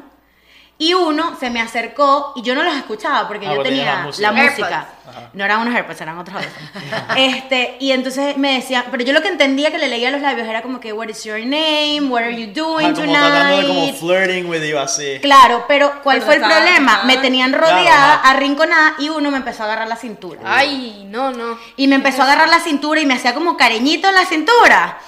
y 0.81 0.93
uno 0.93 1.35
se 1.37 1.49
me 1.49 1.59
acercó, 1.61 2.31
y 2.37 2.41
yo 2.41 2.55
no 2.55 2.63
los 2.63 2.73
escuchaba, 2.75 3.27
porque 3.27 3.45
Ah, 3.45 3.49
yo 3.49 3.55
porque 3.57 3.69
tenía 3.69 3.85
la 3.85 4.31
la 4.31 4.31
música. 4.31 4.87
No 5.33 5.43
eran 5.43 5.59
unos 5.61 5.75
AirPods, 5.75 6.01
eran 6.01 6.17
otros 6.19 6.41
este, 7.17 7.77
y 7.79 7.91
entonces 7.91 8.37
me 8.37 8.53
decían, 8.53 8.85
pero 8.91 9.03
yo 9.03 9.11
lo 9.11 9.21
que 9.21 9.27
entendía 9.27 9.71
que 9.71 9.77
le 9.77 9.87
leía 9.89 10.09
los 10.11 10.21
labios 10.21 10.47
era 10.47 10.61
como 10.61 10.79
que, 10.79 10.93
what 10.93 11.09
is 11.09 11.23
your 11.23 11.39
name, 11.39 12.01
what 12.09 12.21
are 12.21 12.33
you 12.35 12.53
doing 12.53 12.87
Ajá, 12.93 12.93
como 12.95 13.11
tratando 13.13 13.57
de 13.57 13.67
como 13.67 13.79
tonight? 13.81 13.95
flirting 13.95 14.45
with 14.49 14.63
you 14.63 14.77
así. 14.77 15.19
Claro, 15.21 15.65
pero 15.67 16.01
¿cuál 16.03 16.17
Pero 16.19 16.25
fue 16.27 16.35
el 16.35 16.41
problema? 16.41 17.03
Me 17.05 17.17
tenían 17.17 17.51
Claro, 17.51 17.67
rodeada, 17.75 18.13
ajá. 18.15 18.29
arrinconada 18.31 18.93
y 18.99 19.09
uno 19.09 19.31
me 19.31 19.37
empezó 19.37 19.63
a 19.63 19.65
agarrar 19.65 19.87
la 19.87 19.95
cintura. 19.97 20.39
Ay, 20.45 21.05
no, 21.09 21.31
no. 21.31 21.57
Y 21.75 21.87
me 21.87 21.95
empezó 21.95 22.21
a 22.21 22.25
agarrar 22.25 22.47
la 22.47 22.59
cintura 22.59 23.01
y 23.01 23.05
me 23.05 23.15
hacía 23.15 23.33
como 23.33 23.57
cariñito 23.57 24.07
en 24.07 24.15
la 24.15 24.25
cintura. 24.25 24.99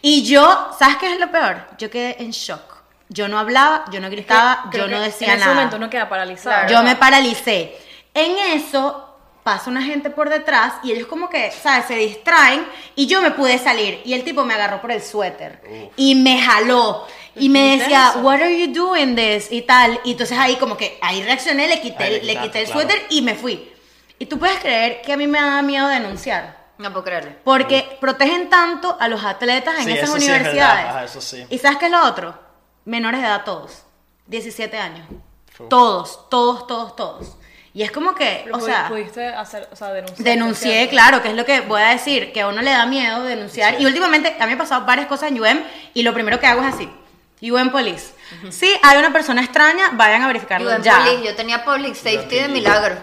Y 0.00 0.22
yo, 0.22 0.70
¿sabes 0.78 0.96
qué 0.96 1.12
es 1.12 1.20
lo 1.20 1.30
peor? 1.30 1.66
Yo 1.76 1.90
quedé 1.90 2.22
en 2.22 2.30
shock. 2.30 2.69
Yo 3.12 3.26
no 3.28 3.38
hablaba, 3.38 3.84
yo 3.90 4.00
no 4.00 4.08
gritaba, 4.08 4.68
Creo 4.70 4.86
yo 4.86 4.90
no 4.96 5.00
decía 5.02 5.28
En 5.28 5.34
ese 5.34 5.40
nada. 5.40 5.54
momento 5.54 5.76
uno 5.76 5.90
queda 5.90 6.08
paralizado. 6.08 6.68
Yo 6.68 6.82
me 6.82 6.94
paralicé. 6.96 7.76
En 8.14 8.38
eso 8.56 9.06
pasa 9.42 9.68
una 9.68 9.82
gente 9.82 10.10
por 10.10 10.28
detrás 10.30 10.74
y 10.84 10.92
ellos 10.92 11.08
como 11.08 11.28
que, 11.28 11.50
¿sabes? 11.50 11.86
Se 11.86 11.96
distraen 11.96 12.64
y 12.94 13.06
yo 13.06 13.20
me 13.20 13.32
pude 13.32 13.58
salir 13.58 14.00
y 14.04 14.14
el 14.14 14.22
tipo 14.22 14.44
me 14.44 14.54
agarró 14.54 14.80
por 14.80 14.92
el 14.92 15.02
suéter 15.02 15.60
y 15.96 16.14
me 16.14 16.40
jaló 16.40 17.06
y 17.34 17.48
me 17.48 17.78
decía, 17.78 18.12
what 18.22 18.34
are 18.36 18.56
you 18.66 18.72
doing 18.72 19.16
this? 19.16 19.50
y 19.50 19.62
tal. 19.62 19.98
Y 20.04 20.12
entonces 20.12 20.38
ahí 20.38 20.56
como 20.56 20.76
que 20.76 20.98
ahí 21.02 21.22
reaccioné, 21.22 21.66
le 21.68 21.80
quité, 21.80 22.04
Ahí 22.04 22.10
le 22.20 22.34
le 22.34 22.36
quité 22.40 22.60
el 22.60 22.64
claro. 22.66 22.80
suéter 22.80 23.06
y 23.10 23.22
me 23.22 23.34
fui. 23.34 23.72
Y 24.20 24.26
tú 24.26 24.38
puedes 24.38 24.58
creer 24.60 25.00
que 25.02 25.14
a 25.14 25.16
mí 25.16 25.26
me 25.26 25.40
da 25.40 25.62
miedo 25.62 25.88
denunciar. 25.88 26.58
No 26.78 26.90
puedo 26.92 27.04
creerlo. 27.04 27.32
Porque 27.42 27.98
protegen 28.00 28.48
tanto 28.50 28.96
a 29.00 29.08
los 29.08 29.24
atletas 29.24 29.74
en 29.78 29.84
Sí, 29.84 29.92
esas 29.92 30.10
eso 30.10 30.18
sí 30.18 30.24
es 30.24 30.30
universidades. 30.30 30.86
ajá, 30.86 31.04
eso 31.04 31.20
sí. 31.20 31.44
¿Y 31.50 31.58
sabes 31.58 31.78
qué 31.78 31.86
es 31.86 31.90
lo 31.92 32.04
otro? 32.04 32.49
Menores 32.84 33.20
de 33.20 33.26
edad 33.26 33.44
todos. 33.44 33.82
17 34.26 34.76
años. 34.78 35.06
Todos, 35.68 36.28
todos, 36.30 36.66
todos, 36.66 36.96
todos. 36.96 37.36
Y 37.72 37.82
es 37.82 37.92
como 37.92 38.14
que, 38.14 38.40
Pero 38.44 38.56
o 38.56 38.60
sea, 38.60 38.88
pudiste 38.88 39.26
hacer, 39.28 39.68
o 39.70 39.76
sea, 39.76 39.92
denunciar. 39.92 40.24
denuncié, 40.24 40.88
claro, 40.88 41.22
que 41.22 41.28
es 41.28 41.34
lo 41.34 41.44
que 41.44 41.60
voy 41.60 41.80
a 41.82 41.88
decir, 41.90 42.32
que 42.32 42.40
a 42.40 42.48
uno 42.48 42.62
le 42.62 42.70
da 42.70 42.86
miedo 42.86 43.22
denunciar. 43.22 43.76
Sí. 43.76 43.82
Y 43.82 43.86
últimamente 43.86 44.28
a 44.30 44.40
mí 44.40 44.46
me 44.46 44.52
han 44.52 44.58
pasado 44.58 44.84
varias 44.86 45.06
cosas 45.06 45.30
en 45.30 45.40
UM 45.40 45.62
y 45.94 46.02
lo 46.02 46.12
primero 46.14 46.40
que 46.40 46.46
hago 46.46 46.62
es 46.62 46.74
así. 46.74 46.90
UM 47.42 47.70
Police. 47.70 48.12
Si 48.50 48.70
hay 48.82 48.98
una 48.98 49.12
persona 49.12 49.42
extraña, 49.42 49.90
vayan 49.92 50.22
a 50.22 50.26
verificarlo 50.26 50.68
Yo 50.68 50.76
en 50.76 50.82
ya. 50.82 50.98
Police, 51.04 51.22
yo 51.24 51.36
tenía 51.36 51.64
Public 51.64 51.94
Safety 51.94 52.36
de 52.36 52.48
milagro. 52.48 52.96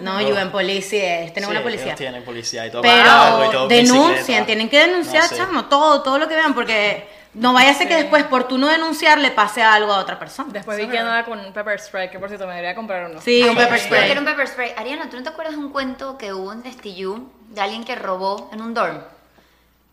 No, 0.00 0.16
UM 0.18 0.50
Police 0.50 0.88
sí 0.88 0.96
es, 0.98 1.34
tenemos 1.34 1.52
Sí, 1.54 1.56
una 1.56 1.62
policía. 1.62 1.94
tienen 1.94 2.24
policía 2.24 2.66
y 2.66 2.70
todo. 2.70 2.82
parado 2.82 3.38
y 3.44 3.48
Pero 3.48 3.58
todo, 3.58 3.68
denuncien, 3.68 4.14
bicicleta. 4.16 4.46
tienen 4.46 4.68
que 4.70 4.78
denunciar, 4.86 5.22
No, 5.24 5.28
sí. 5.28 5.34
chamo, 5.36 5.64
todo, 5.66 6.02
todo 6.02 6.18
lo 6.18 6.28
que 6.28 6.36
vean, 6.36 6.54
porque 6.54 7.06
no 7.34 7.52
vaya 7.52 7.70
a 7.70 7.74
ser 7.74 7.88
que 7.88 7.96
después 7.96 8.24
por 8.24 8.44
tú 8.48 8.58
no 8.58 8.66
denunciar 8.68 9.18
le 9.18 9.30
pase 9.30 9.62
algo 9.62 9.92
a 9.92 9.98
otra 9.98 10.18
persona. 10.18 10.50
Después 10.52 10.76
vi 10.78 10.86
que 10.88 10.98
andaba 10.98 11.24
con 11.24 11.38
un 11.40 11.52
pepper 11.52 11.80
spray, 11.80 12.10
que 12.10 12.18
por 12.18 12.28
cierto 12.28 12.46
me 12.46 12.54
debería 12.54 12.74
comprar 12.74 13.10
uno. 13.10 13.20
Sí, 13.20 13.42
un 13.42 13.50
Ay, 13.50 13.56
pepper 13.56 13.78
yo 13.78 13.84
spray. 13.86 14.04
quiero 14.06 14.20
un 14.20 14.26
pepper 14.26 14.48
spray. 14.48 14.74
Ariana, 14.76 15.08
¿tú 15.08 15.16
no 15.16 15.22
te 15.22 15.28
acuerdas 15.30 15.54
de 15.54 15.60
un 15.60 15.70
cuento 15.70 16.18
que 16.18 16.32
hubo 16.32 16.52
en 16.52 16.62
Destillú 16.62 17.30
de 17.48 17.60
alguien 17.60 17.84
que 17.84 17.94
robó 17.94 18.50
en 18.52 18.60
un 18.60 18.74
dorm? 18.74 18.98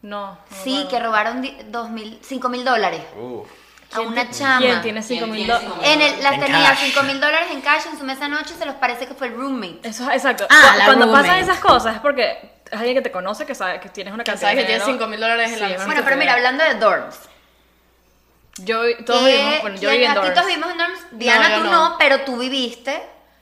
No. 0.02 0.26
no 0.32 0.38
Sí, 0.64 0.70
recuerdo. 0.84 0.90
que 0.90 1.00
robaron 1.00 1.50
dos 1.72 1.90
mil, 1.90 2.20
cinco 2.24 2.50
mil 2.50 2.64
dólares 2.64 3.02
Uf. 3.18 3.48
a 3.94 4.02
una 4.02 4.30
chama. 4.30 4.60
¿Quién 4.60 4.82
tiene 4.82 5.02
5 5.04 5.28
mil 5.28 5.48
dólares? 5.48 5.70
En 5.84 6.02
el, 6.02 6.24
las 6.24 6.34
En 6.36 6.40
tenía 6.42 6.70
cash. 6.70 6.80
5 6.94 7.04
mil 7.04 7.20
dólares 7.20 7.48
en 7.52 7.62
cash 7.62 7.84
en 7.92 7.98
su 7.98 8.04
mesa 8.06 8.28
noche 8.28 8.54
se 8.58 8.66
los 8.66 8.76
parece 8.76 9.08
que 9.08 9.14
fue 9.14 9.28
el 9.28 9.34
roommate. 9.36 9.80
Eso, 9.84 10.10
exacto. 10.12 10.46
Ah, 10.50 10.76
la 10.78 10.86
Cuando 10.86 11.06
roommate. 11.06 11.28
pasan 11.28 11.44
esas 11.44 11.60
cosas 11.60 11.96
es 11.96 12.02
porque 12.02 12.52
es 12.72 12.74
alguien 12.78 12.96
que 12.96 13.02
te 13.02 13.12
conoce, 13.12 13.46
que 13.46 13.56
sabe 13.56 13.80
que 13.80 13.90
tienes 13.90 14.14
una 14.14 14.24
Que 14.24 14.32
cantidad 14.32 14.52
que 14.52 14.58
de 14.58 14.64
tienes 14.66 14.86
dinero. 14.86 15.00
5 15.06 15.10
mil 15.10 15.20
dólares 15.20 15.52
en 15.54 15.60
la 15.60 15.66
Sí, 15.68 15.74
mesa. 15.74 15.86
Bueno, 15.86 16.02
pero 16.06 16.18
mira, 16.18 16.34
hablando 16.34 16.64
de 16.64 16.76
dorms. 16.76 17.18
Yo, 18.66 18.82
todos 19.06 19.22
¿qué- 19.24 19.32
vivimos, 19.38 19.62
bueno, 19.62 19.78
yo 19.78 19.90
viví 19.92 20.06
en 20.06 20.14
dorms. 20.14 20.34
todos 20.34 20.48
vivimos 20.48 20.72
en 20.72 20.78
dorms. 20.78 21.00
Diana, 21.12 21.50
yo 21.50 21.56
tú 21.58 21.64
no. 21.66 21.90
no. 21.90 21.96
pero 21.98 22.22
tú 22.22 22.38
viviste. 22.38 23.02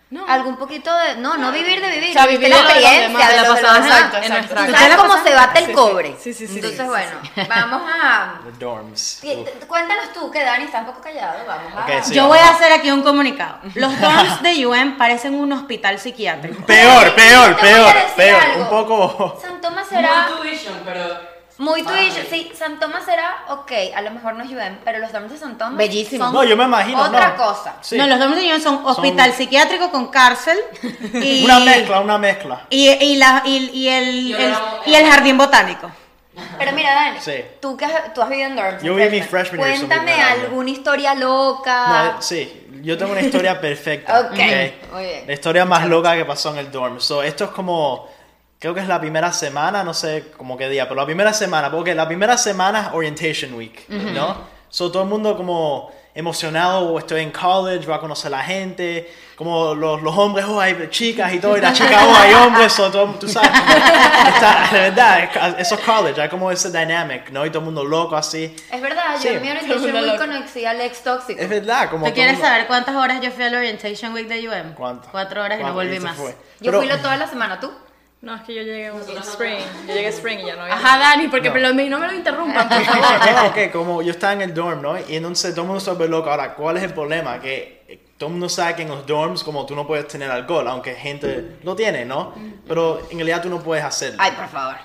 No. 0.09 0.25
Algún 0.25 0.55
poquito 0.55 0.89
de. 0.99 1.15
No, 1.17 1.35
no 1.35 1.51
vivir 1.51 1.81
de 1.81 1.89
vivir. 1.91 2.11
O 2.11 2.13
sea, 2.13 2.27
vivir 2.27 2.47
la 2.47 2.55
experiencia. 2.59 3.01
demás, 3.01 3.27
de 3.27 3.35
la 3.35 3.41
demás. 3.43 3.59
exacto, 3.59 4.17
en 4.17 4.23
exacto. 4.23 4.37
nuestra 4.55 4.65
casa. 4.67 4.77
sabes 4.79 4.95
cómo 4.95 5.23
se 5.23 5.33
bate 5.35 5.59
el 5.59 5.65
Sí, 5.65 5.71
sí. 5.71 5.75
cobre. 5.75 6.15
Sí, 6.17 6.33
sí, 6.33 6.47
sí, 6.47 6.55
Entonces, 6.55 6.71
sí, 6.79 6.83
sí, 6.85 6.89
bueno, 6.89 7.49
vamos 7.49 7.91
a. 7.93 8.39
The 8.45 8.51
dorms. 8.65 9.01
Sí, 9.01 9.45
Cuéntanos 9.67 10.13
tú, 10.13 10.31
que 10.31 10.41
Dani 10.45 10.63
está 10.63 10.79
un 10.79 10.85
poco 10.85 11.01
callado. 11.01 11.39
Vamos 11.45 11.73
a. 11.75 11.81
Ok, 11.81 12.03
sí. 12.05 12.13
Yo 12.13 12.27
voy 12.27 12.39
a 12.39 12.51
hacer 12.51 12.71
aquí 12.71 12.89
un 12.89 13.03
comunicado. 13.03 13.59
Los 13.75 13.99
dorms 13.99 14.41
de 14.43 14.65
UM 14.65 14.97
parecen 14.97 15.33
un 15.35 15.51
hospital 15.51 15.99
psiquiátrico. 15.99 16.65
Peor, 16.65 17.13
peor, 17.13 17.57
peor, 17.59 17.93
peor. 18.15 18.43
Un 18.59 18.69
poco. 18.69 19.37
San 19.41 19.59
Tomás 19.59 19.87
será. 19.89 20.29
Muy 20.37 20.47
tuition, 20.51 20.79
pero 20.85 21.19
Muy 21.57 21.81
tuyo. 21.81 22.23
Sí, 22.29 22.51
San 22.55 22.79
Tomás 22.79 23.03
será. 23.05 23.45
Ok, 23.49 23.71
a 23.95 24.01
lo 24.01 24.11
mejor 24.11 24.35
no 24.35 24.43
es 24.43 24.49
UM, 24.51 24.77
pero 24.85 24.99
los 24.99 25.11
dorms 25.11 25.31
de 25.31 25.37
San 25.39 25.57
Tomás. 25.57 25.75
Bellísimo. 25.77 26.25
son 26.25 26.33
No, 26.33 26.43
yo 26.43 26.55
me 26.55 26.65
imagino. 26.65 27.01
Otra 27.01 27.29
no. 27.29 27.35
cosa. 27.37 27.75
Sí. 27.81 27.97
No, 27.97 28.05
los 28.05 28.19
dorms 28.19 28.35
de 28.35 28.53
UM 28.53 28.61
son 28.61 28.85
hospital 28.85 29.33
psiquiátrico 29.33 29.89
con 29.89 30.07
cárcel 30.09 30.57
y, 31.13 31.43
Una 31.45 31.59
mezcla, 31.59 31.99
una 32.01 32.17
mezcla. 32.19 32.67
y, 32.69 32.89
y, 32.89 33.15
la, 33.15 33.41
y, 33.45 33.69
y 33.73 33.87
el, 33.89 34.27
Yo 34.29 34.37
el- 34.37 34.51
no- 34.51 34.59
y 34.85 34.93
el 34.93 35.05
jardín 35.09 35.37
botánico. 35.37 35.89
Pero 36.59 36.71
mira, 36.73 36.93
Dani, 36.93 37.19
Sí. 37.19 37.33
tú, 37.59 37.75
que 37.75 37.85
has, 37.85 38.13
tú 38.13 38.21
has 38.21 38.29
vivido 38.29 38.49
en 38.49 38.55
dorms. 38.55 38.83
Yo 38.83 38.93
viví 38.93 39.21
freshman 39.23 39.59
year, 39.59 39.77
so 39.79 39.87
Cuéntame 39.87 40.13
año. 40.13 40.43
alguna 40.43 40.69
historia 40.69 41.15
loca. 41.15 41.87
No, 41.87 42.05
eh, 42.09 42.13
sí, 42.19 42.67
yo 42.83 42.95
tengo 42.95 43.13
una 43.13 43.21
historia 43.21 43.59
perfecta. 43.61 44.19
Ok, 44.19 44.37
muy 44.93 45.03
bien. 45.03 45.23
La 45.25 45.33
historia 45.33 45.65
más 45.65 45.87
loca 45.87 46.15
que 46.15 46.25
pasó 46.25 46.51
en 46.51 46.59
el 46.59 46.71
dorm. 46.71 46.99
So, 47.01 47.23
esto 47.23 47.45
es 47.45 47.49
como, 47.49 48.07
creo 48.59 48.73
que 48.73 48.79
es 48.81 48.87
la 48.87 48.99
primera 48.99 49.31
semana, 49.33 49.83
no 49.83 49.93
sé 49.93 50.31
como 50.37 50.57
qué 50.57 50.67
día, 50.69 50.87
pero 50.87 50.99
la 51.01 51.05
primera 51.05 51.33
semana, 51.33 51.69
porque 51.71 51.93
la 51.95 52.07
primera 52.07 52.37
semana 52.37 52.81
es 52.81 52.87
Orientation 52.93 53.53
Week, 53.53 53.87
¿no? 53.89 54.37
So, 54.69 54.91
todo 54.91 55.03
el 55.03 55.09
mundo 55.09 55.37
como 55.37 55.91
emocionado, 56.13 56.97
estoy 56.97 57.21
en 57.21 57.31
college, 57.31 57.85
voy 57.85 57.95
a 57.95 57.99
conocer 57.99 58.33
a 58.33 58.37
la 58.37 58.43
gente, 58.43 59.09
como 59.35 59.75
los, 59.75 60.01
los 60.01 60.17
hombres, 60.17 60.45
oh, 60.49 60.59
hay 60.59 60.87
chicas 60.89 61.31
y 61.31 61.39
todo, 61.39 61.55
y 61.57 61.61
las 61.61 61.77
chicas, 61.77 62.03
oh, 62.03 62.15
hay 62.15 62.33
hombres, 62.33 62.73
so, 62.73 62.89
todo, 62.91 63.05
tú 63.19 63.27
sabes, 63.29 63.49
como 63.51 64.29
está- 64.35 64.67
de 64.73 64.79
verdad, 64.89 65.23
es- 65.23 65.55
eso 65.67 65.75
es 65.75 65.81
college, 65.81 66.19
hay 66.19 66.27
como 66.27 66.49
ese 66.51 66.71
dynamic, 66.71 67.29
¿no? 67.29 67.45
Y 67.45 67.49
todo 67.49 67.59
el 67.59 67.65
mundo 67.65 67.83
loco 67.83 68.15
así. 68.17 68.53
Es 68.71 68.81
verdad, 68.81 69.03
Sí. 69.19 69.27
yo 69.27 69.35
en 69.35 69.41
mi 69.43 69.49
orientation 69.51 69.93
week 69.93 70.05
loco. 70.05 70.17
conocí 70.17 70.65
al 70.65 70.81
ex 70.81 71.03
tóxico. 71.03 71.39
Es 71.39 71.49
verdad, 71.49 71.89
como 71.91 72.07
¿Tú 72.07 72.13
quieres 72.13 72.33
mundo- 72.33 72.47
saber 72.49 72.65
cuántas 72.67 72.95
horas 72.95 73.21
yo 73.21 73.29
fui 73.31 73.43
al 73.43 73.53
Orientation 73.55 74.13
Week 74.13 74.27
de 74.27 74.49
UM? 74.49 74.73
¿Cuánto? 74.73 75.07
Cuatro 75.11 75.43
horas 75.43 75.59
y 75.59 75.63
no 75.63 75.73
¿Cuánto? 75.73 75.75
volví 75.91 75.99
más. 75.99 76.15
fue. 76.17 76.31
Yo 76.59 76.71
Pero- 76.71 76.79
fui 76.79 76.87
lo 76.87 76.97
toda 76.97 77.15
la 77.17 77.27
semana, 77.27 77.59
¿tú? 77.59 77.71
No, 78.19 78.35
es 78.35 78.41
que 78.41 78.55
yo 78.55 78.63
llegué 78.63 78.87
en 78.87 78.95
spring. 79.19 79.59
Yo 79.87 79.93
llegué 79.93 80.07
spring 80.07 80.39
y 80.39 80.45
ya 80.47 80.55
no 80.55 80.63
había. 80.63 80.73
Ajá, 80.73 80.97
Dani, 80.97 81.27
porque 81.27 81.49
No. 81.49 81.53
pero 81.53 81.73
me- 81.73 81.87
no 81.87 81.99
me 81.99 82.07
lo 82.07 82.13
interrumpan, 82.13 82.67
por 82.67 82.81
favor. 82.83 83.31
No, 83.31 83.47
ok, 83.47 83.71
como 83.71 84.01
yo 84.01 84.11
estaba 84.11 84.33
en 84.33 84.41
el 84.41 84.53
dorm, 84.55 84.81
¿no? 84.81 84.97
Y 84.99 85.15
entonces 85.15 85.51
todo 85.53 85.61
el 85.61 85.67
mundo 85.67 85.79
se 85.79 85.91
vuelve 85.91 86.07
loco. 86.09 86.29
Ahora, 86.31 86.55
¿cuál 86.55 86.77
es 86.77 86.83
el 86.83 86.93
problema? 86.93 87.39
Que 87.39 87.83
eh, 87.87 87.99
todo 88.17 88.27
el 88.29 88.33
mundo 88.33 88.49
sabe 88.49 88.75
que 88.75 88.81
en 88.81 88.87
los 88.89 89.05
dorms, 89.05 89.43
como 89.43 89.67
tú 89.67 89.75
no 89.75 89.85
puedes 89.85 90.07
tener 90.07 90.31
alcohol, 90.31 90.67
aunque 90.67 90.95
gente 90.95 91.57
lo 91.61 91.75
tiene, 91.75 92.05
¿no? 92.05 92.33
Pero 92.67 93.01
en 93.11 93.17
realidad 93.17 93.43
tú 93.43 93.49
no 93.49 93.59
puedes 93.61 93.85
hacerlo. 93.85 94.17
Ay, 94.19 94.31
por 94.31 94.47
favor. 94.47 94.75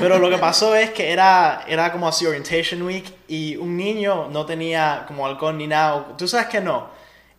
Pero 0.00 0.18
lo 0.18 0.28
que 0.28 0.38
pasó 0.38 0.74
es 0.74 0.90
que 0.90 1.12
era, 1.12 1.62
era 1.68 1.92
como 1.92 2.08
así 2.08 2.26
Orientation 2.26 2.82
Week 2.82 3.04
y 3.28 3.56
un 3.56 3.76
niño 3.76 4.28
no 4.30 4.44
tenía 4.44 5.04
como 5.06 5.24
alcohol 5.26 5.56
ni 5.56 5.68
nada. 5.68 6.06
Tú 6.18 6.26
sabes 6.26 6.48
que 6.48 6.60
no. 6.60 6.88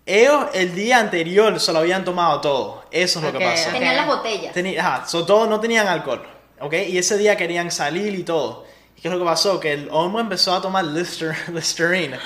Ellos 0.06 0.46
el 0.54 0.76
día 0.76 1.00
anterior 1.00 1.60
se 1.60 1.72
lo 1.72 1.80
habían 1.80 2.04
tomado 2.04 2.42
todo. 2.42 2.84
Eso 2.92 3.20
es 3.20 3.26
lo 3.26 3.32
que 3.40 3.46
pasó. 3.46 3.70
ok. 3.70 3.74
Tenían 3.76 3.96
las 3.96 4.08
botellas. 4.08 4.56
Teni- 4.56 4.78
ajá, 4.78 5.06
so 5.08 5.26
todos 5.26 5.48
no 5.48 5.60
tenían 5.60 5.88
alcohol, 5.88 6.26
¿ok? 6.60 6.74
Y 6.90 6.98
ese 6.98 7.18
día 7.18 7.38
querían 7.38 7.72
salir 7.72 8.14
y 8.14 8.24
todo. 8.24 8.66
¿Y 8.98 9.02
qué 9.02 9.08
es 9.08 9.14
lo 9.14 9.20
que 9.20 9.26
pasó? 9.26 9.60
Que 9.60 9.72
el 9.74 9.88
hombre 9.92 10.22
empezó 10.24 10.54
a 10.54 10.62
tomar 10.62 10.84
Lister, 10.86 11.34
Listerine. 11.54 12.18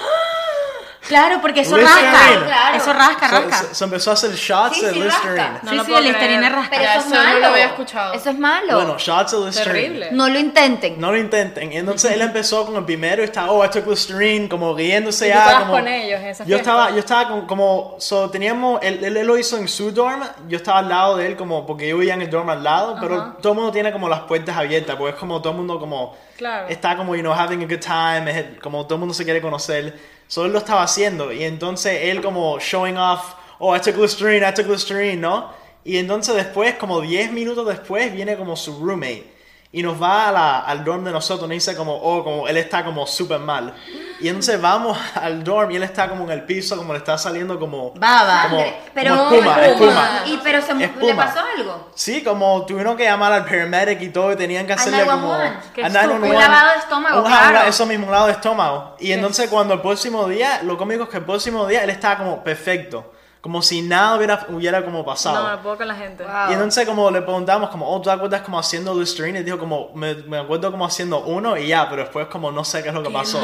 Claro, 1.08 1.40
porque 1.42 1.62
eso 1.62 1.78
Listerine. 1.78 2.12
rasca. 2.12 2.46
Claro. 2.46 2.78
Eso 2.78 2.94
rasca, 2.94 3.28
rasca. 3.30 3.58
so- 3.58 3.76
so 3.76 3.86
empezó 3.86 4.10
a 4.10 4.14
hacer 4.14 4.32
shots 4.36 4.76
Sí, 4.78 4.86
de 4.86 4.94
sí, 4.94 5.00
Listerine. 5.02 5.36
rasca. 5.38 5.60
No 5.64 5.70
sí, 5.72 5.76
lo 5.78 5.84
sí, 5.84 5.88
puedo 5.88 6.00
el 6.00 6.06
Listerine 6.08 6.38
creer. 6.38 6.54
rasca. 6.54 6.70
Pero 6.78 6.84
eso 6.84 7.00
es 7.00 7.06
eso 7.06 7.16
no 7.16 7.24
lo 7.24 7.30
malo. 7.34 7.48
había 7.48 7.66
escuchado. 7.66 8.14
Eso 8.14 8.30
es 8.30 8.40
malo. 8.40 8.76
Bueno, 8.76 8.96
shots 8.98 9.32
de 9.32 9.46
Listerine. 9.46 9.74
Terrible. 9.74 10.10
no 10.12 10.30
lo 10.30 10.40
intenten. 10.40 11.00
No 11.00 11.12
lo 11.12 11.18
intenten. 11.18 11.72
Y 11.74 11.78
entonces 11.78 12.12
él 12.12 12.22
empezó 12.22 12.66
con 12.66 12.76
el 12.76 12.84
primero 12.86 13.22
y 13.22 13.26
estaba, 13.26 13.52
oh, 13.52 13.64
I 13.66 13.70
took 13.70 13.88
Listerine, 13.88 14.50
como 14.50 14.76
riéndose 14.76 15.28
Y 15.28 15.32
tú 15.32 15.36
ya. 15.36 15.40
estabas 15.46 15.62
como, 15.64 15.74
con 15.74 15.88
ellos 15.88 16.20
en 16.20 16.28
esa 16.28 16.44
yo 16.44 16.48
fiesta. 16.48 16.72
estaba, 16.72 16.92
yo 16.92 17.00
estaba 17.00 17.28
con- 17.30 17.48
como, 17.48 17.96
so, 18.00 18.30
teníamos, 18.30 18.80
él, 18.84 19.00
él, 19.04 19.18
él 19.18 19.28
lo 19.28 19.38
hizo 19.38 19.58
en 19.58 19.68
su 19.68 19.92
dorm, 19.92 20.24
yo 20.48 20.58
estaba 20.58 20.80
al 20.80 20.90
lado 20.90 21.18
de 21.18 21.28
él, 21.28 21.36
como, 21.38 21.66
porque 21.66 21.88
yo 21.88 21.98
vivía 21.98 22.14
en 22.16 22.22
el 22.22 22.30
dorm 22.30 22.50
al 22.50 22.64
lado, 22.64 22.98
pero 23.00 23.34
todo 23.42 23.54
el 23.54 23.58
mundo 23.58 23.72
tiene 23.72 23.92
como 23.92 24.10
las 24.10 24.22
puertas 24.22 24.58
abiertas, 24.58 24.96
porque 24.98 25.14
es 25.14 25.20
como 25.20 25.42
todo 25.42 25.52
el 25.52 25.58
mundo 25.58 25.80
como, 25.80 26.16
Claro. 26.38 26.68
está 26.70 26.96
como, 26.96 27.16
you 27.16 27.22
know, 27.22 27.34
having 27.34 27.64
a 27.64 27.66
good 27.66 27.80
time, 27.80 28.30
es 28.30 28.60
como 28.62 28.84
todo 28.86 28.96
el 28.96 29.00
mundo 29.00 29.14
se 29.14 29.24
quiere 29.24 29.42
conocer. 29.42 30.17
So 30.28 30.46
él 30.46 30.52
lo 30.52 30.60
estaba 30.60 30.84
haciendo, 30.84 31.32
y 31.32 31.44
entonces 31.44 32.00
él 32.04 32.22
como 32.22 32.60
showing 32.60 32.98
off, 32.98 33.34
oh, 33.60 33.76
I 33.76 33.80
took 33.80 33.98
Listerine, 33.98 34.46
I 34.48 34.54
took 34.54 34.68
Listerine, 34.68 35.18
¿no? 35.18 35.52
Y 35.84 35.98
entonces 35.98 36.36
después, 36.36 36.76
como 36.76 37.00
10 37.02 37.32
minutos 37.32 37.66
después, 37.66 38.12
viene 38.14 38.36
como 38.36 38.56
su 38.58 38.78
roommate. 38.84 39.36
Y 39.72 39.82
nos 39.84 40.02
va 40.02 40.28
a 40.30 40.32
la- 40.32 40.60
al 40.60 40.84
dorm 40.84 41.04
de 41.06 41.12
nosotros, 41.12 41.48
nos 41.48 41.56
dice 41.56 41.76
como, 41.76 41.96
oh, 41.96 42.24
como 42.24 42.48
él 42.48 42.58
está 42.58 42.84
como 42.84 43.06
súper 43.08 43.40
mal. 43.40 43.74
Y 44.20 44.28
entonces 44.28 44.60
vamos 44.60 44.98
al 45.16 45.44
dorm 45.44 45.72
y 45.72 45.76
él 45.76 45.84
está 45.84 46.10
como 46.10 46.24
en 46.26 46.32
el 46.32 46.44
piso, 46.44 46.76
como 46.78 46.94
le 46.94 47.00
está 47.00 47.18
saliendo 47.18 47.60
como... 47.60 47.92
Baba. 47.96 48.48
Como. 48.50 48.66
Pero, 48.94 49.16
como 49.18 49.32
espuma, 49.36 49.66
espuma. 49.66 50.10
Y 50.26 50.38
pero 50.44 50.62
se, 50.62 50.72
Espuma. 50.84 51.08
le 51.08 51.16
pasó 51.16 51.40
algo. 51.58 51.90
Sí, 51.96 52.24
como 52.24 52.66
tuvieron 52.66 52.98
que 52.98 53.04
llamar 53.04 53.34
al 53.34 53.46
paramedic 53.46 54.02
y 54.02 54.10
todo, 54.10 54.32
y 54.32 54.36
tenían 54.36 54.66
que 54.66 54.74
hacerle 54.74 55.06
como... 55.06 55.28
911. 55.28 55.70
Qué 55.74 55.84
a 55.84 55.88
estúpido. 55.88 56.20
911. 56.20 56.36
Un 56.36 56.42
lavado 56.42 56.72
de 56.72 56.78
estómago, 56.78 57.24
claro. 57.24 57.68
Eso 57.68 57.86
mismo, 57.86 58.06
un 58.06 58.12
lavado 58.12 58.28
de 58.28 58.34
estómago. 58.34 58.96
Y 59.00 59.12
entonces 59.12 59.50
cuando 59.50 59.74
el 59.74 59.82
próximo 59.82 60.28
día, 60.28 60.62
lo 60.64 60.78
cómico 60.78 61.04
es 61.04 61.10
que 61.10 61.18
el 61.18 61.26
próximo 61.26 61.68
día 61.68 61.84
él 61.84 61.90
estaba 61.90 62.18
como 62.18 62.44
perfecto. 62.44 63.12
Como 63.42 63.62
si 63.62 63.82
nada 63.82 64.16
hubiera, 64.18 64.46
hubiera 64.50 64.84
como 64.84 65.06
pasado. 65.06 65.44
No, 65.44 65.50
no 65.56 65.62
puedo 65.62 65.78
con 65.78 65.88
la 65.88 65.96
gente. 65.96 66.24
Wow. 66.24 66.50
Y 66.50 66.54
entonces 66.54 66.86
como 66.86 67.10
le 67.12 67.22
preguntamos 67.22 67.70
como, 67.70 67.88
oh, 67.90 67.98
¿tú 68.02 68.10
te 68.10 68.12
acuerdas 68.12 68.42
como 68.42 68.60
haciendo 68.60 68.94
Listerine? 69.00 69.40
Y 69.40 69.44
dijo 69.44 69.58
como, 69.58 69.92
me, 69.94 70.16
me 70.16 70.40
acuerdo 70.40 70.70
como 70.72 70.86
haciendo 70.86 71.20
uno 71.22 71.56
y 71.56 71.68
ya, 71.68 71.88
pero 71.90 72.02
después 72.02 72.28
como 72.28 72.52
no 72.52 72.66
sé 72.66 72.82
qué 72.84 72.90
es 72.90 72.96
lo 72.96 73.04
que 73.04 73.10
pasó. 73.10 73.40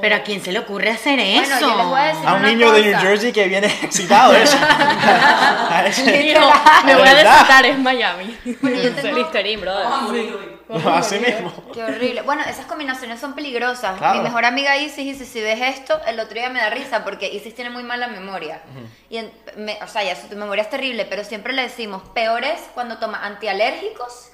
Pero 0.00 0.16
a 0.16 0.20
quién 0.20 0.42
se 0.42 0.52
le 0.52 0.60
ocurre 0.60 0.90
hacer 0.90 1.18
Bueno, 1.18 1.42
eso. 1.56 1.60
yo 1.60 1.76
les 1.76 1.86
voy 1.86 2.00
a 2.00 2.04
decir 2.04 2.28
A 2.28 2.34
un 2.34 2.42
niño 2.42 2.70
de 2.72 2.82
New. 2.82 3.00
Jersey 3.00 3.32
que 3.32 3.48
viene 3.48 3.66
excitado 3.82 4.32
eso. 4.34 4.56
Me 6.84 6.94
voy 6.96 7.08
a 7.08 7.14
desatar, 7.14 7.66
es 7.66 7.78
Miami. 7.78 8.36
Bueno, 8.60 8.80
yo 8.80 8.92
tengo- 8.94 9.18
Listerine, 9.18 9.60
brother. 9.62 10.59
Así 10.86 11.18
mismo. 11.18 11.52
Qué 11.72 11.82
horrible. 11.82 12.22
Bueno, 12.22 12.42
esas 12.42 12.66
combinaciones 12.66 13.18
son 13.20 13.34
peligrosas. 13.34 13.98
Claro. 13.98 14.18
Mi 14.18 14.24
mejor 14.24 14.44
amiga 14.44 14.76
Isis 14.76 14.96
dice, 15.04 15.24
si 15.24 15.40
ves 15.40 15.60
esto, 15.60 16.00
el 16.06 16.18
otro 16.20 16.34
día 16.34 16.48
me 16.50 16.60
da 16.60 16.70
risa 16.70 17.04
porque 17.04 17.28
Isis 17.32 17.54
tiene 17.54 17.70
muy 17.70 17.82
mala 17.82 18.06
memoria. 18.08 18.62
Y 19.08 19.18
en- 19.18 19.32
me- 19.56 19.78
o 19.82 19.88
sea, 19.88 20.02
ya 20.04 20.14
su 20.16 20.28
memoria 20.36 20.62
es 20.62 20.70
terrible, 20.70 21.04
pero 21.06 21.24
siempre 21.24 21.52
le 21.52 21.62
decimos, 21.62 22.02
peor 22.14 22.44
es 22.44 22.60
cuando 22.74 22.98
toma 22.98 23.24
antialérgicos 23.24 24.30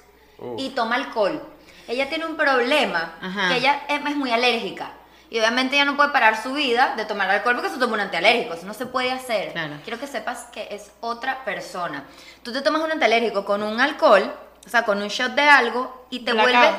y 0.57 0.69
toma 0.69 0.95
alcohol. 0.95 1.41
Ella 1.87 2.09
tiene 2.09 2.25
un 2.25 2.35
problema, 2.37 3.15
Ajá. 3.21 3.49
que 3.49 3.55
ella 3.57 3.81
es, 3.87 4.01
es 4.05 4.15
muy 4.15 4.31
alérgica. 4.31 4.91
Y 5.29 5.39
obviamente 5.39 5.75
ella 5.75 5.83
no 5.85 5.97
puede 5.97 6.09
parar 6.11 6.41
su 6.41 6.53
vida 6.53 6.93
de 6.95 7.03
tomar 7.03 7.29
alcohol 7.29 7.55
porque 7.55 7.69
se 7.69 7.77
toma 7.77 7.95
un 7.95 7.99
antialérgico. 8.01 8.53
Eso 8.53 8.65
no 8.65 8.73
se 8.73 8.85
puede 8.85 9.11
hacer. 9.11 9.51
Claro. 9.51 9.73
Quiero 9.83 9.99
que 9.99 10.07
sepas 10.07 10.43
que 10.53 10.67
es 10.71 10.91
otra 11.01 11.43
persona. 11.43 12.05
Tú 12.43 12.53
te 12.53 12.61
tomas 12.61 12.81
un 12.81 12.91
antialérgico 12.93 13.43
con 13.43 13.61
un 13.61 13.81
alcohol, 13.81 14.33
o 14.67 14.69
sea, 14.69 14.83
con 14.83 15.01
un 15.01 15.07
shot 15.07 15.31
de 15.33 15.41
algo, 15.49 16.05
y 16.11 16.19
te 16.19 16.33
Blackout. 16.33 16.53
vuelves... 16.53 16.75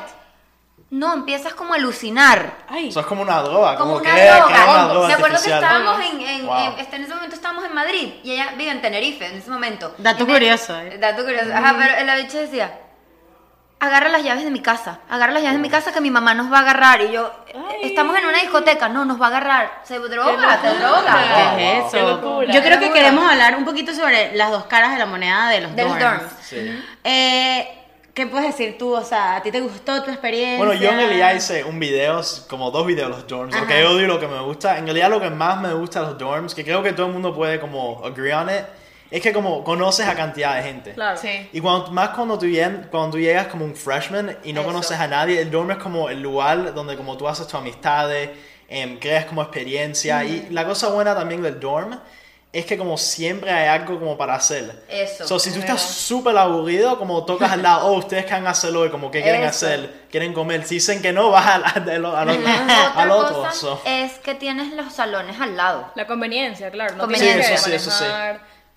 No, 0.91 1.13
empiezas 1.13 1.53
como 1.53 1.73
a 1.73 1.75
alucinar. 1.75 2.51
Ay, 2.67 2.89
Eso 2.89 3.01
es 3.01 3.05
como 3.05 3.21
una 3.21 3.41
droga, 3.43 3.75
Como 3.75 3.91
como, 3.93 4.01
una 4.01 4.09
que, 4.09 4.15
que 4.21 4.27
es 4.27 4.35
droga. 4.37 4.63
una 4.73 4.87
droga 4.87 5.07
Me 5.07 5.13
acuerdo 5.13 5.37
que 5.43 5.53
estábamos 5.53 5.99
en, 6.03 6.21
en, 6.21 6.45
Wow. 6.47 6.57
en- 6.57 6.79
este, 6.79 6.95
en 6.95 7.03
ese 7.03 7.13
momento 7.13 7.35
estábamos 7.35 7.63
en 7.65 7.75
Madrid 7.75 8.13
y 8.23 8.31
ella 8.31 8.53
vive 8.57 8.71
en 8.71 8.81
Tenerife 8.81 9.25
en 9.27 9.37
ese 9.37 9.51
momento. 9.51 9.93
Dato 9.99 10.25
me- 10.25 10.33
curioso, 10.33 10.79
¿eh? 10.79 10.97
Dato 10.97 11.23
curioso. 11.23 11.51
Ajá, 11.53 11.75
pero 11.77 12.05
la 12.05 12.15
bicha 12.15 12.39
decía, 12.39 12.79
agarra 13.79 14.09
las 14.09 14.23
llaves 14.23 14.43
de 14.45 14.49
mi 14.49 14.61
casa, 14.61 14.99
agarra 15.09 15.31
las 15.31 15.43
llaves 15.43 15.57
de 15.57 15.61
mi 15.61 15.69
casa 15.69 15.93
que 15.93 16.01
mi 16.01 16.09
mamá 16.09 16.33
nos 16.33 16.51
va 16.51 16.57
a 16.57 16.61
agarrar. 16.61 17.01
Y 17.01 17.11
yo, 17.11 17.31
estamos 17.83 18.17
en 18.17 18.25
una 18.25 18.39
discoteca, 18.39 18.89
no, 18.89 19.05
nos 19.05 19.21
va 19.21 19.25
a 19.25 19.29
agarrar. 19.29 19.81
Se 19.83 19.99
droga, 19.99 20.59
te 20.59 20.69
droga. 20.73 21.55
¿Qué 21.55 21.77
es 21.77 21.83
Qué 21.91 21.99
eso? 21.99 22.09
locura. 22.09 22.51
Yo 22.51 22.63
creo 22.63 22.79
que 22.79 22.91
queremos 22.91 23.29
hablar 23.29 23.55
un 23.55 23.63
poquito 23.65 23.93
sobre 23.93 24.35
las 24.35 24.49
dos 24.49 24.63
caras 24.65 24.91
de 24.93 24.97
la 24.97 25.05
moneda 25.05 25.49
de 25.49 25.61
los 25.61 25.75
De 25.75 25.83
los 25.83 25.99
dorms. 25.99 26.19
dorms. 26.23 26.33
Sí. 26.41 26.83
Eh, 27.03 27.75
¿Qué 28.13 28.27
puedes 28.27 28.47
decir 28.47 28.77
tú? 28.77 28.93
O 28.95 29.03
sea, 29.03 29.37
¿a 29.37 29.41
ti 29.43 29.51
te 29.51 29.61
gustó 29.61 30.03
tu 30.03 30.11
experiencia? 30.11 30.57
Bueno, 30.57 30.73
yo 30.73 30.89
en 30.89 30.97
realidad 30.97 31.33
hice 31.35 31.63
un 31.63 31.79
video, 31.79 32.21
como 32.49 32.69
dos 32.71 32.85
videos 32.85 33.09
de 33.09 33.15
los 33.17 33.27
dorms, 33.27 33.57
lo 33.57 33.65
que 33.67 33.81
yo 33.81 33.91
odio 33.91 34.03
y 34.03 34.07
lo 34.07 34.19
que 34.19 34.27
me 34.27 34.39
gusta. 34.41 34.77
En 34.77 34.85
realidad 34.85 35.09
lo 35.09 35.21
que 35.21 35.29
más 35.29 35.61
me 35.61 35.73
gusta 35.73 36.01
de 36.01 36.07
los 36.07 36.17
dorms, 36.17 36.53
que 36.53 36.63
creo 36.63 36.83
que 36.83 36.91
todo 36.93 37.05
el 37.07 37.13
mundo 37.13 37.33
puede 37.33 37.59
como 37.59 38.01
agree 38.03 38.33
on 38.33 38.49
it, 38.49 38.65
es 39.11 39.21
que 39.21 39.31
como 39.31 39.63
conoces 39.63 40.05
a 40.07 40.15
cantidad 40.15 40.55
de 40.57 40.63
gente. 40.63 40.93
Claro. 40.93 41.17
sí. 41.17 41.49
Y 41.53 41.61
cuando, 41.61 41.91
más 41.91 42.09
cuando 42.09 42.37
tú, 42.37 42.45
llen- 42.45 42.89
cuando 42.89 43.11
tú 43.11 43.19
llegas 43.19 43.47
como 43.47 43.63
un 43.65 43.75
freshman 43.75 44.37
y 44.43 44.53
no 44.53 44.61
Eso. 44.61 44.69
conoces 44.69 44.99
a 44.99 45.07
nadie, 45.07 45.39
el 45.41 45.49
dorm 45.49 45.71
es 45.71 45.77
como 45.77 46.09
el 46.09 46.21
lugar 46.21 46.73
donde 46.73 46.95
como 46.97 47.15
tú 47.17 47.27
haces 47.27 47.45
tus 47.47 47.55
amistades, 47.55 48.29
em, 48.67 48.99
creas 48.99 49.25
como 49.25 49.41
experiencia. 49.41 50.23
Y 50.25 50.47
la 50.51 50.65
cosa 50.65 50.89
buena 50.89 51.15
también 51.15 51.41
del 51.41 51.59
dorm 51.59 51.97
es 52.51 52.65
que 52.65 52.77
como 52.77 52.97
siempre 52.97 53.51
hay 53.51 53.67
algo 53.67 53.99
como 53.99 54.17
para 54.17 54.33
hacer. 54.33 54.83
Eso, 54.89 55.27
So, 55.27 55.37
si 55.39 55.49
es 55.49 55.55
tú 55.55 55.61
estás 55.61 55.81
súper 55.81 56.35
aburrido, 56.35 56.97
como 56.97 57.23
tocas 57.23 57.51
al 57.51 57.61
lado, 57.61 57.85
oh, 57.87 57.97
ustedes 57.99 58.25
quieren 58.25 58.47
hacerlo 58.47 58.81
hoy, 58.81 58.89
como 58.89 59.11
que 59.11 59.21
quieren 59.21 59.41
Eso. 59.41 59.49
hacer, 59.67 60.05
quieren 60.09 60.33
comer. 60.33 60.65
Si 60.65 60.75
dicen 60.75 61.01
que 61.01 61.13
no, 61.13 61.29
vas 61.29 61.45
al, 61.47 61.63
al, 61.63 61.89
al- 61.89 62.05
al- 62.05 62.29
Otra 62.29 62.91
al 62.95 63.11
otro. 63.11 63.35
cosa 63.43 63.51
so. 63.53 63.81
es 63.85 64.13
que 64.19 64.33
tienes 64.33 64.73
los 64.73 64.91
salones 64.93 65.39
al 65.39 65.55
lado. 65.55 65.91
La 65.95 66.07
conveniencia, 66.07 66.71
claro. 66.71 66.95
No 66.95 67.01
Conveniencia. 67.03 67.39
tienes 67.41 67.61
Sí, 67.61 67.71
eso 67.73 67.89
sí, 67.89 67.89
eso 67.89 67.91
sí. 67.91 68.05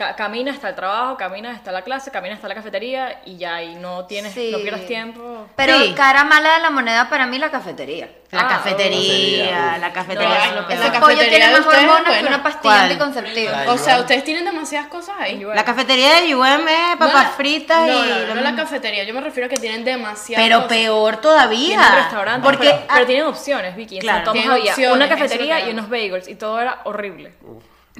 Ca- 0.02 0.16
camina 0.16 0.50
hasta 0.50 0.68
el 0.70 0.74
trabajo, 0.74 1.16
camina 1.16 1.52
hasta 1.52 1.70
la 1.70 1.82
clase, 1.82 2.10
camina 2.10 2.34
hasta 2.34 2.48
la 2.48 2.56
cafetería 2.56 3.20
y 3.24 3.36
ya, 3.36 3.62
y 3.62 3.76
no 3.76 4.04
tienes, 4.06 4.32
Sí. 4.32 4.48
no 4.50 4.58
pierdas 4.58 4.84
tiempo. 4.86 5.46
Pero 5.54 5.78
Sí. 5.78 5.92
cara 5.96 6.24
mala 6.24 6.54
de 6.54 6.60
la 6.60 6.70
moneda 6.70 7.08
para 7.08 7.24
mí 7.26 7.38
la 7.38 7.52
cafetería. 7.52 8.08
La 8.32 8.40
Ah, 8.40 8.48
cafetería, 8.48 9.78
la 9.78 9.92
cafetería 9.92 10.28
No, 10.28 10.44
es 10.44 10.54
lo 10.54 10.68
esa 10.70 10.86
Ese 10.88 10.98
pollo 11.00 11.18
tiene 11.28 11.50
más 11.52 11.66
hormonas 11.66 12.18
que 12.18 12.26
una 12.26 12.42
pastilla 12.42 12.62
¿Cuál? 12.62 12.80
anticonceptiva. 12.80 13.64
O 13.68 13.78
sea, 13.78 14.00
ustedes 14.00 14.24
tienen 14.24 14.44
demasiadas 14.44 14.88
cosas 14.88 15.14
ahí. 15.20 15.36
Igual. 15.40 15.54
La 15.54 15.64
cafetería 15.64 16.20
de 16.20 16.34
UM 16.34 16.66
es 16.68 16.96
papas 16.98 17.24
No 17.26 17.30
fritas 17.36 17.86
no, 17.86 18.04
y... 18.04 18.08
No, 18.26 18.34
no, 18.34 18.40
la 18.40 18.56
cafetería, 18.56 19.04
yo 19.04 19.14
me 19.14 19.20
refiero 19.20 19.46
a 19.46 19.50
que 19.50 19.56
tienen 19.58 19.84
demasiadas 19.84 20.44
Pero 20.44 20.56
cosas. 20.62 20.68
peor 20.76 21.16
todavía. 21.18 21.76
Tienen 21.78 21.94
restaurantes, 21.94 22.42
Porque... 22.50 22.68
pero, 22.70 22.82
pero 22.92 23.06
tienen 23.06 23.26
opciones, 23.26 23.76
Vicky. 23.76 23.96
En 23.96 24.00
Claro. 24.00 24.16
San 24.18 24.24
Tomás 24.24 24.40
Tienen 24.42 24.58
había 24.58 24.72
opciones, 24.72 24.96
una 24.96 25.08
cafetería 25.08 25.68
y 25.68 25.70
unos 25.70 25.88
bagels 25.88 26.26
y 26.28 26.34
todo 26.34 26.60
era 26.60 26.80
horrible. 26.84 27.32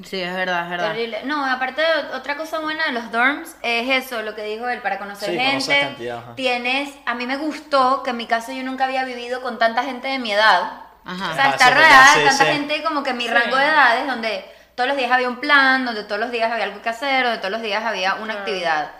Sí, 0.04 0.20
es 0.20 0.34
verdad, 0.34 0.64
es 0.64 0.70
verdad. 0.70 0.92
Terrible. 0.92 1.20
No, 1.24 1.44
aparte, 1.44 1.82
otra 2.14 2.36
cosa 2.36 2.60
buena 2.60 2.86
de 2.86 2.92
los 2.92 3.12
dorms 3.12 3.56
es 3.60 4.04
eso, 4.04 4.22
lo 4.22 4.34
que 4.34 4.42
dijo 4.42 4.66
él, 4.68 4.80
para 4.80 4.98
conocer 4.98 5.30
Sí, 5.30 5.38
gente. 5.38 5.80
cantidad, 5.80 6.18
ajá. 6.18 6.34
Tienes, 6.34 6.94
a 7.04 7.14
mí 7.14 7.26
me 7.26 7.36
gustó 7.36 8.02
que 8.02 8.10
en 8.10 8.16
mi 8.16 8.26
caso 8.26 8.52
yo 8.52 8.62
nunca 8.62 8.84
había 8.86 9.04
vivido 9.04 9.42
con 9.42 9.58
tanta 9.58 9.82
gente 9.84 10.08
de 10.08 10.18
mi 10.18 10.32
edad. 10.32 10.62
Ajá. 11.04 11.30
O 11.30 11.34
sea, 11.34 11.44
Ajá, 11.44 11.48
estar 11.50 11.68
sí, 11.68 11.74
rodeada 11.74 12.14
de 12.14 12.20
sí, 12.20 12.28
tanta 12.28 12.44
sí. 12.44 12.52
gente 12.52 12.82
como 12.82 13.02
que 13.02 13.12
mi 13.12 13.28
rango 13.28 13.56
de 13.56 13.64
edades, 13.66 14.06
donde 14.06 14.44
todos 14.76 14.88
los 14.88 14.96
días 14.96 15.10
había 15.12 15.28
un 15.28 15.40
plan, 15.40 15.84
donde 15.84 16.04
todos 16.04 16.20
los 16.20 16.30
días 16.30 16.50
había 16.50 16.64
algo 16.64 16.80
que 16.80 16.88
hacer, 16.88 17.24
donde 17.24 17.38
todos 17.38 17.52
los 17.52 17.60
días 17.62 17.84
había 17.84 18.14
una 18.14 18.32
actividad. 18.34 18.92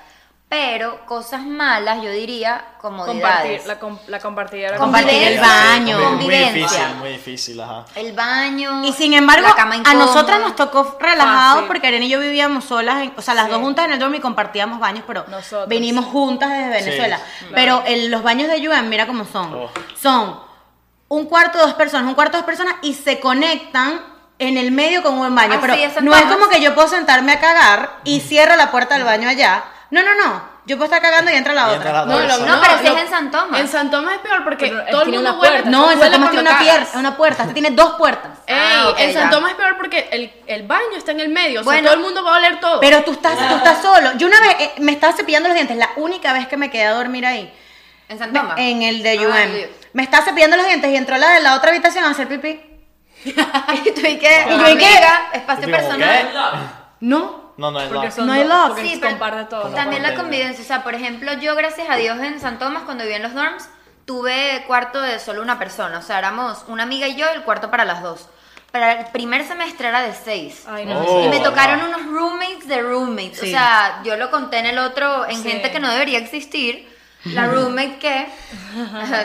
Pero 0.53 1.07
cosas 1.07 1.41
malas, 1.47 2.03
yo 2.03 2.11
diría, 2.11 2.63
Compartir, 2.79 3.23
comodidades. 3.23 3.67
la, 3.67 3.79
com- 3.79 3.99
la 4.07 4.21
Compartir 4.21 4.65
el 4.67 4.77
Convivencia. 4.77 5.41
baño. 5.41 5.97
Muy, 5.97 6.05
muy 6.05 6.11
Convivencia. 6.19 6.53
difícil, 6.63 6.95
muy 6.97 7.09
difícil, 7.09 7.61
ajá. 7.63 7.85
El 7.95 8.13
baño. 8.13 8.85
Y 8.85 8.93
sin 8.93 9.15
embargo, 9.15 9.49
la 9.49 9.55
cama 9.55 9.77
a 9.83 9.95
nosotras 9.95 10.41
nos 10.41 10.55
tocó 10.55 10.99
relajado 11.01 11.55
Fácil. 11.55 11.69
porque 11.69 11.87
Arena 11.87 12.05
y 12.05 12.11
yo 12.11 12.21
vivíamos 12.21 12.65
solas, 12.65 13.03
en- 13.03 13.15
o 13.17 13.23
sea, 13.23 13.33
las 13.33 13.49
dos 13.49 13.61
juntas 13.63 13.87
en 13.87 13.93
el 13.93 13.99
dorm 13.99 14.15
y 14.15 14.21
compartíamos 14.21 14.79
baños, 14.79 15.05
pero 15.07 15.25
Nosotros. 15.29 15.69
venimos 15.69 16.05
juntas 16.05 16.51
desde 16.51 16.69
Venezuela. 16.69 17.19
Pero 17.55 17.83
el- 17.87 18.11
los 18.11 18.23
baños 18.23 18.49
de 18.51 18.69
UM, 18.69 18.91
mira 18.91 19.07
cómo 19.07 19.25
son. 19.25 19.55
Oh. 19.55 19.71
Son 19.99 20.39
un 21.09 21.25
cuarto, 21.29 21.61
dos 21.61 21.73
personas, 21.73 22.07
un 22.07 22.15
cuarto, 22.15 22.37
dos 22.37 22.45
personas 22.45 22.75
y 22.83 22.93
se 22.93 23.21
conectan 23.21 24.03
en 24.39 24.59
el 24.59 24.71
medio 24.71 25.03
con 25.03 25.15
un 25.19 25.35
baño. 25.35 25.55
Así 25.55 25.61
pero 25.63 26.03
no 26.03 26.15
es 26.15 26.25
como 26.25 26.51
que 26.51 26.61
yo 26.61 26.75
puedo 26.75 26.89
sentarme 26.89 27.33
a 27.33 27.41
cagar 27.41 28.01
y 28.05 28.21
cierro 28.21 28.55
la 28.57 28.71
puerta 28.71 28.97
del 28.97 29.05
baño 29.05 29.31
allá. 29.31 29.65
No, 29.93 30.03
no, 30.03 30.15
no. 30.17 30.53
Yo 30.65 30.77
puedo 30.79 30.85
estar 30.87 31.03
cagando 31.03 31.31
y 31.31 31.35
entra 31.35 31.53
la 31.53 31.63
Y 31.63 31.65
otra. 31.65 31.77
entra 31.77 31.93
la 31.93 32.05
No, 32.07 32.19
lo- 32.21 32.47
No, 32.47 32.61
pero 32.63 32.79
si 32.79 32.85
lo- 32.89 32.97
es 32.97 33.03
en 33.03 33.09
San 33.11 33.31
Tomás. 33.31 33.61
En 33.61 33.69
San 33.69 33.91
Tomás 33.91 34.15
es 34.15 34.21
peor 34.21 34.43
porque 34.43 34.69
Pero 34.69 34.85
todo 34.91 35.03
el 35.03 35.09
tiene 35.11 35.23
mundo 35.23 35.39
puerta. 35.39 35.69
No, 35.71 35.91
en 35.91 35.99
San 36.01 36.13
Tomás 36.13 36.31
tiene 36.31 36.49
una, 36.49 36.59
cagas. 36.59 36.89
pier- 36.95 36.99
una 36.99 37.17
puerta. 37.17 37.43
Este 37.43 37.53
tiene 37.55 37.71
dos 37.73 37.93
puertas. 37.95 38.31
Ey, 38.47 38.57
Ah, 38.59 38.95
en 38.97 39.13
San. 39.13 39.31
Tomás 39.31 39.51
es 39.51 39.57
peor 39.57 39.77
porque 39.77 40.09
el, 40.11 40.33
el 40.47 40.67
baño 40.67 40.97
está 40.97 41.13
en 41.13 41.21
el 41.21 41.29
medio. 41.29 41.61
O 41.61 41.63
sea, 41.65 41.73
Bueno. 41.73 41.89
todo 41.89 41.95
el 41.99 42.03
mundo 42.05 42.25
va 42.25 42.35
a 42.35 42.39
oler 42.39 42.59
todo. 42.59 42.81
Pero 42.81 43.03
tú 43.05 43.13
estás, 43.13 43.37
tú 43.49 43.55
estás 43.57 43.83
solo. 43.83 44.13
Yo 44.17 44.27
una 44.27 44.41
vez 44.41 44.57
eh, 44.61 44.73
me 44.79 44.93
estaba 44.93 45.13
cepillando 45.13 45.49
los 45.49 45.55
dientes, 45.57 45.77
la 45.77 45.91
única 45.97 46.33
vez 46.33 46.49
que 46.49 46.57
me 46.57 46.71
quedé 46.71 46.87
a 46.87 46.93
dormir 46.95 47.27
ahí. 47.27 47.53
En 48.09 48.19
San 48.19 48.33
Me- 48.33 48.41
Tomás. 48.41 48.59
en 48.59 48.83
el 48.83 49.03
de 49.03 49.19
UM. 49.27 49.67
me 49.93 50.03
estaba 50.03 50.25
cepillando 50.25 50.57
los 50.57 50.65
dientes 50.67 50.91
y 50.91 50.97
entró 50.97 51.19
la 51.19 51.29
de 51.35 51.41
la 51.41 51.55
otra 51.55 51.71
habitación 51.71 52.05
a 52.05 52.11
hacer 52.11 52.29
pipí. 52.29 52.61
y 53.25 53.33
tú 53.33 54.01
y 54.07 54.19
que, 54.19 54.47
Y 54.49 54.59
yo, 54.59 54.69
¿y 54.71 54.77
qué? 54.79 55.01
espacio 55.35 55.71
personal. 55.71 56.31
No. 57.01 57.42
No, 57.57 57.71
no 57.71 57.79
hay 57.79 57.89
porque 57.89 58.07
lock. 58.07 58.15
son 58.17 58.27
No 58.27 58.33
hay 58.33 58.45
dos- 58.45 58.49
lock. 58.51 58.69
porque 58.69 58.83
Sí, 58.83 58.95
se 58.95 59.01
pero 59.01 59.11
comparte 59.11 59.45
todo. 59.45 59.69
¿no? 59.69 59.75
También 59.75 60.03
la 60.03 60.15
convivencia, 60.15 60.65
o 60.65 60.67
sea, 60.67 60.83
por 60.83 60.95
ejemplo, 60.95 61.33
yo 61.35 61.55
gracias 61.55 61.89
a 61.91 61.97
Dios 61.97 62.19
en 62.21 62.41
San 62.41 62.59
Tomás 62.59 62.83
cuando 62.85 63.05
vivía 63.05 63.17
en 63.19 63.23
los 63.25 63.35
dorms, 63.35 63.69
tuve 64.05 64.65
cuarto 64.67 65.01
de 65.01 65.19
solo 65.19 65.43
una 65.43 65.59
persona, 65.59 65.99
o 65.99 66.03
sea, 66.03 66.19
éramos 66.19 66.65
una 66.69 66.83
amiga 66.83 67.07
y 67.09 67.15
yo 67.17 67.29
el 67.31 67.43
cuarto 67.43 67.71
para 67.71 67.85
las 67.85 68.03
dos. 68.03 68.29
Para 68.73 68.93
el 69.01 69.07
primer 69.13 69.47
semestre 69.47 69.89
era 69.89 70.01
de 70.01 70.15
seis. 70.15 70.65
Ay, 70.67 70.87
no. 70.87 70.99
Oh. 71.01 71.25
Y 71.27 71.29
me 71.29 71.41
tocaron 71.41 71.79
no. 71.79 71.87
unos 71.89 72.07
roommates 72.07 72.67
de 72.67 72.81
roommates. 72.81 73.39
Sí. 73.41 73.47
O 73.49 73.51
sea, 73.51 74.01
yo 74.03 74.17
lo 74.17 74.31
conté 74.31 74.59
en 74.61 74.67
el 74.67 74.79
otro, 74.79 75.27
en 75.29 75.37
Sí. 75.43 75.51
gente 75.51 75.71
que 75.71 75.79
no 75.79 75.91
debería 75.93 76.19
existir. 76.19 76.89
La 77.25 77.47
roommate 77.47 77.99
que. 77.99 78.27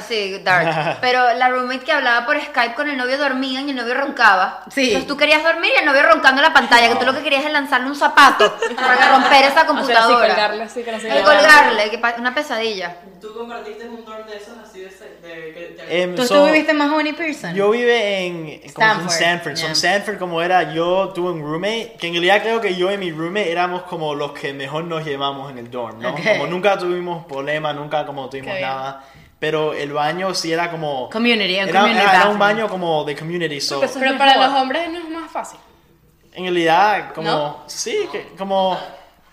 Sí, 0.08 0.39
dark. 0.43 0.98
Pero 1.02 1.34
la 1.34 1.50
roommate 1.50 1.80
que 1.80 1.91
hablaba 1.91 2.26
por 2.26 2.39
Skype 2.39 2.76
con 2.76 2.88
el 2.89 2.98
novio 2.98 3.18
dormía 3.18 3.62
y 3.62 3.70
el 3.72 3.76
novio 3.76 3.93
roncaba. 3.95 4.64
Sí. 4.72 4.88
Entonces 4.88 5.08
tú 5.08 5.18
querías 5.18 5.43
dormir 5.43 5.72
y 5.76 5.80
el 5.80 5.86
novio 5.86 6.04
roncando 6.04 6.41
en 6.41 6.48
la 6.48 6.54
pantalla, 6.54 6.89
que 6.89 6.95
tú 6.95 7.06
lo 7.06 7.14
que 7.14 7.24
querías 7.24 7.45
es 7.45 7.52
lanzarle 7.52 7.88
un 7.88 7.95
zapato 7.95 8.56
para 8.76 9.12
romper 9.18 9.43
esa 9.45 9.52
O 9.52 9.54
sea, 9.54 9.66
computadora. 9.66 10.28
colgarle 10.28 10.64
así 10.64 10.84
que 10.84 10.91
no 10.91 11.00
se 11.00 11.08
El 11.08 11.14
llevara. 11.16 11.39
colgarle, 11.39 11.89
que 11.89 11.98
pa- 11.98 12.16
una 12.20 12.36
pesadilla. 12.36 12.98
¿Tú 13.20 13.34
compartiste 13.36 13.86
en 13.86 13.91
un 13.91 14.06
dorm 14.06 14.28
de 14.28 14.38
esos 14.38 14.54
así 14.64 14.82
de, 14.82 14.89
de 14.89 15.54
que 15.54 15.76
te 15.76 16.04
Em, 16.04 16.16
¿Tú, 16.16 16.24
so- 16.26 16.36
tú 16.36 16.45
viviste 16.45 16.74
más 16.74 16.91
Honey 16.91 17.14
Pearson? 17.14 17.56
Yo 17.56 17.72
vive 17.72 18.26
en 18.28 18.62
como 18.74 18.86
en 19.02 19.08
Stanford, 19.08 19.10
Stanford. 19.12 19.56
So, 19.56 19.62
yeah. 19.62 19.68
en 19.70 19.72
Stanford, 19.76 20.18
como 20.20 20.41
era, 20.41 20.74
yo 20.74 21.10
tuve 21.16 21.32
un 21.32 21.41
roommate, 21.41 21.95
que 22.00 22.08
en 22.08 22.14
realidad 22.14 22.41
creo 22.43 22.62
que 22.62 22.76
yo 22.76 22.91
y 22.91 22.98
mi 22.98 23.12
roommate 23.12 23.52
éramos 23.52 23.84
como 23.84 24.14
los 24.14 24.34
que 24.34 24.54
mejor 24.54 24.84
nos 24.84 25.04
llevamos 25.04 25.50
en 25.50 25.58
el 25.58 25.72
dorm, 25.72 26.00
¿no? 26.00 26.10
Ok. 26.10 26.20
Como 26.34 26.48
nunca 26.48 26.78
tuvimos 26.78 27.26
problemas, 27.26 27.74
nunca 27.76 27.87
como 27.90 28.30
tuvimos 28.30 28.52
Qué 28.54 28.58
bien. 28.60 28.70
nada. 28.70 29.04
Pero 29.40 29.74
el 29.74 29.92
baño 29.94 30.34
sí 30.34 30.52
era 30.52 30.72
como... 30.72 31.10
Community, 31.12 31.60
un 31.62 31.70
era, 31.70 31.80
community 31.82 32.02
era- 32.04 32.16
era 32.22 32.30
un 32.30 32.40
baño 32.40 32.68
como 32.68 33.04
de 33.04 33.16
community, 33.16 33.62
so... 33.62 33.84
Es 33.84 33.92
Pero 33.92 34.18
para 34.18 34.36
los 34.36 34.54
hombres 34.60 34.90
no 34.92 34.98
es 34.98 35.10
más 35.10 35.32
fácil. 35.32 35.60
En 36.34 36.44
realidad, 36.44 37.14
como... 37.14 37.30
¿No? 37.30 37.64
Sí, 37.68 38.08
que, 38.12 38.30
como... 38.38 38.78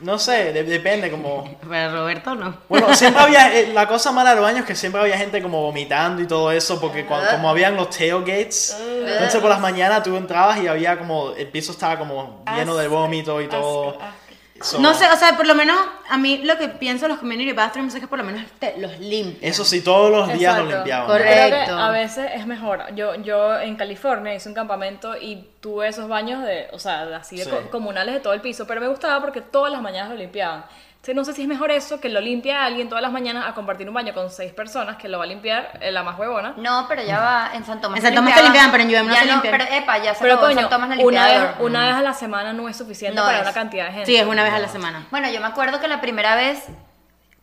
No 0.01 0.19
sé, 0.19 0.53
de- 0.53 0.65
depende, 0.65 1.11
como... 1.11 1.45
Para 1.69 1.91
Roberto 1.91 2.35
no. 2.35 2.55
Bueno, 2.69 2.93
siempre 2.97 3.23
había, 3.23 3.57
eh, 3.59 3.71
la 3.73 3.87
cosa 3.89 4.13
mala 4.13 4.31
de 4.31 4.37
los 4.37 4.45
baños 4.45 4.61
es 4.61 4.67
que 4.67 4.75
siempre 4.75 5.01
había 5.01 5.17
gente 5.17 5.41
como 5.41 5.63
vomitando 5.63 6.21
y 6.21 6.27
todo 6.27 6.51
eso, 6.53 6.79
porque 6.81 7.09
cua- 7.09 7.31
como 7.31 7.49
habían 7.49 7.75
los 7.77 7.89
tailgates, 7.89 8.77
entonces 9.07 9.41
por 9.41 9.49
las 9.49 9.61
mañanas 9.61 10.03
tú 10.03 10.15
entrabas 10.17 10.61
y 10.61 10.67
había 10.67 10.99
como, 10.99 11.31
el 11.31 11.47
piso 11.49 11.73
estaba 11.73 11.99
como 11.99 12.43
lleno 12.55 12.77
de 12.77 12.89
vómito 12.89 13.41
y 13.41 13.47
todo. 13.49 13.91
Asco, 13.91 14.03
asco. 14.03 14.15
So, 14.61 14.79
No 14.79 14.95
sé, 14.95 15.07
o 15.11 15.17
sea, 15.17 15.37
por 15.37 15.47
lo 15.47 15.55
menos 15.57 15.77
a 16.09 16.17
mí 16.17 16.39
lo 16.45 16.57
que 16.57 16.69
pienso 16.69 17.07
de 17.07 17.09
los 17.09 17.19
community 17.19 17.53
bathrooms 17.53 17.93
es 17.95 18.01
que 18.01 18.07
por 18.07 18.19
lo 18.19 18.25
menos 18.25 18.45
te 18.61 18.75
los 18.79 18.99
limpian. 19.01 19.37
Eso 19.43 19.65
sí, 19.65 19.81
todos 19.83 20.11
los 20.13 20.29
días 20.39 20.55
lo 20.57 20.63
Exacto. 20.63 20.77
limpiaban. 20.77 21.07
Correcto. 21.09 21.57
Yo 21.59 21.65
creo 21.65 21.77
que 21.77 21.83
a 21.83 21.89
veces 21.91 22.31
es 22.35 22.47
mejor. 22.47 22.95
Yo, 22.95 23.15
yo 23.17 23.59
en 23.61 23.75
California 23.77 24.33
hice 24.35 24.49
un 24.49 24.55
campamento 24.55 25.17
y 25.21 25.49
tuve 25.61 25.89
esos 25.89 26.09
baños 26.09 26.45
de, 26.45 26.69
o 26.73 26.79
sea, 26.79 27.17
así 27.17 27.37
de 27.37 27.45
Sí. 27.45 27.51
co- 27.51 27.69
comunales 27.71 28.15
de 28.15 28.21
todo 28.21 28.33
el 28.33 28.41
piso, 28.41 28.65
pero 28.67 28.81
me 28.81 28.87
gustaba 28.89 29.21
porque 29.21 29.41
todas 29.41 29.73
las 29.73 29.83
mañanas 29.83 30.11
lo 30.11 30.17
limpiaban. 30.17 30.65
Entonces 31.05 31.17
no 31.17 31.25
sé 31.27 31.35
si 31.35 31.43
es 31.43 31.49
mejor 31.49 31.71
eso 31.71 32.01
que 32.01 32.09
lo 32.09 32.19
limpie 32.19 32.55
alguien 32.55 32.89
todas 32.89 33.03
las 33.03 33.13
mañanas 33.13 33.47
a 33.47 33.53
compartir 33.53 33.87
un 33.87 33.93
baño 33.93 34.15
con 34.15 34.31
seis 34.31 34.55
personas 34.55 34.97
que 34.97 35.07
lo 35.07 35.19
va 35.19 35.25
a 35.25 35.27
limpiar 35.27 35.79
eh, 35.83 35.93
la 35.93 36.03
más 36.03 36.19
huevona. 36.19 36.55
No, 36.57 36.87
pero 36.89 37.03
ya 37.03 37.21
va, 37.21 37.51
en 37.53 37.63
San 37.67 37.79
Tomás. 37.79 37.99
En 37.99 38.05
San 38.05 38.15
Tomás 38.15 38.35
te 38.35 38.43
limpiaban, 38.43 38.71
pero 38.71 38.85
en 38.85 38.89
UM 38.89 39.09
no 39.09 39.15
te 39.15 39.27
limpian. 39.27 39.55
Pero 39.59 39.65
epa, 39.71 39.99
ya 39.99 40.15
se 40.15 40.23
Pero 40.23 40.37
acabó, 40.37 40.49
en 40.49 40.57
coño, 40.57 40.69
San 40.71 40.81
Tomás 40.81 40.97
no 40.97 41.05
una 41.05 41.27
vez, 41.27 41.43
una 41.59 41.87
vez 41.89 41.95
a 41.97 42.01
la 42.01 42.15
semana 42.15 42.55
no 42.55 42.71
es 42.71 42.79
suficiente 42.79 43.17
No 43.17 43.27
para 43.27 43.37
es. 43.37 43.43
una 43.43 43.53
cantidad 43.53 43.85
de 43.85 43.93
gente. 43.93 44.07
Sí, 44.07 44.17
es 44.17 44.27
una 44.27 44.45
vez 44.45 44.55
a 44.55 44.59
la 44.59 44.69
semana. 44.69 45.07
Bueno, 45.11 45.29
yo 45.29 45.43
me 45.43 45.47
acuerdo 45.47 45.79
que 45.79 45.89
la 45.89 46.01
primera 46.01 46.37
vez, 46.37 46.65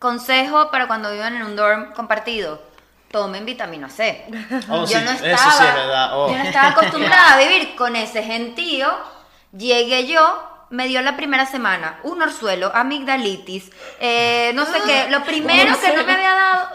consejo 0.00 0.72
para 0.72 0.88
cuando 0.88 1.12
vivan 1.12 1.36
en 1.36 1.44
un 1.44 1.54
dorm 1.54 1.92
compartido, 1.92 2.60
tomen 3.12 3.46
vitamina 3.46 3.88
C. 3.88 4.26
Oh, 4.70 4.80
yo 4.80 4.86
sí, 4.88 5.04
no 5.04 5.12
eso 5.12 5.24
estaba, 5.24 5.52
sí 5.52 5.64
es 5.68 5.74
verdad, 5.76 6.10
oh. 6.18 6.28
yo 6.32 6.36
no 6.36 6.42
estaba 6.42 6.68
acostumbrada 6.70 7.34
a 7.34 7.38
vivir 7.38 7.76
con 7.76 7.94
ese 7.94 8.24
gentío. 8.24 8.88
Llegué 9.52 10.08
yo, 10.08 10.51
me 10.72 10.88
dio 10.88 11.02
la 11.02 11.16
primera 11.16 11.44
semana 11.44 11.98
un 12.02 12.22
orzuelo, 12.22 12.72
amigdalitis, 12.74 13.70
eh, 14.00 14.52
no 14.54 14.64
sé 14.64 14.78
qué. 14.86 15.06
Lo 15.10 15.22
primero 15.22 15.78
que 15.78 15.94
no 15.94 16.02
me 16.02 16.12
había 16.12 16.34
dado, 16.34 16.68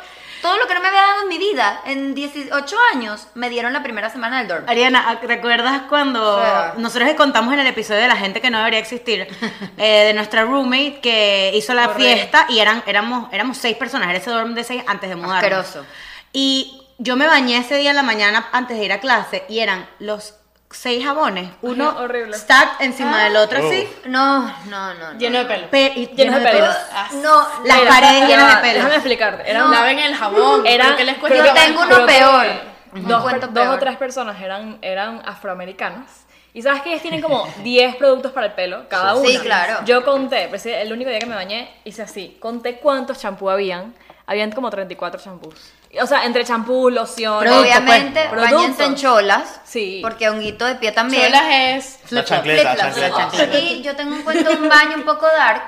todo 0.44 0.56
lo 0.58 0.68
que 0.68 0.76
no 0.76 0.82
me 0.82 0.88
había 0.88 1.02
dado 1.02 1.22
en 1.24 1.28
mi 1.30 1.40
vida, 1.40 1.82
en 1.84 2.14
18 2.14 2.76
años, 2.94 3.28
me 3.34 3.50
dieron 3.50 3.74
la 3.74 3.82
primera 3.82 4.12
semana 4.12 4.38
del 4.38 4.48
dorm. 4.48 4.66
Ariana, 4.68 5.20
¿recuerdas 5.24 5.82
cuando 5.90 6.40
nosotros 6.78 7.08
les 7.08 7.18
contamos 7.18 7.52
en 7.56 7.60
el 7.60 7.68
episodio 7.68 8.02
de 8.02 8.08
la 8.08 8.16
gente 8.16 8.40
que 8.40 8.52
no 8.52 8.60
debería 8.60 8.80
existir, 8.80 9.28
eh, 9.78 10.04
de 10.06 10.14
nuestra 10.14 10.44
roommate 10.44 11.00
que 11.02 11.52
hizo 11.56 11.74
la 11.74 11.88
Correcto. 11.88 12.04
fiesta 12.04 12.46
y 12.50 12.60
eran, 12.60 12.84
éramos, 12.86 13.34
éramos 13.34 13.58
seis 13.58 13.76
personas, 13.78 14.10
era 14.10 14.20
ese 14.20 14.30
dorm 14.30 14.54
de 14.54 14.64
seis 14.64 14.84
antes 14.86 15.10
de 15.10 15.16
mudarnos. 15.16 15.60
Asqueroso. 15.60 15.86
Y 16.34 16.84
yo 17.00 17.16
me 17.16 17.26
bañé 17.26 17.58
ese 17.58 17.78
día 17.78 17.90
en 17.90 17.96
la 17.96 18.04
mañana 18.04 18.48
antes 18.52 18.78
de 18.78 18.86
ir 18.86 18.92
a 18.92 19.00
clase 19.00 19.44
y 19.50 19.58
eran 19.58 19.90
los 19.98 20.36
seis 20.70 21.04
jabones, 21.04 21.50
uno 21.62 21.90
horrible. 21.98 22.38
stacked 22.38 22.86
encima 22.86 23.24
del 23.24 23.38
otro 23.38 23.60
Oh. 23.64 23.68
así. 23.68 23.88
No, 24.06 24.42
no, 24.66 24.94
no. 24.94 25.14
no. 25.14 25.20
Lleno 25.20 25.40
de 25.40 25.46
pelo. 25.46 25.70
pe- 25.70 25.94
y 25.96 26.08
Llenos 26.08 26.40
de 26.42 26.48
pelos. 26.50 26.76
No, 27.24 27.48
Las 27.66 27.78
Mira, 27.80 27.90
paredes 27.90 28.28
llenas 28.28 28.56
de 28.56 28.62
pelos. 28.62 28.76
Déjame 28.76 28.96
explicarte. 28.96 29.50
Eran, 29.50 29.64
No. 29.66 29.72
Laven 29.72 30.00
el 30.00 30.16
jabón. 30.16 30.66
eran 30.68 30.88
¿Pero 30.88 30.98
qué 30.98 31.04
les 31.06 31.22
Yo 31.22 31.44
lavar? 31.46 31.54
tengo 31.66 31.82
uno 31.82 31.88
creo 31.96 32.06
que 32.08 32.14
peor. 32.14 32.48
Dos, 32.94 33.24
dos 33.42 33.50
peor. 33.54 33.68
o 33.76 33.80
tres 33.80 33.98
personas 33.98 34.42
eran, 34.42 34.78
eran 34.82 35.22
afroamericanas. 35.26 36.26
Y 36.54 36.62
sabes 36.64 36.82
que 36.82 36.90
ellas 36.90 37.02
tienen 37.02 37.22
como 37.22 37.48
10 37.64 37.96
productos 37.98 38.32
para 38.32 38.48
el 38.48 38.54
pelo, 38.54 38.88
cada 38.90 39.14
Sí. 39.14 39.20
una. 39.20 39.30
Sí, 39.30 39.38
claro. 39.40 39.80
Yo 39.86 40.04
conté, 40.04 40.48
pues, 40.50 40.66
el 40.66 40.92
único 40.92 41.10
día 41.10 41.20
que 41.20 41.26
me 41.28 41.36
bañé, 41.36 41.72
hice 41.84 42.02
así. 42.02 42.38
Conté 42.40 42.78
cuántos 42.80 43.20
champú 43.20 43.50
habían. 43.50 43.94
Habían 44.26 44.52
como 44.52 44.70
34 44.70 45.22
champús. 45.22 45.72
O 46.02 46.06
sea, 46.06 46.26
entre 46.26 46.44
champú, 46.44 46.90
loción. 46.90 47.40
Producto, 47.40 47.62
Obviamente, 47.62 48.26
pues. 48.30 48.42
bañense 48.42 48.84
en 48.84 48.96
cholas. 48.96 49.62
Sí. 49.64 50.00
Porque 50.02 50.30
honguito 50.30 50.66
de 50.66 50.76
pie 50.76 50.92
también. 50.92 51.26
Cholas 51.26 51.44
es. 51.50 52.00
La 52.12 52.24
chancleta, 52.26 52.76
Flip-flops. 52.76 53.16
chancleta. 53.18 53.58
Y 53.60 53.82
yo 53.82 53.96
tengo 53.96 54.14
un 54.16 54.22
cuento 54.24 54.50
de 54.50 54.56
un 54.58 54.70
baño 54.70 54.98
un 54.98 55.04
poco 55.04 55.26
dark. 55.26 55.64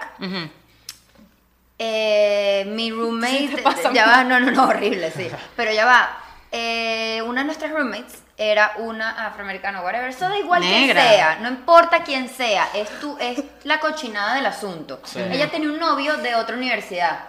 Eh, 1.78 2.66
mi 2.68 2.92
roommate. 2.92 3.38
Sí, 3.38 3.52
te 3.56 3.62
pasa 3.62 3.92
ya 3.94 4.06
va, 4.06 4.24
no, 4.24 4.40
no, 4.40 4.52
no, 4.52 4.68
horrible, 4.68 5.12
sí. 5.12 5.30
Pero 5.56 5.72
ya 5.72 5.86
va. 5.86 6.10
Eh, 6.52 7.22
una 7.26 7.42
de 7.42 7.46
nuestras 7.46 7.72
roommates 7.72 8.24
era 8.36 8.74
una 8.78 9.28
afroamericana, 9.28 9.82
whatever. 9.82 10.10
Eso 10.10 10.28
da 10.28 10.38
igual 10.38 10.62
Negra. 10.62 11.02
que 11.02 11.10
sea, 11.10 11.38
no 11.42 11.50
importa 11.50 12.04
quién 12.04 12.28
sea, 12.28 12.68
es, 12.74 12.90
tu, 13.00 13.16
es 13.20 13.42
la 13.64 13.80
cochinada 13.80 14.36
del 14.36 14.46
asunto. 14.46 15.00
Ella 15.16 15.50
tenía 15.50 15.70
un 15.70 15.80
novio 15.80 16.18
de 16.18 16.36
otra 16.36 16.56
universidad, 16.56 17.20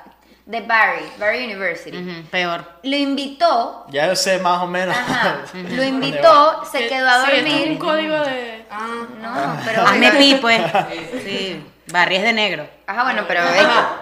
de 0.51 0.61
Barry, 0.63 1.05
Barry 1.19 1.45
University. 1.45 2.27
Peor. 2.31 2.65
Lo 2.83 2.97
invitó, 2.97 3.87
Ya 3.91 4.09
yo 4.09 4.17
sé 4.17 4.39
más 4.39 4.61
o 4.63 4.67
menos. 4.67 4.97
ajá, 4.97 5.43
lo 5.55 5.83
invitó, 5.85 6.65
se 6.71 6.89
quedó 6.89 7.09
a 7.09 7.25
Sí, 7.27 7.31
es 7.33 7.45
dormir. 7.45 7.69
un 7.71 7.79
código 7.79 8.19
de. 8.19 8.67
Ah, 8.71 9.07
No, 9.21 9.61
pero. 9.65 9.83
Hazme 9.83 10.11
pi, 10.13 10.35
pues. 10.41 10.61
Sí. 11.25 11.65
Barry 11.93 12.17
es 12.17 12.23
de 12.23 12.33
negro. 12.33 12.69
Ajá, 12.87 13.05
bueno, 13.05 13.25
pero 13.29 13.41
Ajá. 13.43 14.01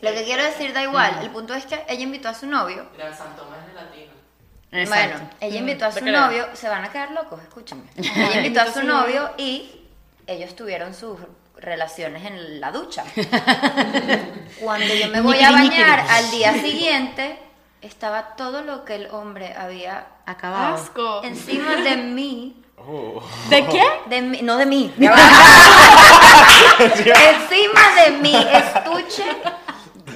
lo 0.00 0.12
que 0.12 0.24
quiero 0.24 0.42
decir 0.44 0.72
da 0.72 0.82
igual. 0.82 1.18
El 1.22 1.30
punto 1.30 1.54
es 1.54 1.66
que 1.66 1.84
ella 1.88 2.02
invitó 2.02 2.28
a 2.28 2.34
su 2.34 2.46
novio. 2.46 2.86
El 2.96 3.14
San 3.14 3.34
Tomás 3.36 3.58
es 3.68 3.74
latino. 3.74 4.10
Exacto. 4.72 5.16
Bueno, 5.18 5.30
ella 5.40 5.56
invitó 5.58 5.86
a 5.86 5.92
su 5.92 6.04
novio. 6.04 6.46
Se 6.54 6.68
van 6.68 6.84
a 6.84 6.90
quedar 6.92 7.10
locos, 7.10 7.40
escúchenme. 7.42 7.84
Ella 7.96 8.36
invitó 8.36 8.60
a 8.60 8.66
su 8.72 8.82
novio 8.84 9.30
y 9.36 9.86
ellos 10.28 10.54
tuvieron 10.54 10.94
sus 10.94 11.18
relaciones 11.60 12.24
en 12.24 12.60
la 12.60 12.72
ducha. 12.72 13.04
Cuando 14.60 14.94
yo 14.94 15.08
me 15.08 15.20
voy 15.20 15.40
a 15.40 15.52
bañar 15.52 16.00
al 16.08 16.30
día 16.30 16.54
siguiente, 16.62 17.38
estaba 17.82 18.36
todo 18.36 18.62
lo 18.62 18.84
que 18.84 18.96
el 18.96 19.06
hombre 19.08 19.54
había 19.54 20.06
Acabado. 20.26 20.74
asco. 20.74 21.22
encima 21.24 21.76
de 21.76 21.96
mí. 21.96 22.56
Oh. 22.76 23.22
¿De 23.50 23.66
qué? 23.66 23.82
De 24.06 24.22
mí, 24.22 24.40
no 24.42 24.56
de 24.56 24.64
mí. 24.66 24.92
Encima 26.78 27.80
de 28.04 28.10
mi 28.22 28.34
estuche 28.34 29.24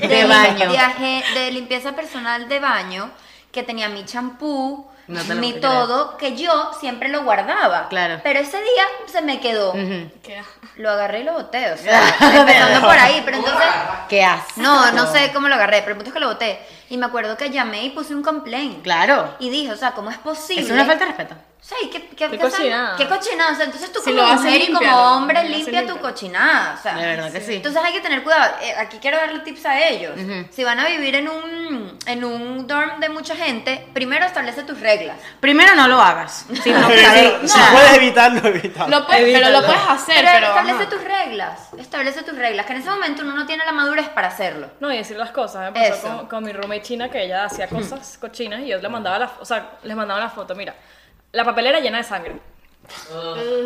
de, 0.01 0.25
baño. 0.25 0.73
De, 0.73 1.23
de 1.41 1.51
limpieza 1.51 1.93
personal 1.95 2.49
de 2.49 2.61
baño, 2.61 3.11
que 3.53 3.63
tenía 3.63 3.89
mi 3.91 4.05
champú, 4.05 4.87
No 5.07 5.21
te 5.23 5.35
lo 5.35 5.41
mi 5.41 5.53
creer. 5.53 5.61
todo, 5.61 6.17
que 6.17 6.37
yo 6.37 6.73
siempre 6.81 7.09
lo 7.09 7.25
guardaba. 7.25 7.89
Claro. 7.89 8.21
Pero 8.23 8.39
ese 8.41 8.57
día 8.59 8.85
se 9.07 9.23
me 9.23 9.41
quedó. 9.41 9.71
Ujú. 9.71 10.11
¿Qué? 10.23 10.43
Lo 10.77 10.91
agarré 10.91 11.21
y 11.21 11.25
lo 11.25 11.35
boté, 11.35 11.71
o 11.73 11.77
sea, 11.77 12.01
empezando 12.21 12.87
por 12.87 12.99
ahí, 12.99 13.23
pero 13.25 13.37
entonces... 13.37 13.67
¿Qué 14.09 14.25
haces? 14.25 14.57
No, 14.57 14.91
no 14.93 15.07
sé 15.13 15.31
cómo 15.33 15.49
lo 15.49 15.55
agarré, 15.55 15.81
pero 15.81 15.91
el 15.93 15.97
punto 15.97 16.11
es 16.11 16.15
que 16.15 16.21
lo 16.21 16.29
boté. 16.29 16.59
Y 16.91 16.97
me 16.97 17.07
acuerdo 17.07 17.37
que 17.37 17.51
llamé 17.51 17.85
y 17.85 17.91
puse 17.91 18.15
un 18.15 18.23
complaint. 18.23 18.83
Claro. 18.83 19.35
Y 19.39 19.51
dije, 19.51 19.73
o 19.73 19.77
sea, 19.77 19.93
¿cómo 19.93 20.11
es 20.11 20.19
posible? 20.19 20.63
Es 20.65 20.71
una 20.71 20.85
falta 20.85 21.05
de 21.05 21.13
respeto. 21.13 21.35
Sí, 21.67 21.89
¿qué, 21.91 22.09
qué, 22.09 22.15
Qué 22.15 22.31
qué- 22.33 22.39
cochinada. 22.39 22.95
¿Qué 22.95 23.09
cochinada? 23.09 23.53
O 23.53 23.57
sea, 23.57 23.65
entonces 23.65 23.91
tú 23.91 23.99
Si 24.05 24.13
como 24.15 24.35
mujer 24.35 24.61
y 24.61 24.71
como 24.71 24.97
hombre 25.17 25.49
limpia 25.49 25.87
tu 25.87 25.99
cochinada. 25.99 26.75
O 26.79 26.83
sea, 26.83 26.95
De 26.95 27.07
verdad 27.07 27.33
que 27.33 27.41
sí. 27.41 27.55
Entonces 27.55 27.81
hay 27.83 27.95
que 27.95 28.03
tener 28.03 28.23
cuidado. 28.23 28.57
Eh, 28.61 28.75
aquí 28.77 28.99
quiero 29.01 29.17
darle 29.17 29.39
tips 29.39 29.65
a 29.65 29.81
ellos. 29.81 30.13
Si 30.51 30.63
van 30.63 30.79
a 30.79 30.87
vivir 30.89 31.15
en 31.15 31.27
un, 31.27 31.99
en 32.05 32.23
un 32.23 32.67
dorm 32.67 33.01
de 33.01 33.09
mucha 33.09 33.35
gente, 33.35 33.89
primero 33.95 34.27
establece 34.27 34.63
tus 34.65 34.79
reglas. 34.79 35.17
Primero 35.41 35.75
no 35.75 35.89
lo 35.89 35.99
hagas. 36.03 36.45
Si 36.63 36.71
no, 36.71 36.81
sabes- 36.83 37.51
si 37.51 37.59
puedes 37.73 37.93
evitarlo, 37.95 38.47
evítalo. 38.47 38.99
Lo 39.01 39.07
puedes- 39.07 39.39
pero 39.39 39.49
lo 39.51 39.65
puedes 39.65 39.83
hacer, 39.89 40.17
Pero, 40.17 40.29
pero. 40.35 40.47
establece 40.49 40.83
ajá. 40.83 40.89
tus 40.91 41.03
reglas. 41.05 41.61
Establece 41.79 42.23
tus 42.25 42.37
reglas. 42.37 42.67
Que 42.67 42.73
en 42.75 42.79
ese 42.81 42.91
momento 42.91 43.23
uno 43.23 43.33
no 43.33 43.47
tiene 43.47 43.65
la 43.65 43.73
madurez 43.73 44.11
para 44.11 44.29
hacerlo. 44.29 44.69
No, 44.81 44.93
y 44.93 44.99
decir 44.99 45.17
las 45.17 45.31
cosas. 45.31 45.73
Me 45.73 45.81
pasó 45.89 45.95
Eso. 45.97 46.17
con, 46.19 46.27
con 46.29 46.45
mi 46.45 46.53
roommate 46.53 46.83
china 46.83 47.09
que 47.09 47.25
ella 47.25 47.47
hacía 47.47 47.69
cosas 47.69 48.19
cochinas 48.21 48.61
y 48.61 48.67
yo 48.67 48.77
le 48.79 48.89
mandaba 48.91 49.19
la, 49.19 49.31
o 49.41 49.45
sea, 49.47 49.71
les 49.83 49.97
mandaba 49.97 50.21
la 50.21 50.29
foto. 50.29 50.55
Mira, 50.55 50.75
la 51.35 51.45
papelera 51.45 51.81
llena 51.81 51.99
de 51.99 52.05
sangre. 52.05 52.37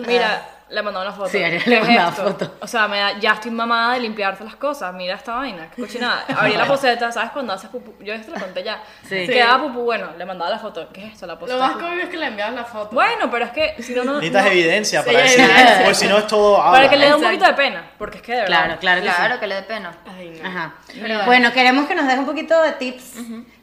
Mira, 0.06 0.48
Le 0.70 0.82
mandaba 0.82 1.06
una 1.06 1.14
foto. 1.16 1.30
Sí, 1.30 1.42
Ariel 1.42 1.64
¿Qué 1.64 1.70
le 1.70 1.76
es 1.78 1.82
mandaba 1.82 2.10
esto? 2.10 2.22
foto. 2.24 2.54
O 2.60 2.66
sea, 2.66 2.86
me 2.88 2.98
da- 2.98 3.18
ya 3.18 3.32
estoy 3.32 3.50
mamada 3.50 3.94
de 3.94 4.00
limpiarte 4.00 4.44
las 4.44 4.56
cosas. 4.56 4.92
Mira 4.92 5.14
esta 5.14 5.34
vaina, 5.36 5.70
qué 5.74 5.80
cochinada. 5.80 6.24
Abrí 6.36 6.52
la 6.54 6.66
poseta, 6.66 7.10
¿sabes? 7.10 7.30
Cuando 7.30 7.54
haces 7.54 7.70
pupú. 7.70 7.94
Yo 8.04 8.12
esto 8.12 8.32
lo 8.32 8.38
conté 8.38 8.62
ya. 8.62 8.82
Sí. 9.08 9.26
Quedaba 9.26 9.62
pupú, 9.62 9.80
bueno, 9.84 10.08
le 10.18 10.26
mandaba 10.26 10.50
la 10.50 10.58
foto. 10.58 10.86
¿Qué 10.92 11.06
es 11.06 11.14
esto? 11.14 11.26
La 11.26 11.32
Lo 11.34 11.38
poseta. 11.40 11.58
más 11.58 11.72
cómico 11.78 12.02
es 12.02 12.08
que 12.10 12.18
le 12.18 12.26
envías 12.26 12.52
la 12.52 12.64
foto. 12.66 12.90
Bueno, 12.94 13.30
pero 13.30 13.46
es 13.46 13.50
que 13.52 13.82
si 13.82 13.94
no, 13.94 14.04
no. 14.04 14.14
Necesitas 14.16 14.44
no- 14.44 14.50
evidencia 14.50 15.00
Sí, 15.02 15.06
para 15.06 15.18
decir, 15.22 15.40
evidencia. 15.40 15.84
pues 15.84 15.96
si 15.98 16.06
no 16.06 16.18
es 16.18 16.26
todo 16.26 16.58
Para 16.62 16.90
que 16.90 16.96
le 16.98 17.06
dé 17.06 17.14
un 17.14 17.22
poquito 17.22 17.46
de 17.46 17.54
pena. 17.54 17.90
Porque 17.96 18.16
es 18.18 18.22
que 18.22 18.32
de 18.34 18.40
verdad. 18.42 18.64
Claro, 18.64 18.78
claro 18.80 19.00
que 19.02 19.08
sí. 19.08 19.14
Claro, 19.16 19.40
que 19.40 19.46
le 19.46 19.54
dé 19.54 19.62
pena. 19.62 19.92
Ay, 20.06 20.38
no. 20.42 20.48
Ajá. 20.50 20.74
Pero 21.00 21.24
bueno, 21.24 21.50
queremos 21.54 21.88
que 21.88 21.94
nos 21.94 22.06
des 22.06 22.18
un 22.18 22.26
poquito 22.26 22.60
de 22.62 22.72
tips 22.72 23.14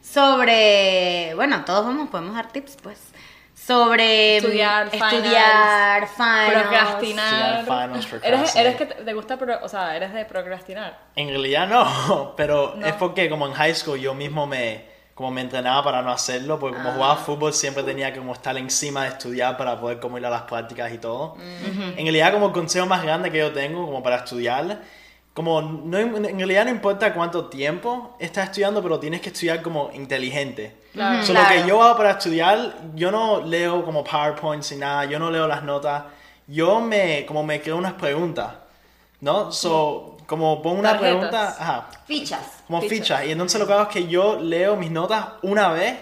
sobre, 0.01 1.33
bueno, 1.35 1.63
todos 1.65 1.85
vamos, 1.85 2.09
podemos 2.09 2.33
dar 2.35 2.47
tips, 2.51 2.77
pues, 2.81 2.99
sobre 3.65 4.37
Estudiar, 4.37 4.87
mm, 4.87 4.89
finals, 4.91 5.13
estudiar, 5.13 6.07
finals. 6.07 6.51
Procrastinar. 6.53 7.59
Estudiar 7.59 7.65
finals, 7.65 8.23
Eres, 8.23 8.55
eres 8.55 8.75
que 8.75 8.85
te 8.85 9.13
gusta, 9.13 9.37
pro- 9.37 9.59
o 9.63 9.69
sea, 9.69 9.95
eres 9.95 10.13
de 10.13 10.25
procrastinar. 10.25 10.97
En 11.15 11.29
realidad 11.29 11.67
no, 11.67 12.33
pero 12.37 12.73
No. 12.77 12.85
es 12.85 12.93
porque 12.93 13.29
como 13.29 13.47
en 13.47 13.53
high 13.53 13.73
school 13.73 13.99
yo 13.99 14.13
mismo 14.13 14.45
me, 14.45 14.85
como 15.15 15.31
me 15.31 15.41
entrenaba 15.41 15.83
para 15.83 16.01
no 16.01 16.11
hacerlo, 16.11 16.59
porque 16.59 16.77
como 16.77 16.91
jugaba 16.91 17.15
fútbol 17.15 17.53
siempre 17.53 17.81
tenía 17.83 18.11
que 18.13 18.19
como 18.19 18.33
estar 18.33 18.55
encima 18.57 19.03
de 19.03 19.09
estudiar 19.09 19.57
para 19.57 19.79
poder 19.79 19.99
como 19.99 20.17
ir 20.17 20.25
a 20.25 20.29
las 20.29 20.41
prácticas 20.43 20.91
y 20.93 20.97
todo. 20.99 21.35
En 21.39 21.95
realidad 21.95 22.33
como 22.33 22.47
el 22.47 22.51
consejo 22.51 22.85
más 22.85 23.01
grande 23.01 23.31
que 23.31 23.39
yo 23.39 23.51
tengo 23.51 23.85
como 23.85 24.03
para 24.03 24.17
estudiar, 24.17 24.79
como 25.35 25.61
no, 25.61 25.97
en 25.99 26.37
realidad 26.37 26.63
no 26.65 26.71
importa 26.71 27.13
cuánto 27.13 27.45
tiempo 27.47 28.15
estás 28.19 28.45
estudiando, 28.45 28.81
pero 28.81 28.99
tienes 28.99 29.19
que 29.21 29.29
estudiar 29.29 29.61
como 29.61 29.91
inteligente. 29.93 30.77
Claro. 30.93 31.23
So, 31.23 31.33
Lo 31.33 31.41
que 31.47 31.67
yo 31.67 31.83
hago 31.83 31.97
para 31.97 32.11
estudiar, 32.11 32.73
yo 32.95 33.11
no 33.11 33.41
leo 33.41 33.83
como 33.83 34.01
PowerPoints 34.03 34.71
y 34.71 34.77
nada, 34.77 35.03
yo 35.05 35.19
no 35.19 35.29
leo 35.29 35.45
las 35.45 35.61
notas, 35.61 36.05
yo 36.47 36.79
me, 36.79 37.25
como 37.25 37.43
me 37.43 37.61
creo 37.61 37.75
unas 37.75 37.93
preguntas, 37.93 38.53
¿no? 39.19 39.51
So, 39.51 40.15
como 40.25 40.61
pongo 40.61 40.79
una 40.79 40.91
Tarjetas. 40.93 41.11
pregunta, 41.17 41.55
ajá, 41.59 41.89
Fichas. 42.07 42.39
como 42.65 42.79
Fichas. 42.81 42.97
ficha. 42.97 43.25
Y 43.25 43.31
entonces 43.33 43.59
lo 43.59 43.67
que 43.67 43.73
hago 43.73 43.83
es 43.83 43.89
que 43.89 44.07
yo 44.07 44.39
leo 44.39 44.77
mis 44.77 44.89
notas 44.89 45.25
una 45.43 45.67
vez 45.73 45.95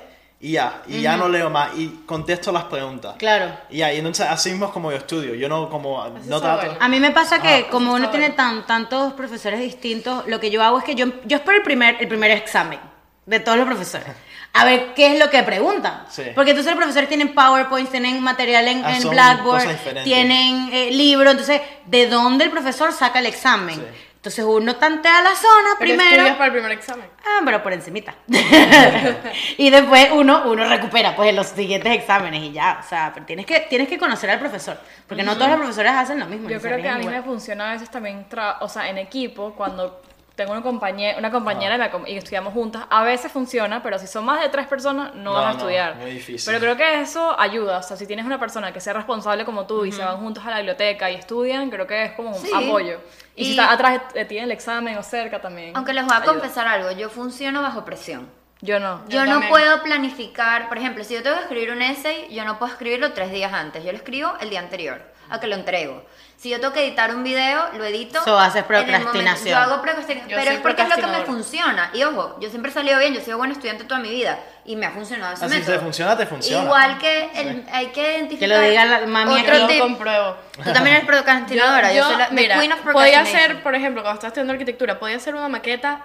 y 0.44 0.52
ya, 0.52 0.82
y 0.90 1.00
ya 1.00 1.16
no 1.16 1.30
leo 1.30 1.50
más, 1.50 1.70
y 1.78 1.88
contesto 2.06 2.52
las 2.52 2.66
preguntas. 2.66 3.16
Claro. 3.18 3.58
Y 3.70 3.78
ya, 3.78 3.94
y 3.94 4.00
entonces 4.00 4.28
así 4.30 4.50
mismo 4.50 4.66
es 4.66 4.72
como 4.74 4.92
yo 4.92 4.98
estudio, 4.98 5.36
yo 5.36 5.48
no 5.48 5.70
como, 5.70 6.06
no 6.26 6.42
trato... 6.42 6.66
bueno. 6.66 6.78
A 6.82 6.90
mí 6.90 7.00
me 7.00 7.12
pasa 7.12 7.42
que 7.42 7.64
Ah, 7.68 7.70
como 7.72 7.94
uno 7.94 8.10
tiene 8.10 8.32
tan, 8.32 8.66
tantos 8.68 9.14
profesores 9.14 9.62
distintos, 9.62 10.28
lo 10.28 10.42
que 10.42 10.52
yo 10.52 10.62
hago 10.62 10.80
es 10.80 10.84
que 10.84 10.96
yo, 10.96 11.06
yo 11.24 11.38
espero 11.38 11.60
el 11.60 11.64
primer, 11.64 11.96
el 12.02 12.10
primer 12.10 12.32
examen 12.32 12.78
de 13.26 13.40
todos 13.40 13.58
los 13.58 13.66
profesores. 13.66 14.06
A 14.52 14.66
ver 14.66 14.94
qué 14.94 15.14
es 15.14 15.20
lo 15.20 15.30
que 15.30 15.42
preguntan. 15.44 16.04
Sí. 16.10 16.24
Porque 16.36 16.52
entonces 16.52 16.74
los 16.74 16.78
profesores 16.78 17.08
tienen 17.08 17.34
PowerPoints, 17.34 17.90
tienen 17.90 18.22
material 18.22 18.68
en, 18.68 18.84
Ah, 18.84 18.98
en 18.98 19.10
Blackboard, 19.10 20.04
tienen 20.04 20.70
eh, 20.74 20.92
libro. 20.92 21.32
Entonces, 21.32 21.62
¿de 21.86 22.08
dónde 22.08 22.44
el 22.44 22.52
profesor 22.52 22.92
saca 22.92 23.20
el 23.20 23.28
examen? 23.28 23.76
Sí. 23.76 23.82
Entonces 24.24 24.46
uno 24.46 24.78
tantea 24.78 25.22
la 25.22 25.36
zona 25.36 25.72
Pero 25.78 25.80
primero. 25.80 26.12
estudias 26.12 26.38
para 26.38 26.46
el 26.46 26.52
primer 26.54 26.72
examen. 26.72 27.06
Ah, 27.26 27.42
pero 27.44 27.62
por 27.62 27.74
encimita. 27.74 28.16
y 29.58 29.70
después 29.70 30.12
uno, 30.14 30.44
uno 30.50 30.66
recupera 30.70 31.14
pues 31.14 31.32
en 31.32 31.36
los 31.36 31.48
siguientes 31.48 31.92
exámenes 31.94 32.42
y 32.42 32.54
ya. 32.54 32.80
O 32.82 32.88
sea, 32.88 33.12
pero 33.14 33.26
tienes 33.26 33.46
que, 33.46 33.60
tienes 33.70 33.90
que 33.90 33.98
conocer 33.98 34.30
al 34.30 34.40
profesor. 34.40 34.78
Porque 35.10 35.24
no 35.24 35.36
todos 35.36 35.50
los 35.50 35.58
profesores 35.58 35.92
hacen 35.92 36.22
lo 36.22 36.26
mismo. 36.28 36.48
Yo 36.48 36.62
creo 36.62 36.82
que 36.82 36.88
a 36.88 36.96
mí 36.96 37.02
igual. 37.02 37.18
me 37.18 37.22
funciona 37.22 37.72
a 37.72 37.74
veces 37.74 37.92
también, 37.92 38.26
o 38.62 38.70
sea, 38.70 38.90
en 38.90 38.98
equipo, 38.98 39.56
cuando 39.56 40.02
tengo 40.36 40.52
una 40.52 40.62
compañera, 40.64 41.18
una 41.20 41.30
compañera 41.32 41.92
com- 41.92 42.08
y 42.08 42.16
estudiamos 42.18 42.54
juntas, 42.54 42.84
a 42.90 43.04
veces 43.04 43.32
funciona, 43.32 43.84
pero 43.84 44.00
si 44.00 44.08
son 44.08 44.26
más 44.26 44.42
de 44.42 44.50
tres 44.50 44.66
personas, 44.68 45.14
no, 45.14 45.26
No, 45.26 45.34
vas 45.34 45.44
a 45.46 45.52
no, 45.54 45.58
estudiar. 45.60 45.96
muy 45.98 46.12
difícil. 46.12 46.42
Pero 46.46 46.60
creo 46.60 46.76
que 46.76 47.02
eso 47.02 47.40
ayuda, 47.40 47.78
o 47.78 47.84
sea, 47.84 47.96
si 47.98 48.08
tienes 48.08 48.26
una 48.26 48.40
persona 48.40 48.74
que 48.74 48.80
sea 48.82 48.94
responsable 48.94 49.46
como 49.46 49.68
tú 49.68 49.86
y 49.86 49.92
se 49.92 50.04
van 50.04 50.18
juntos 50.18 50.44
a 50.46 50.50
la 50.50 50.58
biblioteca 50.58 51.12
y 51.12 51.16
estudian, 51.16 51.70
creo 51.70 51.86
que 51.86 52.04
es 52.06 52.12
como 52.14 52.30
un 52.30 52.36
Sí. 52.42 52.50
apoyo. 52.54 53.00
Y, 53.36 53.46
si 53.46 53.52
está 53.52 53.72
atrás 53.72 54.02
de 54.14 54.26
ti 54.26 54.38
en 54.38 54.46
el 54.46 54.52
examen 54.52 54.98
o 54.98 55.04
cerca 55.04 55.40
también. 55.42 55.76
Aunque 55.76 55.94
les 55.94 56.04
voy 56.06 56.14
a 56.14 56.18
ayuda. 56.18 56.34
confesar 56.34 56.68
algo, 56.68 56.92
yo 56.92 57.10
funciono 57.10 57.62
bajo 57.62 57.86
presión. 57.86 58.28
Yo 58.64 58.80
no. 58.80 59.02
Yo, 59.10 59.26
Yo 59.26 59.26
no 59.26 59.48
puedo 59.50 59.84
planificar, 59.84 60.70
por 60.70 60.78
ejemplo, 60.78 61.04
si 61.04 61.14
yo 61.14 61.22
tengo 61.22 61.36
que 61.36 61.42
escribir 61.44 61.72
un 61.72 61.82
essay, 61.82 62.28
yo 62.34 62.46
no 62.46 62.58
puedo 62.58 62.72
escribirlo 62.72 63.12
tres 63.12 63.30
días 63.32 63.52
antes, 63.52 63.84
yo 63.84 63.92
lo 63.92 63.98
escribo 63.98 64.34
el 64.40 64.50
día 64.50 64.60
anterior, 64.62 65.02
a 65.30 65.40
que 65.42 65.48
lo 65.48 65.56
entrego. 65.56 66.06
Si 66.38 66.50
yo 66.50 66.60
tengo 66.62 66.74
que 66.74 66.86
editar 66.86 67.14
un 67.14 67.24
video, 67.24 67.70
lo 67.78 67.84
edito. 67.86 68.22
So, 68.24 68.38
haces 68.40 68.64
procrastinación. 68.64 69.48
Yo 69.50 69.58
hago 69.58 69.82
procrastinación, 69.82 70.30
Yo 70.30 70.38
pero 70.38 70.52
es 70.52 70.60
porque 70.60 70.82
es 70.82 70.90
lo 70.90 70.96
que 70.96 71.08
me 71.08 71.22
funciona. 71.26 71.90
Y 71.94 72.04
ojo, 72.04 72.38
yo 72.42 72.50
siempre 72.50 72.72
he 72.72 72.74
salido 72.74 73.00
bien, 73.00 73.14
yo 73.14 73.20
he 73.20 73.24
sido 73.24 73.38
buen 73.38 73.52
estudiante 73.52 73.84
toda 73.86 74.00
mi 74.00 74.10
vida 74.10 74.40
y 74.66 74.76
me 74.78 74.86
ha 74.86 74.92
funcionado 74.92 75.34
ese 75.34 75.46
Así 75.46 75.56
método. 75.56 75.76
te 75.76 75.80
funciona, 75.82 76.18
te 76.18 76.26
funciona. 76.26 76.64
Igual 76.64 76.98
que 77.00 77.32
el- 77.36 77.66
hay 77.72 77.88
que 77.88 78.18
identificar. 78.18 78.40
Que 78.40 78.48
lo 78.56 78.60
diga 78.62 78.86
la 78.86 79.06
mami 79.08 79.42
otro 79.42 79.66
aquí. 79.66 79.78
Lo 79.78 79.84
compruebo. 79.86 80.36
Tú 80.64 80.74
también 80.74 80.96
eres 80.98 81.06
procrastinadora. 81.08 81.94
Yo, 81.94 82.04
soy 82.06 82.18
la 82.18 82.30
mira, 82.32 82.60
queen 82.60 82.72
of 82.74 82.80
podía 82.92 83.22
hacer, 83.22 83.62
por 83.64 83.76
ejemplo, 83.76 84.02
cuando 84.02 84.16
estaba 84.20 84.30
estudiando 84.30 84.54
arquitectura, 84.54 85.00
podía 85.00 85.18
hacer 85.18 85.36
una 85.36 85.48
maqueta 85.50 86.02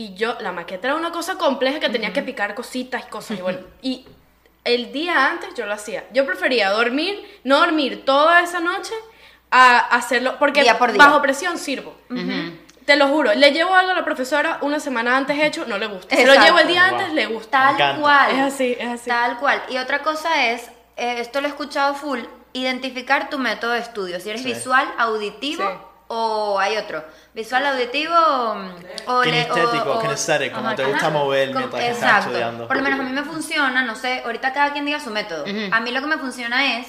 y 0.00 0.14
yo, 0.14 0.36
la 0.40 0.52
maqueta 0.52 0.86
era 0.88 0.94
una 0.96 1.10
cosa 1.10 1.34
compleja 1.36 1.80
que 1.80 1.88
tenía 1.90 2.12
que 2.12 2.22
picar 2.22 2.54
cositas 2.54 3.04
y 3.04 3.10
cosas. 3.10 3.36
Y 3.38 3.42
bueno, 3.42 3.58
y 3.82 4.06
el 4.64 4.92
día 4.92 5.26
antes 5.26 5.54
yo 5.54 5.66
lo 5.66 5.72
hacía. 5.72 6.04
Yo 6.12 6.24
prefería 6.24 6.70
dormir, 6.70 7.20
no 7.42 7.58
dormir 7.58 8.04
toda 8.04 8.40
esa 8.42 8.60
noche 8.60 8.94
a 9.50 9.78
hacerlo, 9.78 10.36
porque 10.38 10.62
Día 10.62 10.78
por 10.78 10.92
día. 10.92 11.04
bajo 11.04 11.20
presión 11.20 11.58
sirvo. 11.58 11.96
Te 12.84 12.94
lo 12.96 13.08
juro, 13.08 13.34
le 13.34 13.50
llevo 13.50 13.74
algo 13.74 13.90
a 13.90 13.94
la 13.94 14.04
profesora 14.04 14.58
una 14.62 14.78
semana 14.78 15.16
antes 15.16 15.36
hecho, 15.38 15.64
no 15.66 15.78
le 15.78 15.88
gusta. 15.88 16.14
Se 16.16 16.24
lo 16.26 16.34
llevo 16.34 16.58
el 16.60 16.68
día 16.68 16.88
Wow. 16.90 16.98
antes, 17.00 17.12
le 17.14 17.26
gusta. 17.26 17.74
Tal 17.76 18.00
cual. 18.00 18.30
Es 18.30 18.38
así, 18.54 18.76
es 18.78 18.88
así. 18.88 19.10
Tal 19.10 19.36
cual. 19.38 19.60
Y 19.68 19.78
otra 19.78 20.02
cosa 20.04 20.46
es, 20.46 20.68
eh, 20.96 21.16
esto 21.18 21.40
lo 21.40 21.48
he 21.48 21.50
escuchado 21.50 21.94
full, 21.94 22.20
identificar 22.52 23.28
tu 23.30 23.38
método 23.38 23.72
de 23.72 23.80
estudio. 23.80 24.20
Si 24.20 24.30
eres 24.30 24.42
Sí. 24.42 24.54
visual, 24.54 24.86
auditivo 24.96 25.64
Sí. 25.68 25.76
O 26.08 26.58
hay 26.58 26.76
otro. 26.76 27.04
Visual, 27.34 27.64
auditivo 27.66 28.14
mm, 28.14 28.70
o... 29.10 29.20
Kinestético, 29.22 29.92
o- 29.92 30.00
kinesthetic, 30.00 30.52
como 30.52 30.66
Ajá, 30.68 30.76
te 30.76 30.82
ajá. 30.82 30.90
gusta 30.92 31.10
mover 31.10 31.48
Como- 31.48 31.58
mientras 31.60 31.82
estás 31.84 31.98
Exacto. 32.02 32.26
estudiando. 32.30 32.66
Por 32.66 32.76
lo 32.76 32.82
menos 32.82 33.00
a 33.00 33.02
mí 33.04 33.12
me 33.12 33.22
funciona, 33.22 33.82
no 33.82 33.94
sé, 33.94 34.22
ahorita 34.24 34.52
cada 34.52 34.72
quien 34.72 34.84
diga 34.86 34.98
su 35.00 35.10
método. 35.10 35.44
A 35.70 35.80
mí 35.80 35.90
lo 35.92 36.00
que 36.00 36.06
me 36.06 36.16
funciona 36.18 36.78
es, 36.78 36.86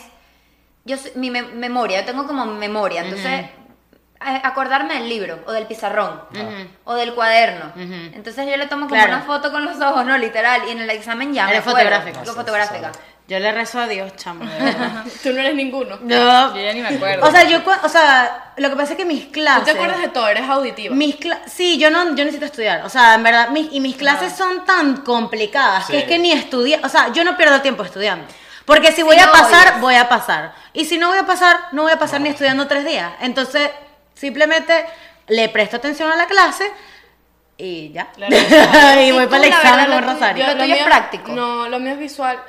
yo 0.86 0.98
mi 1.16 1.30
me- 1.30 1.44
memoria, 1.44 2.00
yo 2.02 2.06
tengo 2.06 2.26
como 2.26 2.46
memoria, 2.46 3.02
entonces 3.04 3.46
eh, 4.26 4.42
acordarme 4.44 4.96
del 4.96 5.08
libro 5.08 5.40
o 5.46 5.52
del 5.54 5.66
pizarrón 5.66 6.22
o 6.86 6.96
del 6.96 7.14
cuaderno. 7.14 7.72
Entonces 7.76 8.48
yo 8.50 8.58
le 8.58 8.68
tomo 8.68 8.88
como 8.88 8.96
Claro. 9.02 9.16
una 9.18 9.22
foto 9.26 9.52
con 9.52 9.64
los 9.66 9.80
ojos, 9.82 10.06
no, 10.06 10.18
literal, 10.18 10.62
y 10.68 10.72
en 10.72 10.80
el 10.80 10.90
examen 10.90 11.34
ya 11.34 11.46
me 11.46 11.52
Eres 11.52 11.64
fotográfica. 11.64 12.24
Fotográfica. 12.26 12.92
Yo 13.30 13.38
le 13.40 13.52
rezo 13.52 13.80
a 13.80 13.88
Dios, 13.88 14.12
chamo. 14.16 14.44
de 14.44 14.58
verdad. 14.58 15.06
Tú 15.24 15.32
no 15.32 15.40
eres 15.40 15.54
ninguno. 15.56 15.98
No. 16.02 16.56
Yo 16.56 16.62
ya 16.62 16.74
ni 16.74 16.82
me 16.82 16.88
acuerdo. 16.88 17.28
O 17.28 17.32
sea, 17.32 17.44
yo, 17.48 17.60
o 17.84 17.88
sea, 17.90 18.54
lo 18.58 18.70
que 18.72 18.76
pasa 18.76 18.94
es 18.94 18.98
que 18.98 19.06
mis 19.06 19.28
Tú 19.28 19.34
clases. 19.34 19.66
te 19.66 19.72
acuerdas 19.72 20.02
de 20.02 20.08
todo, 20.08 20.28
eres 20.28 20.50
auditiva. 20.50 20.96
Mis 20.96 21.16
cla- 21.20 21.40
sí, 21.46 21.78
yo 21.78 21.92
no, 21.92 22.04
yo 22.16 22.26
necesito 22.26 22.46
estudiar. 22.46 22.84
O 22.86 22.90
sea, 22.90 23.14
en 23.14 23.22
verdad, 23.24 23.50
mis, 23.50 23.72
y 23.72 23.80
mis 23.80 23.96
clases 23.96 24.34
son 24.36 24.66
tan 24.66 24.98
complicadas 25.02 25.86
que 25.86 26.00
es 26.00 26.04
que 26.06 26.18
ni 26.18 26.32
estudiar. 26.32 26.84
O 26.84 26.90
sea, 26.90 27.12
yo 27.14 27.24
no 27.24 27.38
pierdo 27.38 27.62
tiempo 27.62 27.84
estudiando. 27.84 28.26
Porque 28.66 28.92
si 28.92 29.04
voy 29.04 29.16
Si 29.16 29.22
a 29.22 29.28
no 29.28 29.32
pasar, 29.32 29.68
odias. 29.68 29.82
voy 29.82 29.96
a 29.96 30.10
pasar. 30.10 30.54
Y 30.74 30.86
si 30.86 30.98
no 30.98 31.10
voy 31.10 31.18
a 31.20 31.26
pasar, 31.26 31.56
no 31.72 31.84
voy 31.84 31.92
a 31.92 32.00
pasar 32.00 32.22
ni 32.22 32.30
estudiando 32.30 32.68
tres 32.68 32.84
días. 32.86 33.12
Entonces, 33.22 33.70
simplemente 34.16 34.86
le 35.28 35.50
presto 35.50 35.78
atención 35.78 36.12
a 36.12 36.16
la 36.16 36.26
clase 36.26 36.72
y 37.58 37.92
ya. 37.92 38.08
Claro. 38.12 38.36
y 39.02 39.12
voy 39.12 39.26
tú, 39.26 39.30
para 39.30 39.44
el 39.44 39.50
la 39.50 39.56
examen 39.58 39.86
con 39.86 40.02
lo 40.02 40.14
Rosario. 40.14 40.46
tuyo- 40.46 40.56
Lo 40.56 40.64
tuyo 40.64 40.76
es 40.76 40.84
práctico. 40.84 41.32
No, 41.32 41.68
lo 41.70 41.80
mío 41.80 41.94
es 41.94 42.00
visual. 42.00 42.40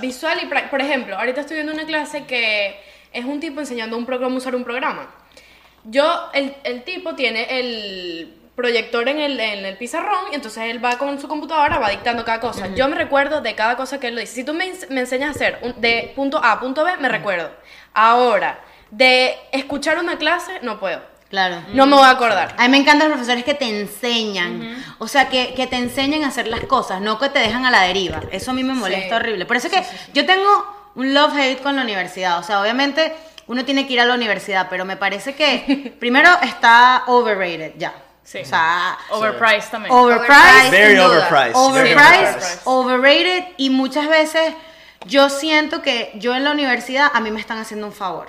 Visual 0.00 0.38
y. 0.42 0.46
Por 0.46 0.80
ejemplo, 0.80 1.16
ahorita 1.18 1.40
estoy 1.42 1.56
viendo 1.56 1.72
una 1.72 1.84
clase 1.86 2.24
que 2.24 2.80
es 3.12 3.24
un 3.24 3.40
tipo 3.40 3.60
enseñando 3.60 3.96
a 3.96 3.98
un 3.98 4.06
programa 4.06 4.36
usar 4.36 4.54
un 4.56 4.64
programa. 4.64 5.14
Yo, 5.84 6.30
el, 6.32 6.54
el 6.64 6.82
tipo 6.84 7.14
tiene 7.14 7.60
el 7.60 8.34
proyector 8.56 9.08
en 9.08 9.18
el, 9.20 9.38
en 9.38 9.64
el 9.64 9.76
pizarrón 9.76 10.26
y 10.32 10.34
entonces 10.36 10.64
él 10.70 10.82
va 10.82 10.96
con 10.96 11.20
su 11.20 11.28
computadora, 11.28 11.78
va 11.78 11.90
dictando 11.90 12.24
cada 12.24 12.40
cosa. 12.40 12.68
Yo 12.74 12.88
me 12.88 12.94
recuerdo 12.96 13.40
de 13.40 13.54
cada 13.54 13.76
cosa 13.76 13.98
que 14.00 14.08
él 14.08 14.14
lo 14.14 14.20
dice. 14.20 14.34
Si 14.34 14.44
tú 14.44 14.54
me, 14.54 14.72
me 14.90 15.00
enseñas 15.00 15.28
a 15.28 15.32
hacer 15.32 15.58
un- 15.62 15.80
de 15.80 16.12
punto 16.16 16.42
A 16.42 16.52
a 16.52 16.60
punto 16.60 16.84
B, 16.84 16.96
me 16.98 17.08
recuerdo. 17.08 17.50
Ahora, 17.92 18.60
de 18.90 19.36
escuchar 19.52 19.98
una 19.98 20.18
clase, 20.18 20.60
no 20.62 20.78
puedo. 20.80 21.00
Claro. 21.34 21.62
No 21.72 21.86
me 21.86 21.96
voy 21.96 22.04
a 22.04 22.10
acordar. 22.10 22.54
A 22.56 22.62
mí 22.62 22.68
me 22.68 22.76
encantan 22.76 23.08
los 23.08 23.16
profesores 23.16 23.44
que 23.44 23.54
te 23.54 23.64
enseñan, 23.80 24.84
o 24.98 25.08
sea, 25.08 25.28
que, 25.28 25.52
que 25.54 25.66
te 25.66 25.74
enseñan 25.76 26.22
a 26.22 26.28
hacer 26.28 26.46
las 26.46 26.60
cosas, 26.60 27.00
no 27.00 27.18
que 27.18 27.28
te 27.28 27.40
dejan 27.40 27.66
a 27.66 27.72
la 27.72 27.80
deriva. 27.82 28.20
Eso 28.30 28.52
a 28.52 28.54
mí 28.54 28.62
me 28.62 28.72
molesta 28.74 29.08
Sí. 29.08 29.14
horrible. 29.14 29.44
Por 29.46 29.56
eso 29.56 29.66
es 29.66 29.72
que 29.72 29.82
yo 30.12 30.24
tengo 30.26 30.48
un 30.94 31.12
love-hate 31.12 31.60
con 31.60 31.74
la 31.74 31.82
universidad. 31.82 32.38
O 32.38 32.44
sea, 32.44 32.60
obviamente 32.60 33.12
uno 33.48 33.64
tiene 33.64 33.84
que 33.86 33.94
ir 33.94 34.00
a 34.00 34.04
la 34.04 34.14
universidad, 34.14 34.68
pero 34.70 34.84
me 34.84 34.96
parece 34.96 35.34
que 35.34 35.92
primero 36.00 36.30
está 36.42 37.02
overrated 37.08 37.72
ya. 37.78 37.92
Sí. 38.22 38.38
O 38.42 38.44
sea, 38.44 38.96
Overpriced 39.10 39.70
también. 39.72 39.92
overpriced. 39.92 40.70
very 40.70 40.98
overpriced, 40.98 41.54
overpriced. 41.56 42.60
overrated 42.64 43.44
y 43.56 43.70
muchas 43.70 44.08
veces 44.08 44.54
yo 45.04 45.28
siento 45.28 45.82
que 45.82 46.12
yo 46.14 46.34
en 46.34 46.44
la 46.44 46.52
universidad 46.52 47.10
a 47.12 47.20
mí 47.20 47.30
me 47.30 47.40
están 47.40 47.58
haciendo 47.58 47.86
un 47.86 47.92
favor. 47.92 48.28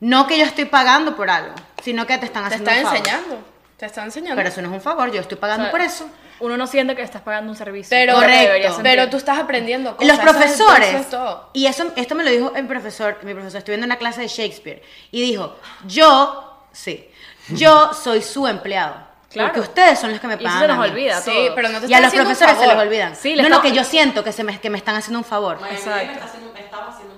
No 0.00 0.26
que 0.26 0.38
yo 0.38 0.44
estoy 0.44 0.64
pagando 0.66 1.16
por 1.16 1.28
algo, 1.30 1.54
sino 1.82 2.06
que 2.06 2.18
te 2.18 2.26
están 2.26 2.42
Te 2.48 2.54
haciendo 2.54 2.70
están 2.70 2.84
un 2.86 2.90
favor. 2.92 2.98
enseñando. 3.08 3.38
Te 3.76 3.86
está 3.86 4.04
enseñando. 4.04 4.36
Pero 4.36 4.48
eso 4.48 4.62
no 4.62 4.68
es 4.68 4.74
un 4.74 4.80
favor, 4.80 5.10
yo 5.12 5.20
estoy 5.20 5.38
pagando 5.38 5.64
O 5.64 5.66
sea, 5.66 5.70
por 5.72 5.80
eso. 5.80 6.08
Uno 6.40 6.56
no 6.56 6.66
siente 6.68 6.94
que 6.94 7.02
estás 7.02 7.22
pagando 7.22 7.50
un 7.50 7.56
servicio. 7.56 7.88
pero, 7.90 8.14
Correcto. 8.14 8.78
pero 8.82 9.08
tú 9.10 9.16
estás 9.16 9.38
aprendiendo 9.38 9.96
cosas. 9.96 10.06
Los 10.08 10.18
eso 10.18 10.28
es- 10.28 10.36
profesores, 10.36 10.88
eso 10.90 10.98
es 10.98 11.10
todo. 11.10 11.50
y 11.52 11.66
eso, 11.66 11.92
esto 11.96 12.14
me 12.14 12.22
lo 12.24 12.30
dijo 12.30 12.52
el 12.54 12.66
profesor, 12.66 13.18
mi 13.22 13.34
profesor, 13.34 13.58
estoy 13.58 13.72
viendo 13.72 13.86
una 13.86 13.96
clase 13.96 14.20
de 14.20 14.28
Shakespeare, 14.28 14.82
y 15.10 15.20
dijo, 15.22 15.56
yo, 15.86 16.60
sí, 16.72 17.08
yo 17.48 17.92
soy 17.92 18.22
su 18.22 18.46
empleado. 18.46 19.08
Claro. 19.30 19.48
Porque 19.52 19.68
ustedes 19.68 19.98
son 19.98 20.10
los 20.10 20.20
que 20.20 20.26
me 20.26 20.34
Y 20.34 20.36
eso 20.36 20.44
pagan. 20.44 20.60
se 20.62 20.68
nos 20.68 20.78
a 20.78 20.80
mí". 20.80 20.88
olvida. 20.90 21.20
Sí, 21.20 21.48
pero 21.54 21.68
no 21.68 21.80
te 21.80 21.86
Y 21.86 21.92
a 21.92 21.98
están 21.98 22.02
los 22.02 22.14
profesores 22.14 22.56
se 22.58 22.66
les 22.66 22.76
olvidan. 22.76 23.14
Sí, 23.16 23.34
le 23.36 23.42
no, 23.42 23.48
no, 23.50 23.60
que 23.60 23.72
yo 23.72 23.84
siento 23.84 24.24
que, 24.24 24.32
se 24.32 24.42
me, 24.42 24.58
que 24.58 24.70
me 24.70 24.78
están 24.78 24.94
haciendo 24.96 25.18
un 25.18 25.24
favor. 25.24 25.58
Exacto. 25.70 26.06
me, 26.06 26.12
está 26.14 26.24
haciendo, 26.24 26.52
me 26.54 26.60
estaba 26.60 26.88
haciendo 26.88 27.14
un 27.14 27.17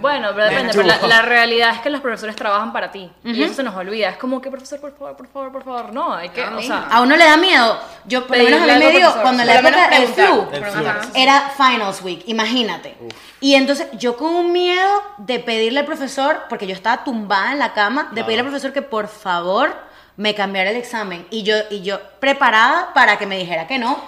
Bueno, 0.00 0.30
pero 0.34 0.48
depende, 0.48 0.72
pero 0.74 0.86
la, 0.86 0.98
la 1.06 1.22
realidad 1.22 1.70
es 1.74 1.80
que 1.80 1.90
los 1.90 2.00
profesores 2.00 2.34
trabajan 2.36 2.72
para 2.72 2.90
ti. 2.90 3.10
Y 3.24 3.42
eso 3.42 3.54
se 3.54 3.62
nos 3.62 3.74
olvida. 3.76 4.10
Es 4.10 4.16
como 4.16 4.40
que, 4.40 4.50
profesor, 4.50 4.80
por 4.80 4.96
favor, 4.96 5.16
por 5.16 5.28
favor, 5.28 5.52
por 5.52 5.64
favor. 5.64 5.92
No, 5.92 6.14
hay 6.14 6.28
que, 6.30 6.44
No, 6.46 6.58
o 6.58 6.62
sea, 6.62 6.88
A 6.90 7.00
uno 7.00 7.16
le 7.16 7.24
da 7.24 7.36
miedo. 7.36 7.78
Yo, 8.04 8.26
por 8.26 8.36
lo 8.36 8.44
menos 8.44 8.60
a 8.62 8.66
mí 8.78 8.84
me 8.84 8.90
dio, 8.92 9.12
cuando 9.22 9.42
en 9.42 9.46
la 9.48 9.58
época 9.60 9.88
del 9.90 10.08
flu. 10.08 10.48
El 10.52 10.64
flu. 10.64 10.84
Era 11.14 11.52
Finals 11.56 12.02
Week, 12.02 12.22
imagínate. 12.26 12.96
Y 13.40 13.54
entonces 13.54 13.88
yo 13.94 14.16
con 14.16 14.34
un 14.34 14.52
miedo 14.52 15.02
de 15.18 15.38
pedirle 15.40 15.80
al 15.80 15.86
profesor, 15.86 16.42
porque 16.48 16.66
yo 16.66 16.74
estaba 16.74 17.04
tumbada 17.04 17.52
en 17.52 17.58
la 17.58 17.72
cama, 17.72 18.04
de 18.04 18.08
Claro. 18.10 18.26
pedirle 18.26 18.40
al 18.40 18.46
profesor 18.46 18.72
que 18.72 18.82
por 18.82 19.08
favor 19.08 19.74
me 20.16 20.34
cambiara 20.34 20.70
el 20.70 20.76
examen. 20.76 21.26
Y 21.30 21.42
yo, 21.42 21.56
y 21.70 21.82
yo 21.82 22.00
preparada 22.20 22.92
para 22.94 23.18
que 23.18 23.26
me 23.26 23.36
dijera 23.38 23.66
que 23.66 23.78
no. 23.78 23.98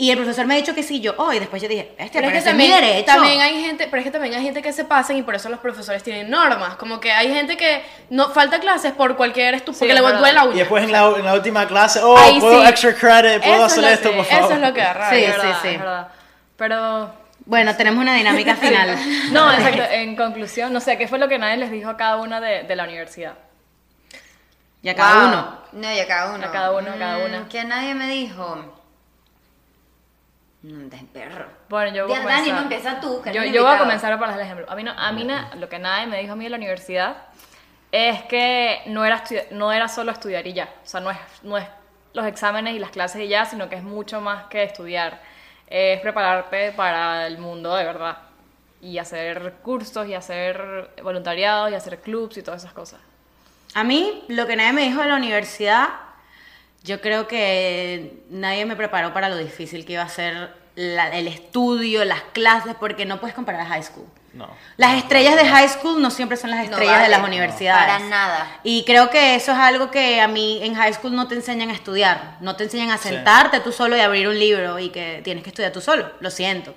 Y 0.00 0.12
el 0.12 0.16
profesor 0.16 0.46
me 0.46 0.54
ha 0.54 0.56
dicho 0.56 0.76
que 0.76 0.84
sí, 0.84 1.00
yo, 1.00 1.14
oh, 1.18 1.32
y 1.32 1.40
después 1.40 1.60
yo 1.60 1.66
dije, 1.68 1.92
este, 1.98 2.20
Pero 2.20 2.28
pero 2.28 2.38
es 2.38 2.44
que 2.44 2.50
es 2.50 2.56
mi 2.56 2.68
también, 2.68 2.80
derecho. 2.80 3.06
también 3.06 3.40
hay 3.40 3.60
gente, 3.64 3.88
pero 3.90 3.96
es 4.00 4.04
que 4.04 4.12
también 4.12 4.32
hay 4.34 4.44
gente 4.44 4.62
que 4.62 4.72
se 4.72 4.84
pasan 4.84 5.16
y 5.16 5.22
por 5.22 5.34
eso 5.34 5.48
los 5.48 5.58
profesores 5.58 6.04
tienen 6.04 6.30
normas. 6.30 6.76
Como 6.76 7.00
que 7.00 7.10
hay 7.10 7.34
gente 7.34 7.56
que 7.56 7.82
no 8.08 8.30
falta 8.30 8.60
clases 8.60 8.92
por 8.92 9.16
cualquier 9.16 9.54
estupidez, 9.56 9.78
Sí, 9.96 10.00
porque 10.00 10.12
le 10.12 10.18
duele 10.20 10.34
la 10.34 10.44
Y 10.44 10.48
uña. 10.48 10.56
después 10.58 10.84
en 10.84 10.92
la, 10.92 11.08
en 11.16 11.24
la 11.24 11.34
última 11.34 11.66
clase, 11.66 11.98
oh, 12.00 12.16
Ahí 12.16 12.38
puedo 12.38 12.62
sí. 12.62 12.68
extra 12.68 12.94
credit, 12.94 13.42
puedo 13.42 13.56
Eso 13.56 13.64
hacer 13.64 13.84
es 13.84 13.90
esto, 13.94 14.10
que- 14.10 14.16
por 14.18 14.24
favor. 14.26 14.44
Eso 14.44 14.54
es 14.54 14.60
lo 14.68 14.72
que 14.74 14.80
da 14.80 14.92
rabia. 14.92 15.18
Sí, 15.18 15.24
es 15.24 15.36
verdad, 15.36 15.58
sí. 15.62 15.68
es 15.68 15.78
verdad. 15.80 16.08
Pero, 16.56 17.14
Bueno, 17.46 17.74
tenemos 17.76 18.00
una 18.00 18.14
dinámica 18.14 18.54
final. 18.56 18.96
no, 19.32 19.52
exacto. 19.58 19.82
En 19.90 20.14
conclusión, 20.14 20.72
no 20.72 20.78
sé, 20.80 20.96
¿qué 20.96 21.08
fue 21.08 21.18
lo 21.18 21.26
que 21.28 21.40
nadie 21.40 21.56
les 21.56 21.72
dijo 21.72 21.90
a 21.90 21.96
cada 21.96 22.18
una 22.18 22.40
de, 22.40 22.62
de 22.62 22.76
la 22.76 22.84
universidad? 22.84 23.32
Y 24.80 24.90
a 24.90 24.94
cada 24.94 25.14
Wow. 25.18 25.28
uno. 25.28 25.58
No, 25.72 25.92
y 25.92 25.98
a 25.98 26.06
cada 26.06 26.34
uno. 26.36 26.46
A 26.46 26.52
cada 26.52 26.70
uno, 26.70 26.92
a 26.92 26.96
cada 26.98 27.18
Mm, 27.18 27.22
una. 27.24 27.48
Que 27.48 27.64
nadie 27.64 27.94
me 27.94 28.06
dijo. 28.06 28.74
No, 30.62 30.88
de 30.88 30.96
perro. 31.12 31.46
Bueno, 31.68 31.94
yo 31.94 32.06
voy 32.08 32.16
a 32.16 32.18
Dani, 32.18 32.28
comenzar. 32.30 32.54
no 32.56 32.62
empieza 32.62 33.00
tú. 33.00 33.22
que 33.22 33.32
Yo, 33.32 33.44
yo 33.44 33.64
voy 33.64 33.74
a 33.74 33.78
comenzar 33.78 34.18
para 34.18 34.34
el 34.34 34.40
ejemplo. 34.40 34.66
A 34.68 34.74
mí, 34.74 34.82
no, 34.82 34.90
a 34.92 35.12
mí 35.12 35.24
na- 35.24 35.50
lo 35.54 35.68
que 35.68 35.78
nadie 35.78 36.06
me 36.06 36.18
dijo 36.20 36.32
a 36.32 36.36
mí 36.36 36.44
de 36.44 36.50
la 36.50 36.56
universidad 36.56 37.16
es 37.92 38.22
que 38.24 38.82
no 38.86 39.04
era, 39.04 39.22
no 39.52 39.72
era 39.72 39.88
solo 39.88 40.10
estudiar 40.12 40.46
y 40.46 40.52
ya. 40.54 40.68
O 40.84 40.86
sea, 40.86 41.00
no 41.00 41.10
es, 41.10 41.18
no 41.42 41.56
es 41.56 41.64
los 42.12 42.26
exámenes 42.26 42.74
y 42.74 42.78
las 42.80 42.90
clases 42.90 43.22
y 43.22 43.28
ya, 43.28 43.44
sino 43.44 43.68
que 43.68 43.76
es 43.76 43.82
mucho 43.84 44.20
más 44.20 44.44
que 44.46 44.64
estudiar. 44.64 45.20
Es 45.68 46.00
prepararte 46.00 46.72
para 46.72 47.26
el 47.26 47.38
mundo 47.38 47.74
de 47.76 47.84
verdad. 47.84 48.18
Y 48.82 48.98
hacer 48.98 49.54
cursos 49.62 50.06
y 50.08 50.14
hacer 50.14 50.90
voluntariados 51.02 51.70
y 51.70 51.74
hacer 51.74 52.00
clubs 52.00 52.36
y 52.36 52.42
todas 52.42 52.62
esas 52.62 52.72
cosas. 52.72 53.00
A 53.74 53.84
mí, 53.84 54.24
lo 54.28 54.46
que 54.46 54.56
nadie 54.56 54.72
me 54.72 54.82
dijo 54.82 55.02
de 55.02 55.08
la 55.08 55.16
universidad, 55.16 55.88
yo 56.84 57.00
creo 57.00 57.26
que 57.28 58.22
nadie 58.30 58.64
me 58.66 58.76
preparó 58.76 59.12
para 59.12 59.28
lo 59.28 59.36
difícil 59.36 59.84
que 59.84 59.94
iba 59.94 60.02
a 60.02 60.08
ser 60.08 60.50
la- 60.76 61.08
el 61.16 61.26
estudio, 61.28 62.04
las 62.04 62.22
clases, 62.32 62.74
porque 62.78 63.04
no 63.04 63.18
puedes 63.20 63.34
comparar 63.34 63.62
a 63.62 63.66
high 63.66 63.82
school. 63.82 64.06
No. 64.32 64.48
Las 64.76 64.96
estrellas 64.96 65.34
de 65.36 65.44
high 65.48 65.68
school 65.68 66.00
no 66.00 66.10
siempre 66.10 66.36
son 66.36 66.50
las 66.50 66.58
No 66.60 66.64
estrellas 66.66 66.94
de 66.94 66.98
vale, 67.00 67.10
las 67.10 67.20
no, 67.22 67.26
universidades. 67.26 67.84
para 67.92 67.98
nada. 68.06 68.60
Y 68.62 68.84
creo 68.84 69.10
que 69.10 69.34
eso 69.34 69.50
es 69.52 69.58
algo 69.58 69.90
que 69.90 70.20
a 70.20 70.28
mí 70.28 70.60
en 70.62 70.74
high 70.74 70.92
school 70.94 71.14
no 71.16 71.26
te 71.26 71.34
enseñan 71.34 71.70
a 71.70 71.72
estudiar. 71.72 72.36
No 72.40 72.54
te 72.54 72.64
enseñan 72.64 72.90
a 72.90 72.98
sentarte 72.98 73.58
tú 73.60 73.72
solo 73.72 73.96
y 73.96 74.00
abrir 74.00 74.28
un 74.28 74.38
libro 74.38 74.78
y 74.78 74.90
que 74.90 75.20
tienes 75.24 75.42
que 75.42 75.50
estudiar 75.50 75.72
tú 75.72 75.80
solo. 75.80 76.12
Lo 76.20 76.30
siento. 76.30 76.74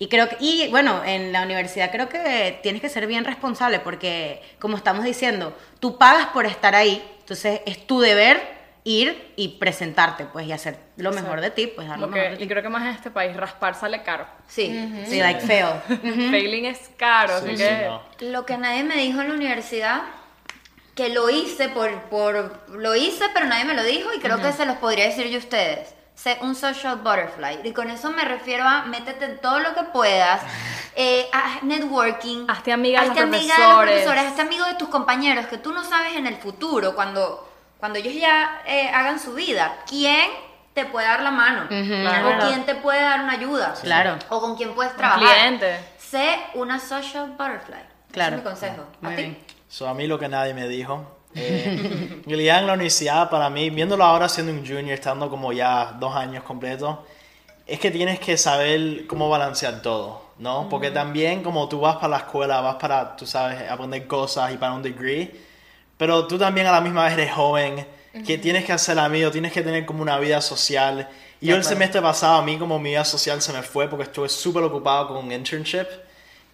Y 0.00 0.08
creo 0.08 0.28
que, 0.28 0.36
y 0.40 0.68
bueno, 0.70 1.04
en 1.04 1.32
la 1.32 1.42
universidad 1.42 1.90
creo 1.92 2.08
que 2.08 2.58
tienes 2.62 2.80
que 2.80 2.88
ser 2.88 3.06
bien 3.06 3.24
responsable 3.24 3.78
porque, 3.80 4.42
como 4.58 4.76
estamos 4.76 5.04
diciendo, 5.04 5.56
tú 5.78 5.98
pagas 5.98 6.26
por 6.28 6.46
estar 6.46 6.74
ahí. 6.74 7.04
Entonces 7.20 7.60
es 7.66 7.86
tu 7.86 8.00
deber 8.00 8.57
ir 8.88 9.32
y 9.36 9.48
presentarte, 9.58 10.24
pues, 10.24 10.46
y 10.46 10.52
hacer 10.52 10.78
lo 10.96 11.12
mejor 11.12 11.40
de 11.42 11.50
ti, 11.50 11.66
pues, 11.66 11.86
dar 11.88 11.98
lo 11.98 12.06
que- 12.08 12.14
mejor 12.14 12.28
de 12.30 12.36
y 12.36 12.38
ti. 12.38 12.48
creo 12.48 12.62
que 12.62 12.68
más 12.70 12.82
en 12.82 12.88
este 12.88 13.10
país 13.10 13.36
raspar 13.36 13.74
sale 13.74 14.02
caro. 14.02 14.26
Sí. 14.48 14.66
Sí, 15.06 15.20
like 15.20 15.40
fail. 15.40 15.66
Failing 16.30 16.64
es 16.66 16.90
caro, 16.96 17.38
Sí, 17.40 17.46
así 17.48 17.56
sí, 17.58 17.62
que... 17.64 17.86
no. 17.86 18.02
Lo 18.20 18.46
que 18.46 18.56
nadie 18.56 18.84
me 18.84 18.96
dijo 18.96 19.20
en 19.20 19.28
la 19.28 19.34
universidad, 19.34 20.02
que 20.94 21.10
lo 21.10 21.28
hice 21.30 21.68
por, 21.68 21.90
por 22.04 22.64
lo 22.70 22.94
hice, 22.96 23.24
pero 23.34 23.46
nadie 23.46 23.64
me 23.64 23.74
lo 23.74 23.84
dijo 23.84 24.08
y 24.14 24.20
creo 24.20 24.40
que 24.40 24.52
se 24.52 24.64
los 24.64 24.76
podría 24.78 25.04
decir 25.06 25.26
yo 25.28 25.36
a 25.36 25.40
ustedes. 25.40 25.94
Sé 26.14 26.36
un 26.40 26.56
social 26.56 26.96
butterfly. 26.96 27.60
Y 27.62 27.72
con 27.72 27.90
eso 27.90 28.10
me 28.10 28.24
refiero 28.24 28.64
a 28.66 28.82
métete 28.86 29.24
en 29.26 29.38
todo 29.40 29.60
lo 29.60 29.74
que 29.74 29.84
puedas, 29.92 30.40
eh, 30.96 31.28
a 31.32 31.60
networking. 31.62 32.46
Hazte 32.48 32.72
amiga 32.72 33.02
de 33.02 33.06
los 33.08 33.16
hazte 33.16 33.22
amiga 33.22 33.54
de 33.54 33.62
los 33.62 33.68
profesores. 33.76 33.92
profesores, 34.04 34.24
hazte 34.24 34.42
amigo 34.42 34.64
de 34.64 34.74
tus 34.74 34.88
compañeros, 34.88 35.46
que 35.46 35.58
tú 35.58 35.72
no 35.72 35.84
sabes 35.84 36.16
en 36.16 36.26
el 36.26 36.34
futuro, 36.36 36.96
cuando, 36.96 37.47
cuando 37.78 37.98
ellos 37.98 38.14
ya 38.14 38.62
eh, 38.66 38.88
hagan 38.88 39.18
su 39.20 39.34
vida, 39.34 39.76
quién 39.88 40.28
te 40.74 40.84
puede 40.84 41.06
dar 41.06 41.22
la 41.22 41.30
mano, 41.30 41.66
Claro. 41.68 42.28
o 42.44 42.48
quién 42.48 42.64
te 42.66 42.74
puede 42.76 43.00
dar 43.00 43.20
una 43.20 43.32
ayuda, 43.32 43.74
Claro. 43.82 44.16
o 44.28 44.40
con 44.40 44.56
quién 44.56 44.74
puedes 44.74 44.92
Un 44.92 44.98
trabajar. 44.98 45.36
cliente. 45.36 45.78
Sé 45.98 46.36
una 46.54 46.78
social 46.78 47.30
butterfly. 47.36 47.80
Claro. 48.12 48.36
Ese 48.36 48.40
es 48.40 48.44
mi 48.44 48.50
consejo. 48.50 48.84
Muy 49.00 49.12
¿A 49.12 49.16
ti? 49.16 49.36
So, 49.68 49.86
a 49.88 49.94
mí 49.94 50.06
lo 50.06 50.18
que 50.18 50.28
nadie 50.28 50.54
me 50.54 50.66
dijo. 50.68 51.14
eh, 51.34 52.22
en 52.26 52.66
la 52.66 52.72
universidad, 52.72 53.28
para 53.28 53.50
mí, 53.50 53.70
viéndolo 53.70 54.04
ahora 54.04 54.28
siendo 54.28 54.52
un 54.52 54.60
junior, 54.66 54.92
estando 54.92 55.28
como 55.28 55.52
ya 55.52 55.92
dos 55.98 56.14
años 56.16 56.42
completos, 56.44 56.96
es 57.66 57.78
que 57.78 57.90
tienes 57.90 58.18
que 58.18 58.36
saber 58.38 59.06
cómo 59.06 59.28
balancear 59.28 59.82
todo, 59.82 60.22
¿no? 60.38 60.68
Porque 60.70 60.90
también 60.90 61.42
como 61.42 61.68
tú 61.68 61.80
vas 61.80 61.96
para 61.96 62.08
la 62.08 62.16
escuela, 62.18 62.60
vas 62.62 62.76
para, 62.76 63.14
tú 63.14 63.26
sabes, 63.26 63.70
aprender 63.70 64.06
cosas 64.06 64.52
y 64.52 64.56
para 64.56 64.72
un 64.72 64.82
degree, 64.82 65.47
pero 65.98 66.26
tú 66.26 66.38
también 66.38 66.66
a 66.66 66.72
la 66.72 66.80
misma 66.80 67.04
vez 67.04 67.12
eres 67.12 67.32
joven, 67.32 67.86
que 68.24 68.38
tienes 68.38 68.64
que 68.64 68.72
hacer 68.72 68.98
amigos, 68.98 69.32
tienes 69.32 69.52
que 69.52 69.62
tener 69.62 69.84
como 69.84 70.00
una 70.02 70.18
vida 70.18 70.40
social. 70.40 71.08
Y 71.40 71.48
yo 71.48 71.56
el 71.56 71.64
semestre 71.64 72.00
pasado, 72.00 72.38
a 72.38 72.42
mí 72.42 72.56
como 72.56 72.78
mi 72.78 72.90
vida 72.90 73.04
social 73.04 73.42
se 73.42 73.52
me 73.52 73.62
fue 73.62 73.88
porque 73.88 74.04
estuve 74.04 74.28
súper 74.28 74.62
ocupado 74.62 75.08
con 75.08 75.18
un 75.18 75.30
internship. 75.30 75.86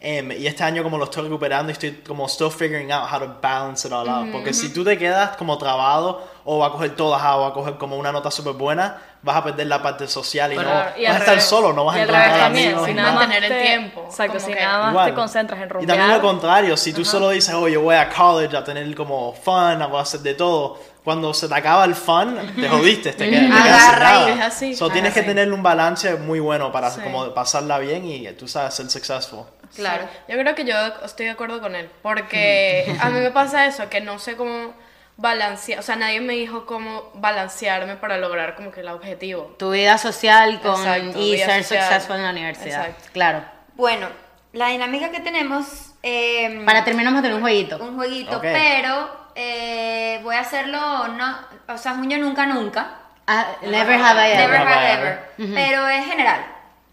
Em, 0.07 0.33
y 0.33 0.47
este 0.47 0.63
año 0.63 0.83
como 0.83 0.99
lo 0.99 1.05
estoy 1.05 1.23
recuperando 1.23 1.71
y 1.71 1.73
estoy 1.73 1.93
como 2.07 2.29
still 2.29 2.51
figuring 2.51 2.93
out 2.93 3.11
how 3.11 3.19
to 3.19 3.39
balance 3.41 3.89
it 3.89 3.95
all 3.95 4.07
out. 4.07 4.31
Porque 4.31 4.53
si 4.53 4.71
tú 4.71 4.85
te 4.85 4.99
quedas 4.99 5.35
como 5.39 5.57
trabado 5.57 6.23
o 6.45 6.59
vas 6.59 6.69
a 6.69 6.73
coger 6.73 6.95
todas 6.95 7.23
A 7.23 7.37
o 7.39 7.41
vas 7.41 7.53
a 7.53 7.55
coger 7.55 7.75
como 7.79 7.97
una 7.97 8.13
nota 8.13 8.31
súper 8.31 8.53
buena, 8.53 8.99
vas 9.23 9.37
a 9.37 9.45
perder 9.45 9.67
la 9.67 9.83
parte 9.83 10.07
social 10.07 10.53
y 10.53 10.57
Claro, 10.57 10.91
no 10.95 11.01
y 11.01 11.05
vas 11.07 11.15
a 11.15 11.19
estar 11.21 11.29
revés. 11.31 11.45
solo, 11.45 11.73
no 11.73 11.87
vas 11.87 11.97
Y 11.97 12.01
a 12.01 12.03
encontrar 12.03 12.41
amigos. 12.43 12.85
si 12.85 12.91
y 12.91 12.95
nada 12.95 13.13
más 13.13 13.21
Mantener 13.29 13.51
el 13.53 13.63
tiempo, 13.63 14.05
Exacto, 14.05 14.39
si 14.39 14.53
que- 14.53 14.61
nada 14.61 14.79
más 14.83 14.91
Igual. 14.91 15.07
te 15.07 15.15
concentras 15.15 15.61
en 15.63 15.67
Y 15.67 15.71
rumbear. 15.71 15.99
también 15.99 16.19
lo 16.21 16.29
contrario, 16.29 16.77
si 16.77 16.93
tú 16.93 17.03
solo 17.03 17.31
dices, 17.31 17.55
oh, 17.55 17.67
yo 17.67 17.81
voy 17.81 17.95
a 17.95 18.11
college 18.11 18.55
a 18.55 18.63
tener 18.63 18.95
como 18.95 19.33
fun, 19.33 19.55
a 19.81 20.01
hacer 20.01 20.21
de 20.21 20.35
todo, 20.35 20.79
cuando 21.05 21.35
se 21.35 21.49
te 21.49 21.55
acaba 21.55 21.85
el 21.85 21.95
fun, 21.95 22.37
te 22.59 22.69
jodiste, 22.69 23.13
te 23.13 23.29
quedas, 23.31 23.43
te 23.43 23.63
quedas 23.63 23.83
sin 23.91 23.99
nada. 24.01 24.31
es 24.31 24.41
así. 24.41 24.75
So, 24.75 24.89
tienes 24.91 25.13
que 25.13 25.23
tener 25.23 25.53
un 25.53 25.63
balance 25.63 26.15
muy 26.17 26.41
bueno 26.41 26.73
para 26.73 26.91
Sí. 26.91 27.01
como 27.03 27.33
pasarla 27.35 27.79
bien 27.79 28.07
y 28.07 28.27
tú 28.33 28.49
sabes, 28.49 28.75
ser 28.75 28.89
successful. 28.91 29.45
Claro. 29.77 30.09
Yo 30.29 30.39
creo 30.39 30.55
que 30.55 30.65
yo 30.65 30.75
estoy 31.05 31.27
de 31.27 31.33
acuerdo 31.33 31.61
con 31.61 31.75
él, 31.77 31.91
porque 32.03 32.97
a 33.01 33.11
mí 33.11 33.21
me 33.21 33.31
pasa 33.31 33.67
eso, 33.67 33.89
que 33.91 34.01
no 34.01 34.19
sé 34.19 34.37
cómo 34.37 34.73
balancear, 35.17 35.79
o 35.79 35.83
sea, 35.83 35.97
nadie 35.97 36.21
me 36.21 36.33
dijo 36.33 36.65
cómo 36.67 37.11
balancearme 37.15 37.97
para 37.97 38.17
lograr 38.19 38.55
como 38.57 38.71
que 38.71 38.81
el 38.81 38.89
objetivo. 38.89 39.55
Tu 39.59 39.71
vida 39.71 39.99
social 39.99 40.61
con, 40.61 40.73
Exacto, 40.81 41.21
y 41.21 41.33
vida 41.35 41.47
ser 41.47 41.63
social. 41.65 41.83
successful 41.85 42.17
en 42.17 42.23
la 42.25 42.31
universidad. 42.31 42.87
Exacto. 42.87 43.09
Claro. 43.13 43.45
Bueno, 43.75 44.09
la 44.53 44.69
dinámica 44.69 45.11
que 45.11 45.21
tenemos. 45.21 45.67
eh, 46.03 46.63
Para 46.65 46.85
terminar, 46.85 47.07
vamos 47.13 47.21
a 47.21 47.23
tener 47.23 47.37
un 47.37 47.43
jueguito. 47.43 47.77
un 47.79 47.97
jueguito, 47.97 48.39
pero 48.41 49.24
eh, 49.35 50.21
voy 50.23 50.37
a 50.37 50.41
hacerlo, 50.41 51.09
no, 51.09 51.39
o 51.69 51.79
sea, 51.79 51.93
un 51.93 52.09
yo 52.09 52.19
nunca, 52.19 52.47
nunca. 52.47 52.99
Ah, 53.27 53.47
never 53.63 53.99
have 54.01 54.21
I 54.29 54.33
ever. 54.33 54.51
Never 54.51 54.57
have 54.61 54.71
have 54.75 54.87
I 54.87 54.93
ever. 54.93 55.55
Pero 55.55 55.89
es 55.89 56.05
general. 56.07 56.47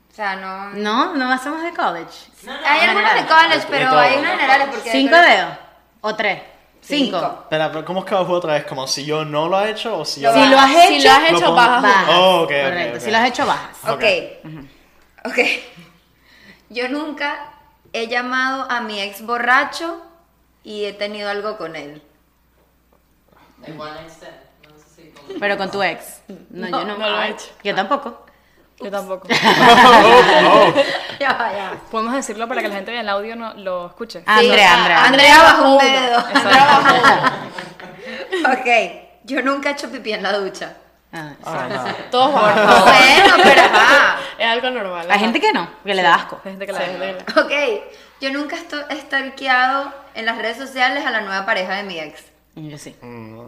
O 0.09 0.13
sea, 0.13 0.35
no. 0.35 0.69
No, 0.71 1.13
no 1.15 1.31
hacemos 1.31 1.61
de 1.63 1.71
college. 1.73 2.31
Hay 2.65 2.87
algunas 2.87 3.15
de 3.15 3.25
college, 3.25 3.67
pero 3.69 3.97
hay 3.97 4.17
unas 4.17 4.31
generales 4.39 4.67
porque. 4.71 4.91
¿Cinco 4.91 5.15
dedos? 5.15 5.57
¿O 6.01 6.15
tres? 6.15 6.41
Cinco. 6.81 7.45
Pero 7.49 7.85
¿cómo 7.85 7.99
es 7.99 8.05
que 8.05 8.15
juego 8.15 8.33
otra 8.33 8.53
vez? 8.53 8.63
¿Como 8.65 8.87
si 8.87 9.05
yo 9.05 9.23
no 9.23 9.47
lo 9.47 9.61
he 9.63 9.69
hecho 9.69 9.99
o 9.99 10.03
si 10.05 10.21
yo 10.21 10.33
Si 10.33 10.45
lo 10.47 10.57
has 10.57 10.71
Si 10.71 10.95
hecho, 10.95 11.07
lo 11.07 11.13
has 11.13 11.31
hecho, 11.31 11.53
bajas 11.53 11.81
bajas. 11.83 12.05
Oh, 12.09 12.41
ok, 12.41 12.51
ok, 12.51 12.63
Correcto. 12.63 12.97
ok. 12.97 13.03
Si 13.03 13.11
lo 13.11 13.17
has 13.17 13.27
hecho, 13.29 13.45
bajas. 13.45 13.77
Ok. 13.87 14.03
Ok. 15.25 15.37
Yo 16.69 16.89
nunca 16.89 17.51
he 17.93 18.07
llamado 18.07 18.65
a 18.71 18.81
mi 18.81 18.99
ex 18.99 19.21
borracho 19.21 20.01
y 20.63 20.85
he 20.85 20.93
tenido 20.93 21.29
algo 21.29 21.57
con 21.57 21.75
él. 21.75 22.01
De 23.65 23.71
one 23.77 23.91
night 23.93 24.09
stand. 24.09 24.33
No 24.67 24.77
sé 24.77 24.85
si 24.95 25.13
Pero 25.39 25.57
con 25.57 25.71
tu 25.71 25.81
ex. 25.83 26.21
No, 26.49 26.67
yo 26.67 26.85
no. 26.85 26.97
no 26.97 27.09
lo 27.09 27.21
he 27.21 27.29
hecho. 27.29 27.45
Yo 27.63 27.75
tampoco. 27.75 28.25
Yo 28.79 28.89
tampoco. 28.91 29.27
Ya 31.19 31.33
va, 31.33 31.53
ya. 31.53 31.73
Podemos 31.91 32.13
decirlo 32.15 32.47
para 32.47 32.61
que 32.63 32.67
la 32.67 32.75
gente 32.75 32.91
en 32.91 32.97
el 32.97 33.09
audio 33.09 33.35
no, 33.35 33.53
lo 33.53 33.87
escuche. 33.87 34.23
Andrea, 34.25 34.69
Sí, 34.69 34.75
Andrea. 34.79 35.05
Andrea 35.05 35.37
bajó 35.43 35.75
un 35.75 35.77
dedo. 35.77 36.19
Exacto. 36.19 36.91
Ok. 38.51 38.67
yo 39.25 39.41
nunca 39.43 39.69
he 39.69 39.73
hecho 39.73 39.91
pipí 39.91 40.11
en 40.13 40.23
la 40.23 40.33
ducha. 40.33 40.73
Ah, 41.13 41.33
sí. 41.37 41.43
Ah, 41.45 41.93
Todos 42.09 42.33
van. 42.33 42.55
Bueno, 42.55 43.35
pero 43.43 43.61
va. 43.71 44.17
Es 44.39 44.47
algo 44.47 44.69
normal. 44.71 45.05
Hay 45.11 45.19
gente 45.19 45.39
que 45.39 45.51
no, 45.53 45.69
que 45.83 45.93
le 45.93 46.01
da 46.01 46.15
asco. 46.15 46.41
Hay 46.43 46.51
gente 46.51 46.65
que 46.65 46.71
la 46.71 46.79
Sí, 46.79 46.85
sí. 46.97 47.39
Ok, 47.39 47.51
yo 48.21 48.31
nunca 48.31 48.55
he 48.89 48.95
stalkeado 49.01 49.93
en 50.15 50.25
las 50.25 50.37
redes 50.37 50.57
sociales 50.57 51.05
a 51.05 51.11
la 51.11 51.21
nueva 51.21 51.45
pareja 51.45 51.73
de 51.75 51.83
mi 51.83 51.99
ex. 51.99 52.23
Yo 52.55 52.77
sí. 52.77 52.95
Mm. 53.01 53.39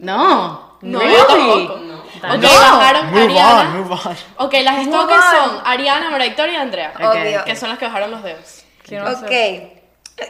No. 0.00 0.78
No, 0.80 0.98
really? 0.98 1.14
yo 1.16 1.26
tampoco. 1.26 1.74
Ok, 1.74 2.42
No. 2.42 2.48
bajaron 2.48 3.10
Move 3.10 3.22
Ariana. 3.24 3.60
on, 3.60 3.78
move 3.80 3.92
on. 3.92 4.16
Ok, 4.38 4.54
las 4.62 4.76
Move 4.76 4.86
stalkers 4.86 5.24
on. 5.24 5.50
son 5.50 5.62
Ariana, 5.66 6.10
María 6.10 6.26
Victoria 6.28 6.54
y 6.54 6.56
Andrea. 6.56 6.92
Obvio. 7.00 7.44
Que 7.44 7.56
son 7.56 7.68
las 7.68 7.78
que 7.78 7.84
bajaron 7.86 8.10
los 8.10 8.22
dedos. 8.22 8.64
¿Quién 8.82 9.04
va 9.04 9.10
a 9.10 9.12
Ok. 9.12 9.30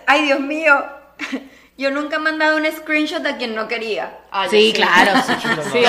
Ay, 0.07 0.23
Dios 0.23 0.41
mío. 0.41 0.85
Yo 1.77 1.91
nunca 1.91 2.17
he 2.17 2.19
mandado 2.21 2.57
un 2.57 2.67
screenshot 2.71 3.25
a 3.27 3.37
quien 3.37 3.55
no 3.57 3.67
quería. 3.67 4.17
Ah, 4.31 4.47
Sí, 4.49 4.73
claro. 4.75 5.11
sí. 5.73 5.83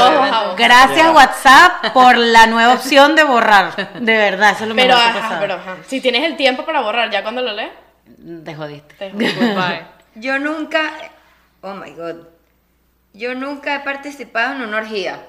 Gracias 0.57 1.13
WhatsApp 1.13 1.91
por 1.93 2.17
la 2.17 2.47
nueva 2.47 2.73
opción 2.73 3.15
de 3.15 3.23
borrar. 3.23 3.93
De 3.99 4.17
verdad, 4.17 4.51
eso 4.51 4.63
es 4.63 4.69
lo 4.69 4.75
Pero, 4.75 4.95
mejor 4.95 5.13
que 5.13 5.19
ajá, 5.19 5.37
pero 5.39 5.53
ajá. 5.55 5.75
Si 5.87 6.01
tienes 6.01 6.23
el 6.23 6.37
tiempo 6.37 6.65
para 6.65 6.81
borrar, 6.81 7.11
ya 7.11 7.21
cuando 7.21 7.41
lo 7.43 7.51
lees, 7.53 7.71
Te 8.43 8.55
jodiste. 8.55 8.95
te 8.95 9.09
Goodbye. 9.11 9.85
Yo 10.15 10.39
nunca. 10.39 10.91
Oh 11.67 11.73
my 11.73 11.89
god. 11.91 12.15
Yo 13.13 13.33
nunca 13.33 13.73
he 13.75 13.79
participado 13.79 14.53
en 14.55 14.61
una 14.61 14.77
orgía. 14.77 15.19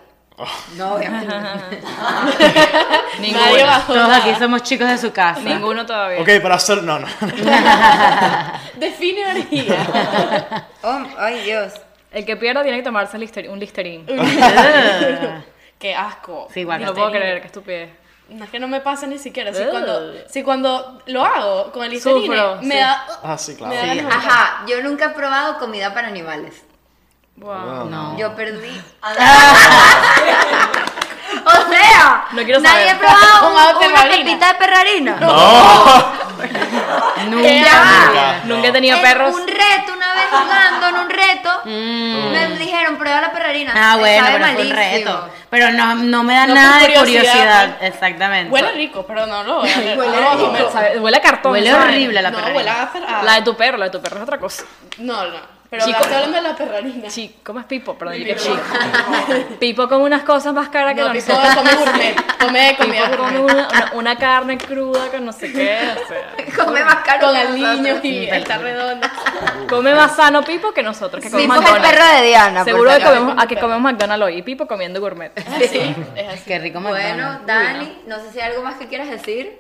No, 0.76 0.95
obviamente. 0.97 1.34
no. 1.34 1.41
Nadie 1.41 3.20
Ninguno. 3.20 3.66
bajó 3.66 3.95
Todos 3.95 4.09
nada. 4.09 4.16
aquí 4.22 4.34
somos 4.39 4.62
chicos 4.64 4.87
de 4.89 4.99
su 4.99 5.11
casa. 5.12 5.41
Ninguno 5.41 5.87
todavía. 5.87 6.20
Ok, 6.20 6.28
para 6.43 6.57
hacer. 6.57 6.82
No, 6.82 6.99
no. 6.99 7.07
Define 8.76 9.26
orgía. 9.34 10.66
Oh, 10.82 11.05
ay, 11.18 11.41
Dios. 11.45 11.72
El 12.12 12.26
que 12.26 12.37
pierda 12.37 12.62
tiene 12.62 12.78
que 12.78 12.84
tomarse 12.84 13.16
lister- 13.18 13.49
un 13.49 13.59
listerín. 13.59 14.05
Qué 15.78 15.95
asco. 15.95 16.49
Sí, 16.53 16.64
guaca. 16.64 16.84
No 16.87 16.95
puedo 16.95 17.11
creer, 17.11 17.41
qué 17.41 17.47
estupidez. 17.47 17.91
No 18.29 18.45
es 18.45 18.51
que 18.51 18.59
no 18.59 18.66
me 18.66 18.81
pasa 18.81 19.07
ni 19.07 19.18
siquiera. 19.18 19.55
Si 19.55 19.62
cuando, 19.70 20.12
si 20.29 20.43
cuando 20.43 21.01
lo 21.07 21.24
hago 21.24 21.70
con 21.72 21.85
el 21.85 21.91
Listerine, 21.91 22.27
Sufro, 22.27 22.57
me 22.62 22.74
sí. 22.74 22.81
da. 22.81 23.07
Ah, 23.22 23.39
sí, 23.39 23.55
claro. 23.55 23.72
Me 23.72 23.77
da 23.87 23.93
Sí. 23.93 24.01
de- 24.01 24.07
Ajá, 24.09 24.64
yo 24.66 24.83
nunca 24.83 25.05
he 25.07 25.11
probado 25.11 25.59
comida 25.59 25.95
para 25.95 26.09
animales. 26.09 26.55
Wow. 27.37 27.89
No. 27.89 28.16
Yo 28.18 28.35
perdí. 28.35 28.81
o 31.45 31.70
sea, 31.70 32.27
No 32.33 32.43
quiero 32.45 32.61
nadie 32.61 32.89
saber. 32.89 32.95
ha 32.95 32.99
probado 32.99 33.41
Tomado 33.49 33.79
una 33.81 34.03
pepita 34.11 34.49
de 34.49 34.55
perrarina. 34.55 35.16
Qué 37.43 37.61
Ya 37.64 37.81
va. 37.81 38.31
asco. 38.31 38.47
Nunca 38.47 38.68
he 38.68 38.72
tenido 38.72 38.97
En 38.97 39.03
perros. 39.03 39.35
un 39.35 39.47
reto, 39.47 39.93
una 39.95 40.14
vez 40.14 40.24
jugando 40.31 40.89
en 40.89 40.95
un 40.97 41.11
reto, 41.11 41.51
me 41.64 42.36
dijeron, 42.77 42.97
prueba 42.99 43.20
la 43.20 43.33
perrarina. 43.33 43.72
Mm. 43.72 43.77
Ah, 43.79 43.97
bueno, 43.99 44.24
pero 44.27 44.39
fue 44.39 44.51
un 44.51 44.57
malísimo. 44.57 44.77
reto. 44.77 45.31
Pero 45.51 45.70
no, 45.72 45.95
no 45.95 46.22
me 46.24 46.35
da 46.35 46.47
No, 46.47 46.55
nada 46.55 46.79
de 46.81 46.87
curiosidad, 46.87 47.22
curiosidad. 47.22 47.77
Exactamente. 47.83 48.53
Huele 48.53 48.72
rico, 48.72 49.05
pero 49.07 49.27
no 49.27 49.43
lo 49.45 49.61
voy 49.61 49.70
a 49.70 49.79
ver. 49.79 49.99
Huele 49.99 50.20
no 50.20 50.53
rico. 50.57 50.70
Sabe- 50.70 50.99
Huele 50.99 51.16
a 51.16 51.20
cartón. 51.20 51.53
Huele 51.53 51.72
horrible 51.74 52.22
la 52.22 52.31
No, 52.31 52.37
perrarina. 52.39 52.57
huele 52.59 52.70
a 52.70 52.93
fer- 52.93 53.07
a- 53.07 53.22
La 53.22 53.33
de 53.35 53.43
tu 53.43 53.57
perro, 53.57 53.79
la 53.79 53.85
de 53.87 53.91
tu 53.91 54.01
perro 54.03 54.16
es 54.18 54.22
otra 54.22 54.39
cosa. 54.39 54.64
No, 54.99 55.24
no. 55.27 55.55
Pero 55.77 55.87
Chico. 55.87 55.99
estoy 56.03 56.14
hablando 56.14 56.37
de 56.37 56.43
la 56.43 56.57
perrarina. 56.57 57.09
Chico, 57.09 57.35
¿cómo 57.45 57.61
es 57.61 57.66
Pipo? 57.66 57.95
Perdón, 57.99 58.14
yo 58.16 58.24
Pipo. 58.24 58.39
chico. 58.41 59.57
Pipo 59.59 59.89
come 59.89 60.05
unas 60.05 60.22
cosas 60.22 60.53
más 60.55 60.68
caras 60.68 60.95
que 60.95 61.01
No, 61.03 61.12
los 61.12 61.22
Pipo 61.24 61.39
come 61.55 61.74
gourmet. 61.77 62.16
Come 62.39 62.77
comida 62.79 63.11
Pipo 63.11 63.16
come 63.22 63.39
gourmet. 63.39 63.55
una, 63.55 63.68
una, 63.68 63.93
una 63.95 64.16
carne 64.18 64.59
cruda 64.59 65.09
con 65.11 65.24
no 65.24 65.33
sé 65.33 65.53
qué, 65.53 65.79
o 66.05 66.09
sea. 66.09 66.33
Come 66.64 66.85
más 66.85 66.97
caro 67.05 67.27
Con 67.27 67.37
aliños 67.37 67.77
nosotros. 67.81 68.05
y 68.05 68.24
está 68.29 68.59
redonda. 68.59 69.12
Come 69.68 69.95
más 69.95 70.16
sano 70.16 70.43
Pipo 70.43 70.72
que 70.72 70.83
nosotros, 70.83 71.22
que 71.22 71.29
Pipo 71.29 71.37
comemos 71.39 71.57
es 71.59 71.64
el 71.66 71.72
McDonald's. 71.81 71.99
perro 72.01 72.20
de 72.20 72.27
Diana. 72.27 72.61
por 72.61 72.72
Seguro 72.72 72.91
que 72.97 73.03
comemos, 73.05 73.35
a 73.39 73.47
que 73.47 73.57
comemos 73.57 73.83
McDonald's 73.83 74.24
hoy 74.27 74.37
y 74.39 74.43
Pipo 74.43 74.66
comiendo 74.66 75.01
gourmet. 75.01 75.33
Sí, 75.59 75.95
es 76.16 76.29
así. 76.29 76.43
Qué 76.47 76.59
rico 76.59 76.81
Bueno, 76.81 76.97
McDonald's. 77.24 77.47
Dani, 77.47 77.99
no 78.07 78.16
sé 78.20 78.33
si 78.33 78.41
hay 78.41 78.51
algo 78.51 78.62
más 78.62 78.77
que 78.77 78.87
quieras 78.87 79.11
decir. 79.11 79.59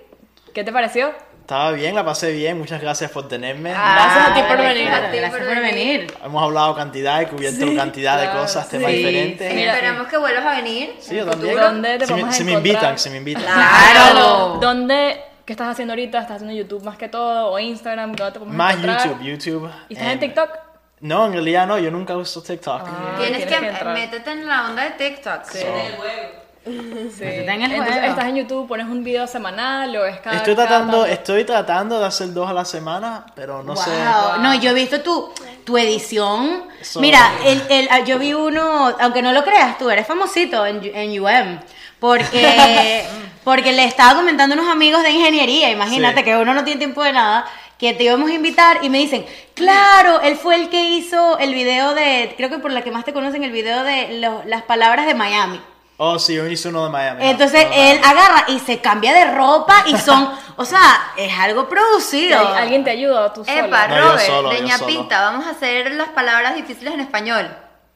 ¿Qué 0.54 0.64
te 0.64 0.72
pareció? 0.72 1.12
Estaba 1.46 1.70
bien, 1.70 1.94
la 1.94 2.04
pasé 2.04 2.32
bien. 2.32 2.58
Muchas 2.58 2.80
gracias 2.80 3.08
por 3.12 3.28
tenerme. 3.28 3.70
Gracias 3.70 4.30
a 4.30 4.34
ti 4.34 4.40
por 4.48 4.58
venir. 4.58 4.88
Gracias 4.88 5.30
por 5.30 5.46
por 5.46 5.60
venir. 5.60 6.12
Hemos 6.24 6.42
hablado 6.42 6.74
cantidad, 6.74 7.22
he 7.22 7.28
cubierto 7.28 7.72
cantidad 7.76 8.20
de 8.20 8.36
cosas, 8.36 8.68
temas 8.68 8.90
sí, 8.90 8.96
diferentes. 8.96 9.52
sí. 9.52 9.62
Esperamos 9.62 10.08
que 10.08 10.16
vuelvas 10.16 10.44
a 10.44 10.50
venir. 10.56 10.96
Sí, 10.98 11.14
yo 11.14 11.24
también. 11.24 11.56
¿Dónde 11.56 11.98
te 11.98 12.06
Si 12.06 12.14
me, 12.14 12.20
vamos 12.22 12.34
a 12.34 12.38
si 12.38 12.42
me 12.44 12.52
invitan, 12.52 12.98
si 12.98 13.10
me 13.10 13.18
invitan. 13.18 13.44
Claro. 13.44 14.58
¿Dónde? 14.60 15.20
¿Qué 15.44 15.52
estás 15.52 15.68
haciendo 15.68 15.92
ahorita? 15.92 16.18
¿Estás 16.18 16.34
haciendo 16.34 16.52
YouTube 16.52 16.82
más 16.82 16.98
que 16.98 17.08
todo? 17.08 17.52
¿O 17.52 17.60
Instagram? 17.60 18.16
¿Dónde 18.16 18.40
te 18.40 18.44
Más 18.44 18.74
encontrar? 18.74 19.06
YouTube, 19.06 19.22
YouTube. 19.22 19.70
¿Y 19.88 19.94
estás 19.94 20.08
en 20.08 20.18
TikTok? 20.18 20.50
No, 20.98 21.26
en 21.26 21.32
realidad 21.32 21.68
no, 21.68 21.78
yo 21.78 21.92
nunca 21.92 22.16
uso 22.16 22.42
TikTok. 22.42 22.82
Tienes 23.18 23.46
tienes 23.46 23.70
que, 23.70 23.78
que 23.78 23.84
métete 23.84 24.32
en 24.32 24.48
la 24.48 24.66
onda 24.66 24.82
de 24.82 24.90
TikTok. 24.90 25.44
Sí. 25.44 25.58
El 25.58 25.94
juego. 25.94 26.45
Sí. 27.16 27.24
En 27.24 27.62
el 27.62 27.72
Entonces. 27.72 28.04
¿estás 28.04 28.24
en 28.26 28.36
YouTube? 28.36 28.66
¿Pones 28.68 28.86
un 28.86 29.02
video 29.04 29.26
semanal 29.26 29.96
o 29.96 30.04
es 30.04 30.18
cada 30.18 30.36
Estoy 30.36 30.54
cada 30.56 30.66
tratando, 30.68 30.98
tanto? 31.02 31.12
estoy 31.12 31.44
tratando 31.44 32.00
de 32.00 32.06
hacer 32.06 32.32
dos 32.32 32.48
a 32.50 32.52
la 32.52 32.64
semana, 32.64 33.24
pero 33.34 33.62
no 33.62 33.76
sé. 33.76 33.90
Wow. 33.90 34.42
No, 34.42 34.54
yo 34.54 34.70
he 34.70 34.74
visto 34.74 35.00
tu, 35.00 35.32
tu 35.64 35.78
edición. 35.78 36.64
Eso- 36.80 37.00
Mira, 37.00 37.32
el, 37.44 37.62
el- 37.68 37.88
ah, 37.90 38.00
yo 38.00 38.18
vi 38.18 38.34
uno, 38.34 38.94
aunque 39.00 39.22
no 39.22 39.32
lo 39.32 39.44
creas, 39.44 39.78
tú 39.78 39.88
eres 39.90 40.06
famosito 40.06 40.66
en, 40.66 40.80
en 40.84 41.20
UM. 41.20 41.58
Porque, 42.00 43.04
porque 43.44 43.72
le 43.72 43.84
estaba 43.84 44.16
comentando 44.16 44.54
a 44.54 44.58
unos 44.60 44.70
amigos 44.70 45.02
de 45.02 45.10
ingeniería, 45.10 45.70
imagínate 45.70 46.18
Sí. 46.18 46.24
que 46.24 46.36
uno 46.36 46.52
no 46.52 46.64
tiene 46.64 46.78
tiempo 46.78 47.02
de 47.02 47.12
nada, 47.12 47.46
que 47.78 47.94
te 47.94 48.04
íbamos 48.04 48.30
a 48.30 48.34
invitar 48.34 48.78
y 48.82 48.90
me 48.90 48.98
dicen, 48.98 49.24
claro, 49.54 50.20
él 50.20 50.36
fue 50.36 50.56
el 50.56 50.68
que 50.68 50.90
hizo 50.90 51.38
el 51.38 51.54
video 51.54 51.94
de, 51.94 52.34
creo 52.36 52.50
que 52.50 52.58
por 52.58 52.70
la 52.72 52.82
que 52.82 52.90
más 52.90 53.04
te 53.04 53.12
conocen, 53.12 53.44
el 53.44 53.52
video 53.52 53.82
de 53.84 54.18
lo- 54.20 54.42
las 54.44 54.62
palabras 54.62 55.06
de 55.06 55.14
Miami. 55.14 55.60
Oh, 55.98 56.18
sí, 56.18 56.34
yo 56.34 56.46
hice 56.46 56.68
uno 56.68 56.84
de 56.84 56.90
Miami. 56.90 57.26
Entonces 57.28 57.64
él 57.72 58.00
Miami. 58.00 58.00
agarra 58.04 58.44
y 58.48 58.58
se 58.58 58.80
cambia 58.80 59.14
de 59.14 59.24
ropa 59.32 59.84
y 59.86 59.96
son, 59.96 60.30
o 60.56 60.64
sea, 60.64 61.12
es 61.16 61.32
algo 61.38 61.68
producido. 61.68 62.38
¿Al- 62.38 62.56
¿Alguien 62.64 62.84
te 62.84 62.90
ayuda 62.90 63.32
tú 63.32 63.44
solo? 63.44 63.56
Epa, 63.66 63.88
No, 63.88 63.96
Robert, 64.08 64.20
solo, 64.26 64.52
ñapita, 64.52 65.20
vamos 65.22 65.46
a 65.46 65.50
hacer 65.50 65.92
las 65.92 66.08
palabras 66.08 66.54
difíciles 66.54 66.92
en 66.94 67.00
español. 67.00 67.48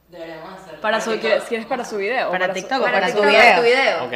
Deberíamos 0.09 0.51
hacerlo. 0.59 0.81
Para 0.81 0.99
su, 0.99 1.11
¿quieres, 1.19 1.43
quieres 1.43 1.67
para 1.67 1.85
su 1.85 1.97
video? 1.97 2.31
Para 2.31 2.51
TikTok 2.51 2.81
Para, 2.81 2.99
para 3.01 3.13
tu 3.13 3.21
video. 3.21 3.55
tu 3.57 3.61
video. 3.61 4.03
Ok. 4.05 4.13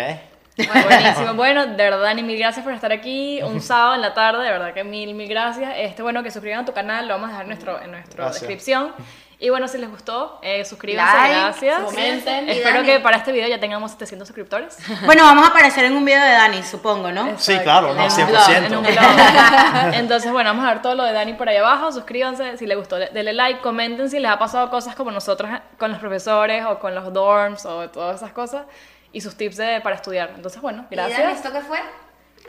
Buenísimo. 0.57 1.33
Bueno, 1.35 1.65
de 1.67 1.75
verdad, 1.75 2.01
Dani, 2.01 2.23
mil 2.23 2.37
gracias 2.39 2.63
por 2.63 2.73
estar 2.73 2.91
aquí 2.91 3.41
un 3.43 3.61
sábado 3.61 3.95
en 3.95 4.01
la 4.01 4.13
tarde. 4.13 4.43
De 4.43 4.51
verdad 4.51 4.73
que 4.73 4.83
mil, 4.83 5.13
mil 5.13 5.27
gracias. 5.29 5.73
Este, 5.77 6.01
bueno, 6.01 6.23
que 6.23 6.31
suscriban 6.31 6.61
a 6.61 6.65
tu 6.65 6.73
canal, 6.73 7.07
lo 7.07 7.13
vamos 7.15 7.27
a 7.27 7.31
dejar 7.33 7.43
en, 7.43 7.49
nuestro, 7.49 7.81
en 7.81 7.91
nuestra 7.91 8.29
descripción. 8.29 8.93
Y 9.37 9.49
bueno, 9.49 9.67
si 9.67 9.77
les 9.77 9.89
gustó, 9.89 10.39
eh, 10.41 10.63
suscríbanse, 10.63 11.17
Like, 11.17 11.39
gracias. 11.41 11.79
comenten. 11.81 12.49
Espero 12.49 12.83
que 12.83 12.99
para 13.01 13.17
este 13.17 13.31
video 13.33 13.47
ya 13.49 13.59
tengamos 13.59 13.91
700 13.91 14.27
suscriptores. 14.27 14.77
Bueno, 15.05 15.23
vamos 15.23 15.45
a 15.45 15.49
aparecer 15.49 15.83
en 15.85 15.95
un 15.97 16.05
video 16.05 16.21
de 16.23 16.31
Dani, 16.31 16.63
supongo, 16.63 17.11
¿no? 17.11 17.37
Sí, 17.37 17.57
claro, 17.59 17.93
no, 17.93 17.99
En 17.99 18.03
un 18.03 18.09
100%. 18.09 18.27
blog, 18.27 18.49
en 18.49 18.75
un 18.77 18.83
blog. 18.83 19.93
Entonces, 19.93 20.31
bueno, 20.31 20.51
vamos 20.51 20.65
a 20.65 20.69
ver 20.69 20.81
todo 20.81 20.95
lo 20.95 21.03
de 21.03 21.11
Dani 21.13 21.33
por 21.33 21.49
ahí 21.49 21.57
abajo. 21.57 21.91
Suscríbanse 21.91 22.57
si 22.57 22.65
les 22.65 22.77
gustó, 22.77 22.95
denle 22.97 23.33
like, 23.33 23.59
comenten 23.61 24.09
si 24.09 24.19
les 24.19 24.31
ha 24.31 24.39
pasado 24.39 24.69
cosas 24.69 24.95
como 24.95 25.11
nosotros 25.11 25.49
con 25.77 25.91
los 25.91 25.99
profesores 25.99 26.63
o 26.65 26.79
con 26.79 26.95
los 26.95 27.11
dorms 27.11 27.65
o 27.65 27.89
todas 27.89 28.17
esas 28.17 28.31
cosas 28.31 28.63
y 29.11 29.21
sus 29.21 29.35
tips 29.35 29.57
de- 29.57 29.81
para 29.81 29.95
estudiar. 29.97 30.31
Entonces, 30.35 30.61
bueno, 30.61 30.85
¿Y 30.89 30.95
Dani, 30.95 31.13
gracias. 31.13 31.37
esto 31.37 31.51
qué 31.51 31.61
fue? 31.61 31.79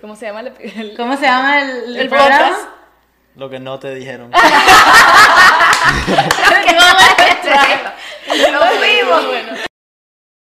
¿Cómo 0.00 0.14
se 0.14 0.26
llama 0.26 0.40
el, 0.40 0.52
el- 0.60 0.96
¿Cómo 0.96 1.16
se 1.16 1.22
llama 1.26 1.60
el, 1.62 1.96
El 1.96 2.08
programa? 2.08 2.38
podcast. 2.48 2.68
Lo 3.36 3.50
que 3.50 3.60
no 3.60 3.78
te 3.78 3.94
dijeron. 3.94 4.30
no, 4.30 4.38
no, 8.50 9.66